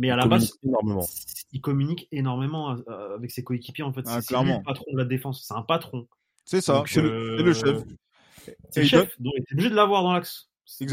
Mais 0.00 0.10
à 0.10 0.14
Il 0.14 0.18
la 0.18 0.26
base, 0.26 0.58
énormément. 0.62 1.06
il 1.52 1.60
communique 1.60 2.08
énormément 2.10 2.74
euh, 2.88 3.14
avec 3.14 3.30
ses 3.30 3.44
coéquipiers. 3.44 3.84
En 3.84 3.92
fait, 3.92 4.02
Ah, 4.06 4.20
c'est 4.22 4.34
le 4.34 4.64
patron 4.64 4.86
de 4.92 4.96
la 4.96 5.04
défense. 5.04 5.44
C'est 5.46 5.54
un 5.54 5.62
patron. 5.62 6.08
C'est 6.46 6.62
ça, 6.62 6.82
c'est 6.86 7.02
le, 7.02 7.10
euh, 7.10 7.36
c'est 7.36 7.42
le 7.42 7.52
chef. 7.52 7.84
C'est 8.70 8.80
le 8.80 8.86
chef. 8.86 9.20
Donc, 9.20 9.34
t'es 9.46 9.52
obligé 9.52 9.68
de 9.70 9.74
l'avoir 9.74 10.02
dans 10.02 10.14
l'axe. 10.14 10.48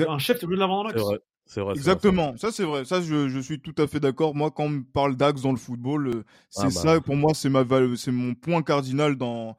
Un 0.08 0.20
chef, 0.20 0.39
t'es 0.39 0.43
obligé 0.43 0.58
de 0.58 0.60
l'avoir 0.60 0.84
dans 0.84 0.89
C'est 0.89 0.95
l'axe. 0.97 1.08
vrai. 1.08 1.20
C'est 1.45 1.62
vrai. 1.62 1.76
Exactement, 1.76 2.36
ça 2.36 2.51
c'est 2.51 2.66
vrai, 2.66 2.84
ça 2.84 2.99
je, 2.99 3.30
je 3.30 3.39
suis 3.39 3.62
tout 3.62 3.74
à 3.78 3.88
fait 3.88 4.01
d'accord. 4.01 4.36
Moi, 4.36 4.51
quand 4.51 4.66
on 4.66 4.70
me 4.70 4.84
parle 4.84 5.16
d'axe 5.16 5.41
dans 5.41 5.51
le 5.51 5.58
football, 5.58 6.08
euh, 6.08 6.24
c'est 6.49 6.60
Ah 6.60 6.64
bah. 6.66 6.70
ça 6.70 6.99
pour 6.99 7.16
moi, 7.16 7.34
c'est 7.34 7.47
ma 7.47 7.64
c'est 7.95 8.12
mon 8.12 8.36
point 8.36 8.62
cardinal 8.64 9.16
dans 9.16 9.55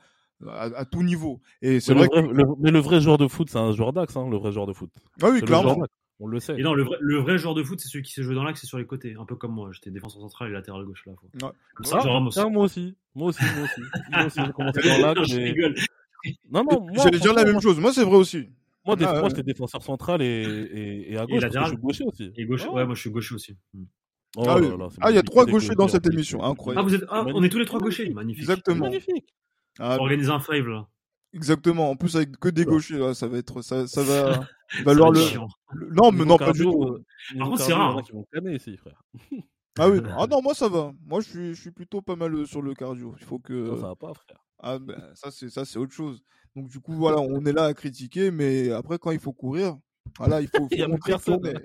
à, 0.47 0.65
à 0.65 0.85
tout 0.85 1.03
niveau. 1.03 1.41
Et 1.63 1.81
c'est 1.81 1.95
vrai. 1.95 2.07
vrai 2.07 2.23
Mais, 2.23 2.29
que 2.29 2.35
le 2.35 2.45
vrai- 2.45 2.45
le- 2.45 2.55
mais 2.63 2.71
le 2.71 2.79
vrai 2.81 3.01
joueur 3.01 3.17
de 3.17 3.27
foot, 3.27 3.49
c'est 3.49 3.59
un 3.59 3.73
joueur 3.73 3.95
d'axe, 3.95 4.15
hein, 4.19 4.29
le 4.29 4.37
vrai 4.37 4.53
joueur 4.53 4.67
de 4.67 4.75
foot. 4.75 4.91
ah 5.23 5.31
oui, 5.33 5.41
clairement. 5.41 5.79
On 6.21 6.27
le 6.27 6.41
sait. 6.41 6.59
Et 6.59 6.63
non, 6.63 6.75
le 6.75 6.83
vrai, 6.83 6.97
le 7.01 7.17
vrai 7.19 7.39
joueur 7.39 7.55
de 7.55 7.63
foot, 7.63 7.79
c'est 7.81 7.89
celui 7.89 8.03
qui 8.03 8.13
s'est 8.13 8.23
joué 8.25 8.35
dans 8.35 8.43
l'axe 8.43 8.65
et 8.65 8.67
sur 8.67 8.77
les 8.79 8.87
côtés. 8.87 9.15
Un 9.19 9.25
peu 9.25 9.37
comme 9.37 9.53
moi. 9.53 9.71
J'étais 9.73 9.91
défenseur 9.91 10.21
central 10.21 10.49
et 10.51 10.53
latéral 10.53 10.85
gauche 10.85 11.05
à 11.07 11.11
la 11.11 11.17
fois. 11.17 11.29
Ouais. 11.49 11.55
Comme 11.75 11.87
ça, 11.87 11.99
Ah, 12.01 12.05
genre 12.05 12.29
tiens, 12.31 12.49
moi 12.49 12.65
aussi. 12.65 12.97
Moi 13.15 13.29
aussi, 13.29 13.45
moi 13.55 13.65
aussi. 13.65 13.81
Moi 14.11 14.25
aussi, 14.27 14.41
j'ai 14.45 14.53
commencé 14.53 14.81
dans 14.83 14.99
l'axe. 15.15 15.33
Mais-. 15.35 15.55
Non, 16.51 16.65
non, 16.65 16.81
moi, 16.81 17.05
J'allais 17.05 17.21
dire 17.21 17.33
la 17.35 17.45
même 17.45 17.61
chose. 17.61 17.79
Moi, 17.79 17.93
c'est 17.93 18.03
vrai 18.05 18.17
aussi. 18.17 18.49
Moi, 18.85 18.97
des 18.97 19.05
Ah, 19.05 19.21
fois, 19.21 19.29
j'étais 19.29 19.45
défenseur 19.45 19.81
central 19.83 20.21
et, 20.21 20.25
et, 20.27 21.13
et 21.13 21.19
à 21.19 21.23
Et 21.23 21.27
gauche, 21.27 21.29
parce 21.29 21.29
que 21.29 21.39
je 21.41 21.45
latéral. 21.47 21.69
suis 21.69 21.77
gaucher 21.77 22.05
aussi. 22.05 22.33
Et 22.37 22.45
gauche, 22.47 22.63
Ah. 22.67 22.73
ouais, 22.73 22.85
moi 22.87 22.95
je 22.97 23.01
suis 23.01 23.11
gaucher 23.11 23.35
aussi. 23.37 23.57
Hmm. 23.75 23.85
Oh 24.37 24.45
Ah, 24.49 24.59
oui. 24.59 24.69
là, 24.69 24.89
Ah, 25.01 25.11
il 25.11 25.15
y 25.15 25.19
a 25.19 25.23
trois 25.23 25.47
gauchers 25.47 25.75
dans 25.77 25.87
cette 25.89 26.07
émission, 26.13 26.41
Ah, 26.43 26.49
incroyable. 26.49 26.89
vous 26.89 26.95
êtes, 26.97 27.05
ah, 27.11 27.25
on 27.27 27.43
est 27.45 27.49
tous 27.49 27.59
les 27.61 27.65
trois 27.65 27.79
gauchers. 27.81 28.11
Magnifique. 28.11 28.43
Exactement. 28.43 28.87
Magnifique. 28.87 29.35
Ah, 29.79 29.97
On 29.99 30.03
organise 30.03 30.31
un 30.31 30.41
five 30.41 30.67
là. 30.67 30.89
Exactement. 31.33 31.91
En 31.91 31.97
plus, 31.97 32.17
avec 32.17 32.39
que 32.39 32.49
des 32.49 32.65
Ouais. 32.65 32.67
gauchers, 32.67 32.99
là, 32.99 33.15
ça 33.15 33.27
va 33.29 33.39
être, 33.39 33.63
ça, 33.63 33.87
ça 33.87 34.03
va 34.03 34.41
valoir 34.85 35.13
va 35.13 35.21
le, 35.73 35.95
Non, 35.95 36.13
mais 36.13 36.25
non, 36.25 36.39
pas 36.39 36.53
du 36.53 36.63
tout. 36.63 36.85
euh, 36.85 37.05
niveau 37.35 37.51
contre, 37.51 37.63
c'est 37.63 37.73
rare, 37.75 37.97
hein. 37.99 38.03
qui 38.03 38.13
vont 38.13 38.25
canner 38.33 38.55
ici, 38.57 38.77
frère. 38.77 39.03
Ah 39.79 39.89
oui. 39.89 40.01
Ah 40.17 40.27
non, 40.31 40.43
moi 40.43 40.55
ça 40.55 40.69
va. 40.69 40.93
Moi, 41.07 41.21
je 41.21 41.29
suis, 41.29 41.55
je 41.55 41.61
suis 41.61 41.71
plutôt 41.71 42.03
pas 42.03 42.17
mal 42.17 42.35
euh, 42.35 42.47
sur 42.47 42.63
le 42.63 42.75
cardio. 42.75 43.15
Il 43.21 43.25
faut 43.25 43.39
que. 43.39 43.75
Ça, 43.77 43.83
ça 43.83 43.87
va 43.89 43.97
pas, 43.97 44.13
frère. 44.15 44.45
Ah 44.61 44.79
ben, 44.81 45.01
ça 45.15 45.31
c'est 45.31 45.51
ça 45.51 45.65
c'est 45.65 45.79
autre 45.79 45.93
chose. 45.93 46.21
Donc 46.57 46.69
du 46.69 46.81
coup 46.81 46.93
voilà, 46.95 47.21
on 47.21 47.45
est 47.45 47.53
là 47.53 47.67
à 47.67 47.75
critiquer, 47.75 48.33
mais 48.33 48.73
après 48.73 48.99
quand 48.99 49.13
il 49.13 49.21
faut 49.21 49.33
courir, 49.33 49.77
voilà, 50.19 50.41
il 50.41 50.49
faut, 50.49 50.65
faut 50.65 50.69
Il 50.73 50.79
y 50.79 50.83
a 50.83 50.87
plus 50.87 50.93
montrer 50.93 51.13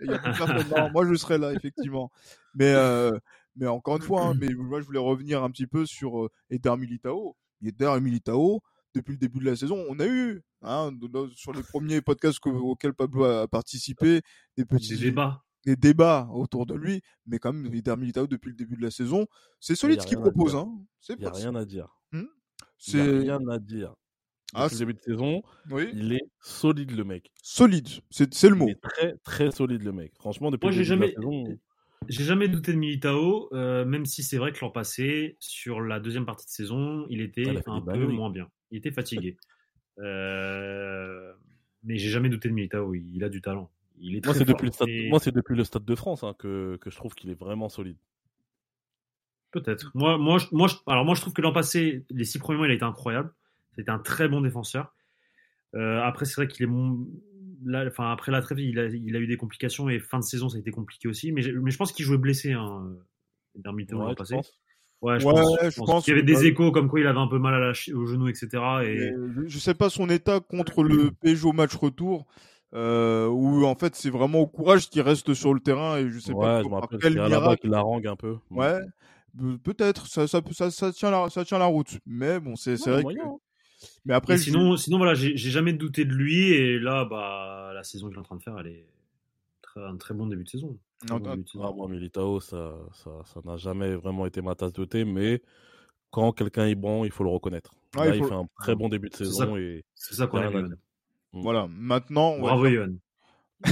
Il 0.04 0.12
y 0.12 0.14
a 0.14 0.20
plus 0.20 0.34
personne. 0.38 0.66
Non, 0.78 0.92
moi 0.92 1.04
je 1.08 1.16
serai 1.16 1.40
là 1.40 1.54
effectivement. 1.54 2.12
Mais 2.54 2.72
euh, 2.76 3.12
mais 3.56 3.66
encore 3.66 3.96
une 3.98 4.04
fois, 4.04 4.28
hein, 4.28 4.34
mais 4.40 4.50
moi 4.54 4.80
je 4.80 4.86
voulais 4.86 5.00
revenir 5.00 5.44
un 5.44 5.50
petit 5.50 5.66
peu 5.66 5.88
sur 5.88 6.26
euh, 6.26 6.30
Eder 6.52 6.76
Militao. 6.78 7.36
Eder 7.64 8.00
Militao, 8.00 8.62
depuis 8.94 9.14
le 9.14 9.18
début 9.18 9.40
de 9.40 9.46
la 9.46 9.56
saison, 9.56 9.86
on 9.90 10.00
a 10.00 10.06
eu 10.08 10.42
hein, 10.62 10.92
de- 10.92 11.08
de- 11.08 11.30
sur 11.36 11.54
les 11.54 11.64
premiers 11.64 12.02
podcasts 12.02 12.40
que- 12.40 12.50
auxquels 12.50 12.94
Pablo 12.94 13.24
a 13.26 13.48
participé 13.48 14.22
des 14.58 14.66
petits 14.66 14.96
Des 14.98 15.06
débats. 15.06 15.42
des 15.66 15.76
débats 15.76 16.28
autour 16.34 16.66
de 16.66 16.74
lui, 16.76 17.02
mais 17.26 17.40
quand 17.40 17.54
même 17.54 17.74
Eder 17.74 17.96
Militao 17.98 18.28
depuis 18.28 18.50
le 18.50 18.56
début 18.56 18.76
de 18.76 18.82
la 18.84 18.92
saison, 18.92 19.26
c'est 19.60 19.76
solide 19.76 20.02
ce 20.02 20.08
qu'il 20.08 20.20
propose. 20.20 20.56
Hein. 20.56 20.70
C'est 21.00 21.14
Il 21.14 21.20
n'y 21.20 21.26
a 21.26 21.32
rien 21.32 21.56
à 21.56 21.66
dire. 21.66 21.88
Il 22.12 22.20
n'y 22.20 22.26
a 22.26 22.28
c'est 22.78 23.02
rien 23.20 23.48
à 23.48 23.60
dire. 23.60 23.94
Ah, 24.56 24.66
Depuis 24.66 24.76
le 24.76 24.80
début 24.86 24.94
de 24.94 25.00
saison, 25.04 25.42
oui. 25.72 25.90
il 25.94 26.14
est 26.14 26.26
solide, 26.42 26.92
le 26.92 27.04
mec. 27.04 27.32
solide, 27.42 27.88
c'est 28.12 28.50
le 28.50 28.56
mot. 28.56 28.68
Il 28.68 28.72
est 28.72 28.82
très, 28.82 29.16
très 29.24 29.52
solide, 29.52 29.82
le 29.84 29.92
mec. 29.94 30.12
Franchement, 30.20 30.52
depuis 30.52 30.66
Moi, 30.68 30.72
le 30.76 30.84
j'ai 30.84 30.96
début 30.96 31.08
jamais, 31.08 31.08
de 31.14 31.22
la 31.22 31.22
saison, 31.48 31.60
j'ai 32.10 32.24
jamais 32.26 32.48
douté 32.50 32.74
de 32.74 32.78
Militao, 32.78 33.48
euh, 33.54 33.86
même 33.86 34.06
si 34.06 34.22
c'est 34.22 34.38
vrai 34.38 34.52
que 34.52 34.60
l'an 34.62 34.70
passé, 34.70 35.38
sur 35.40 35.80
la 35.82 36.00
deuxième 36.02 36.26
partie 36.26 36.46
de 36.46 36.52
saison, 36.52 37.06
il 37.10 37.22
était 37.22 37.46
Ah, 37.66 37.72
un 37.72 37.82
peu 37.82 38.06
moins 38.08 38.30
bien. 38.30 38.48
Il 38.74 38.78
était 38.78 38.92
fatigué. 38.92 39.38
Euh, 40.00 41.32
mais 41.84 41.98
j'ai 42.00 42.10
jamais 42.10 42.28
douté 42.28 42.50
de 42.50 42.54
Militao. 42.56 42.96
Il, 42.96 43.16
il 43.16 43.24
a 43.24 43.30
du 43.30 43.42
talent. 43.42 43.70
Il 44.00 44.16
est 44.16 44.26
moi, 44.26 44.34
c'est 44.34 44.44
depuis, 44.44 44.66
le 44.66 44.72
stade... 44.72 44.90
Et 44.90 45.08
moi, 45.08 45.20
c'est 45.20 45.32
depuis 45.32 45.56
le 45.56 45.64
Stade 45.64 45.86
de 45.86 45.94
France 45.94 46.24
hein, 46.24 46.34
que, 46.40 46.78
que 46.78 46.90
je 46.90 46.96
trouve 46.96 47.14
qu'il 47.14 47.30
est 47.30 47.40
vraiment 47.40 47.70
solide. 47.70 47.98
Peut-être. 49.52 49.92
Moi, 49.94 50.18
moi, 50.18 50.40
je- 50.40 50.48
moi, 50.52 50.68
je- 50.68 50.78
alors 50.88 51.06
moi, 51.06 51.14
je 51.14 51.22
trouve 51.22 51.34
que 51.34 51.44
l'an 51.44 51.54
passé, 51.54 52.06
les 52.10 52.24
six 52.26 52.40
premiers 52.40 52.58
mois, 52.58 52.68
il 52.68 52.72
a 52.72 52.74
été 52.74 52.84
incroyable. 52.86 53.32
C'était 53.76 53.92
un 53.92 54.00
très 54.00 54.28
bon 54.28 54.42
défenseur. 54.42 54.96
Euh, 55.76 56.02
après, 56.02 56.26
c'est 56.26 56.36
vrai 56.36 56.48
qu'il 56.48 56.64
est 56.64 56.68
mon... 56.68 57.08
là, 57.64 57.86
enfin, 57.86 58.12
après 58.12 58.32
la 58.32 58.42
trêve, 58.42 58.60
il 58.62 58.80
a, 58.80 58.88
il 58.88 59.16
a 59.16 59.20
eu 59.20 59.28
des 59.28 59.38
complications 59.38 59.90
et 59.90 60.00
fin 60.00 60.18
de 60.18 60.24
saison, 60.24 60.50
ça 60.50 60.58
a 60.58 60.60
été 60.60 60.72
compliqué 60.72 61.08
aussi. 61.08 61.32
Mais, 61.32 61.44
je 61.44 61.78
pense 61.78 61.92
qu'il 61.92 62.04
jouait 62.04 62.18
blessé, 62.18 62.54
hein, 62.54 62.98
Militao 63.56 64.00
l'an 64.00 64.16
passé. 64.16 64.36
Ouais, 65.04 65.20
je 65.20 65.26
Ouais, 65.26 65.34
pense. 65.34 65.58
je 65.62 65.70
je 65.70 65.76
pense. 65.78 65.90
pense 65.90 66.08
Il 66.08 66.10
y 66.12 66.14
avait 66.14 66.24
des 66.24 66.46
échos 66.46 66.72
comme 66.72 66.88
quoi 66.88 67.00
il 67.00 67.08
avait 67.08 67.20
un 67.20 67.28
peu 67.28 67.38
mal 67.40 67.54
à 67.54 67.60
la 67.60 67.72
au 67.94 68.06
genou, 68.08 68.28
etc. 68.30 68.86
Et 68.86 68.96
Mais 68.96 69.50
je, 69.50 69.58
sais 69.60 69.74
pas 69.74 69.90
son 69.90 70.10
état 70.10 70.40
contre 70.40 70.84
le 70.84 71.12
Peugeot 71.12 71.52
match 71.52 71.76
retour, 71.76 72.26
euh, 72.74 73.28
où 73.28 73.66
en 73.66 73.76
fait 73.76 73.96
c'est 73.96 74.10
vraiment 74.10 74.40
au 74.40 74.48
courage 74.48 74.90
qui 74.90 75.02
reste 75.02 75.34
sur 75.34 75.54
le 75.54 75.60
terrain 75.60 75.98
et 75.98 76.10
je 76.10 76.20
sais 76.20 76.34
Ouais, 76.34 76.48
pas 76.48 76.64
je 76.64 76.68
me 76.68 76.70
par 76.70 76.82
rappelle 76.82 77.00
quel 77.00 77.14
qu'il 77.14 77.22
y 77.22 77.26
a 77.26 77.30
là-bas 77.30 77.40
miracle. 77.42 77.62
qui 77.62 77.70
la 77.70 77.82
rangue 77.82 78.08
un 78.08 78.16
peu. 78.16 78.38
Ouais, 78.52 78.80
Pe- 79.38 79.58
peut-être 79.58 80.08
ça, 80.08 80.28
ça, 80.28 80.42
ça, 80.52 80.72
ça 80.72 80.92
tient 80.92 81.12
la, 81.12 81.30
ça 81.30 81.44
tient 81.44 81.58
la 81.60 81.66
route. 81.66 81.98
Mais 82.06 82.40
bon, 82.40 82.56
c'est 82.56 82.76
vrai 82.76 83.04
moyen, 83.04 83.24
que. 83.24 83.28
hein. 83.28 83.38
Mais 84.06 84.14
après, 84.14 84.36
Et 84.36 84.38
je- 84.38 84.44
sinon, 84.44 84.78
sinon 84.78 84.98
voilà, 84.98 85.14
j'ai 85.16 85.36
j'ai 85.38 85.50
jamais 85.52 85.74
douté 85.74 86.06
de 86.06 86.14
lui 86.14 86.52
et 86.54 86.80
là, 86.80 87.06
bah, 87.06 87.72
la 87.74 87.84
saison 87.84 88.08
qu'il 88.10 88.18
est 88.18 88.20
en 88.20 88.24
train 88.24 88.38
de 88.38 88.44
faire, 88.44 88.58
elle 88.60 88.68
est 88.68 88.88
très, 89.62 89.82
un 89.84 89.98
très 89.98 90.14
bon 90.14 90.28
début 90.28 90.44
de 90.46 90.50
saison. 90.50 90.78
Non. 91.10 91.22
Ah, 91.26 91.72
moi, 91.76 91.88
Militao, 91.88 92.40
ça 92.40 92.74
ça 92.94 93.12
ça 93.26 93.42
n'a 93.44 93.58
jamais 93.58 93.96
vraiment 93.96 94.26
été 94.26 94.42
ma 94.42 94.56
tasse 94.56 94.74
de 94.74 94.86
thé, 94.86 95.06
mais 95.06 95.42
quand 96.12 96.32
quelqu'un 96.32 96.68
est 96.68 96.76
bon, 96.76 97.06
il 97.06 97.12
faut 97.12 97.24
le 97.24 97.30
reconnaître. 97.30 97.74
Ouais, 97.96 98.10
Là, 98.10 98.16
il 98.16 98.24
fait 98.24 98.34
un 98.34 98.48
très 98.60 98.76
bon 98.76 98.90
début 98.90 99.10
de 99.10 99.16
C'est 99.16 99.26
saison 99.26 99.58
et 99.58 99.84
C'est 99.96 100.16
ça 100.16 100.28
qu'on 100.28 100.38
a. 100.38 100.52
Voilà. 101.34 101.68
Maintenant, 101.70 102.40
Bravo, 102.40 102.68
Yohan. 102.68 102.96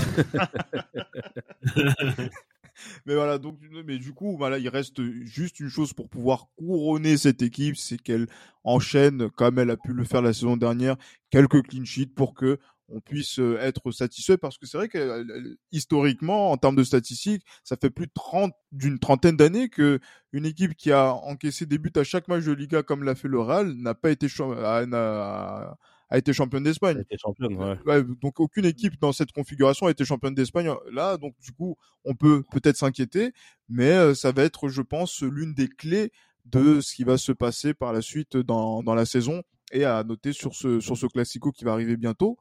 mais 3.05 3.13
voilà, 3.13 3.37
donc, 3.37 3.59
mais 3.85 3.99
du 3.99 4.13
coup, 4.13 4.35
voilà, 4.37 4.57
il 4.57 4.69
reste 4.69 5.01
juste 5.25 5.59
une 5.59 5.69
chose 5.69 5.93
pour 5.93 6.09
pouvoir 6.09 6.47
couronner 6.55 7.17
cette 7.17 7.41
équipe, 7.41 7.77
c'est 7.77 7.97
qu'elle 7.97 8.27
enchaîne, 8.63 9.29
comme 9.29 9.59
elle 9.59 9.69
a 9.69 9.77
pu 9.77 9.93
le 9.93 10.03
faire 10.03 10.21
la 10.21 10.33
saison 10.33 10.57
dernière, 10.57 10.95
quelques 11.29 11.61
clean 11.67 11.85
sheets 11.85 12.13
pour 12.15 12.33
que 12.33 12.59
on 12.93 12.99
puisse 12.99 13.39
être 13.59 13.91
satisfait 13.91 14.37
parce 14.37 14.57
que 14.57 14.65
c'est 14.65 14.77
vrai 14.77 14.89
que 14.89 15.57
historiquement 15.71 16.51
en 16.51 16.57
termes 16.57 16.75
de 16.75 16.83
statistiques 16.83 17.43
ça 17.63 17.77
fait 17.77 17.89
plus 17.89 18.07
de 18.07 18.11
30 18.13 18.53
d'une 18.71 18.99
trentaine 18.99 19.37
d'années 19.37 19.69
que 19.69 19.99
une 20.33 20.45
équipe 20.45 20.75
qui 20.75 20.91
a 20.91 21.13
encaissé 21.13 21.65
des 21.65 21.77
buts 21.77 21.91
à 21.95 22.03
chaque 22.03 22.27
match 22.27 22.43
de 22.43 22.51
Liga 22.51 22.83
comme 22.83 23.03
l'a 23.03 23.15
fait 23.15 23.27
le 23.27 23.39
Real 23.39 23.73
n'a 23.73 23.93
pas 23.93 24.11
été 24.11 24.27
a, 24.39 25.77
a 26.11 26.17
été 26.17 26.33
championne 26.33 26.63
d'Espagne. 26.63 27.03
championne, 27.17 27.55
ouais. 27.55 27.77
ouais. 27.85 28.03
Donc 28.21 28.39
aucune 28.39 28.65
équipe 28.65 28.99
dans 28.99 29.13
cette 29.13 29.31
configuration 29.31 29.87
a 29.87 29.91
été 29.91 30.03
championne 30.03 30.35
d'Espagne 30.35 30.69
là. 30.91 31.17
Donc 31.17 31.35
du 31.41 31.53
coup, 31.53 31.77
on 32.03 32.15
peut 32.15 32.43
peut-être 32.51 32.75
s'inquiéter, 32.75 33.31
mais 33.69 33.91
euh, 33.91 34.13
ça 34.13 34.33
va 34.33 34.43
être, 34.43 34.67
je 34.67 34.81
pense, 34.81 35.21
l'une 35.21 35.53
des 35.53 35.69
clés 35.69 36.11
de 36.45 36.81
ce 36.81 36.93
qui 36.95 37.05
va 37.05 37.17
se 37.17 37.31
passer 37.31 37.73
par 37.73 37.93
la 37.93 38.01
suite 38.01 38.35
dans, 38.35 38.83
dans 38.83 38.93
la 38.93 39.05
saison 39.05 39.41
et 39.71 39.85
à 39.85 40.03
noter 40.03 40.33
sur 40.33 40.55
ce 40.55 40.79
sur 40.79 40.97
ce 40.97 41.05
classico 41.05 41.51
qui 41.51 41.63
va 41.63 41.73
arriver 41.73 41.97
bientôt. 41.97 42.37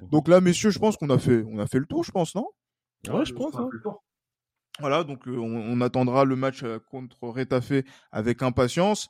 Mhm. 0.00 0.08
Donc 0.08 0.28
là, 0.28 0.40
messieurs, 0.40 0.70
je 0.70 0.78
pense 0.78 0.96
qu'on 0.96 1.10
a 1.10 1.18
fait 1.18 1.44
on 1.48 1.58
a 1.58 1.66
fait 1.66 1.78
le 1.78 1.86
tour, 1.86 2.04
je 2.04 2.12
pense, 2.12 2.34
non? 2.34 2.46
Ouais, 3.08 3.24
je 3.24 3.32
pense. 3.32 3.54
Hein. 3.56 3.68
Voilà, 4.80 5.04
donc 5.04 5.26
euh, 5.26 5.36
on, 5.36 5.56
on, 5.56 5.80
attendra 5.80 6.24
le 6.24 6.36
match 6.36 6.62
euh, 6.62 6.78
contre 6.90 7.16
Retafe 7.22 7.72
avec 8.12 8.42
impatience 8.42 9.08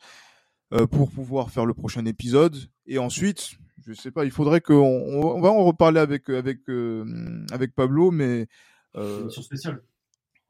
euh, 0.73 0.87
pour 0.87 1.11
pouvoir 1.11 1.51
faire 1.51 1.67
le 1.67 1.75
prochain 1.75 2.05
épisode 2.05 2.57
et 2.87 2.99
ensuite 2.99 3.59
je 3.87 3.93
sais 3.93 4.11
pas, 4.11 4.25
il 4.25 4.31
faudrait 4.31 4.61
qu'on 4.61 4.75
on 4.75 5.41
va 5.41 5.51
en 5.51 5.64
reparler 5.64 6.01
avec 6.01 6.29
avec 6.29 6.69
euh, 6.69 7.45
avec 7.53 7.75
Pablo, 7.75 8.11
mais 8.11 8.49
euh, 8.97 9.29
spéciale. 9.29 9.83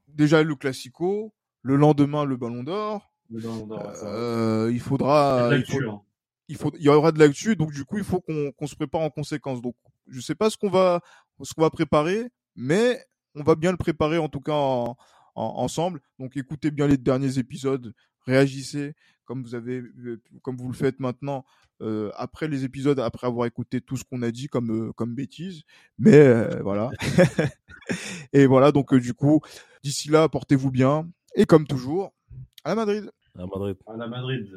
Déjà 0.09 0.43
le 0.43 0.55
classico, 0.55 1.35
le 1.63 1.77
lendemain 1.77 2.25
le 2.25 2.37
Ballon 2.37 2.63
d'Or. 2.63 3.13
Le 3.31 3.41
Ballon 3.41 3.67
d'Or. 3.67 3.93
Euh, 4.05 4.71
il 4.73 4.81
faudra. 4.81 5.51
Il, 5.55 5.65
faut, 5.67 5.83
hein. 5.83 6.03
Il, 6.49 6.57
faut, 6.57 6.73
il 6.79 6.85
y 6.85 6.89
aura 6.89 7.13
de 7.13 7.19
l'actu, 7.19 7.57
donc 7.57 7.73
du 7.73 7.85
coup 7.85 7.99
il 7.99 8.05
faut 8.05 8.21
qu'on 8.21 8.53
qu'on 8.53 8.67
se 8.67 8.77
prépare 8.77 9.01
en 9.01 9.11
conséquence. 9.11 9.61
Donc 9.61 9.75
je 10.09 10.21
sais 10.21 10.35
pas 10.35 10.51
ce 10.51 10.57
qu'on 10.57 10.71
va 10.71 11.01
ce 11.43 11.53
qu'on 11.55 11.63
va 11.63 11.71
préparer, 11.71 12.31
mais 12.55 13.05
on 13.35 13.43
va 13.43 13.55
bien 13.55 13.71
le 13.71 13.77
préparer 13.77 14.19
en 14.19 14.29
tout 14.29 14.41
cas 14.41 14.55
en, 14.55 14.97
en, 15.35 15.45
ensemble. 15.45 16.01
Donc 16.19 16.37
écoutez 16.37 16.71
bien 16.71 16.87
les 16.87 16.97
derniers 16.97 17.39
épisodes, 17.39 17.93
réagissez 18.27 18.95
comme 19.27 19.43
vous 19.43 19.55
avez 19.55 19.83
comme 20.43 20.57
vous 20.57 20.69
le 20.69 20.75
faites 20.75 21.01
maintenant 21.01 21.45
euh, 21.83 22.11
après 22.17 22.49
les 22.49 22.65
épisodes, 22.65 22.99
après 23.01 23.27
avoir 23.27 23.47
écouté 23.47 23.83
tout 23.83 23.97
ce 23.97 24.05
qu'on 24.05 24.23
a 24.23 24.31
dit 24.31 24.47
comme 24.49 24.89
euh, 24.89 24.93
comme 24.93 25.15
bêtises. 25.15 25.63
Mais 25.99 26.17
euh, 26.17 26.63
voilà. 26.63 26.91
et 28.33 28.47
voilà, 28.47 28.73
donc 28.73 28.95
du 28.95 29.13
coup, 29.13 29.41
d'ici 29.83 30.09
là, 30.09 30.29
portez-vous 30.29 30.71
bien. 30.71 31.09
Et 31.35 31.45
comme 31.45 31.67
toujours, 31.67 32.15
à 32.65 32.71
la 32.71 32.75
Madrid. 32.77 33.11
À 33.39 33.47
Madrid. 33.47 33.77
À 33.87 33.97
la 33.97 34.09
Madrid. 34.09 34.49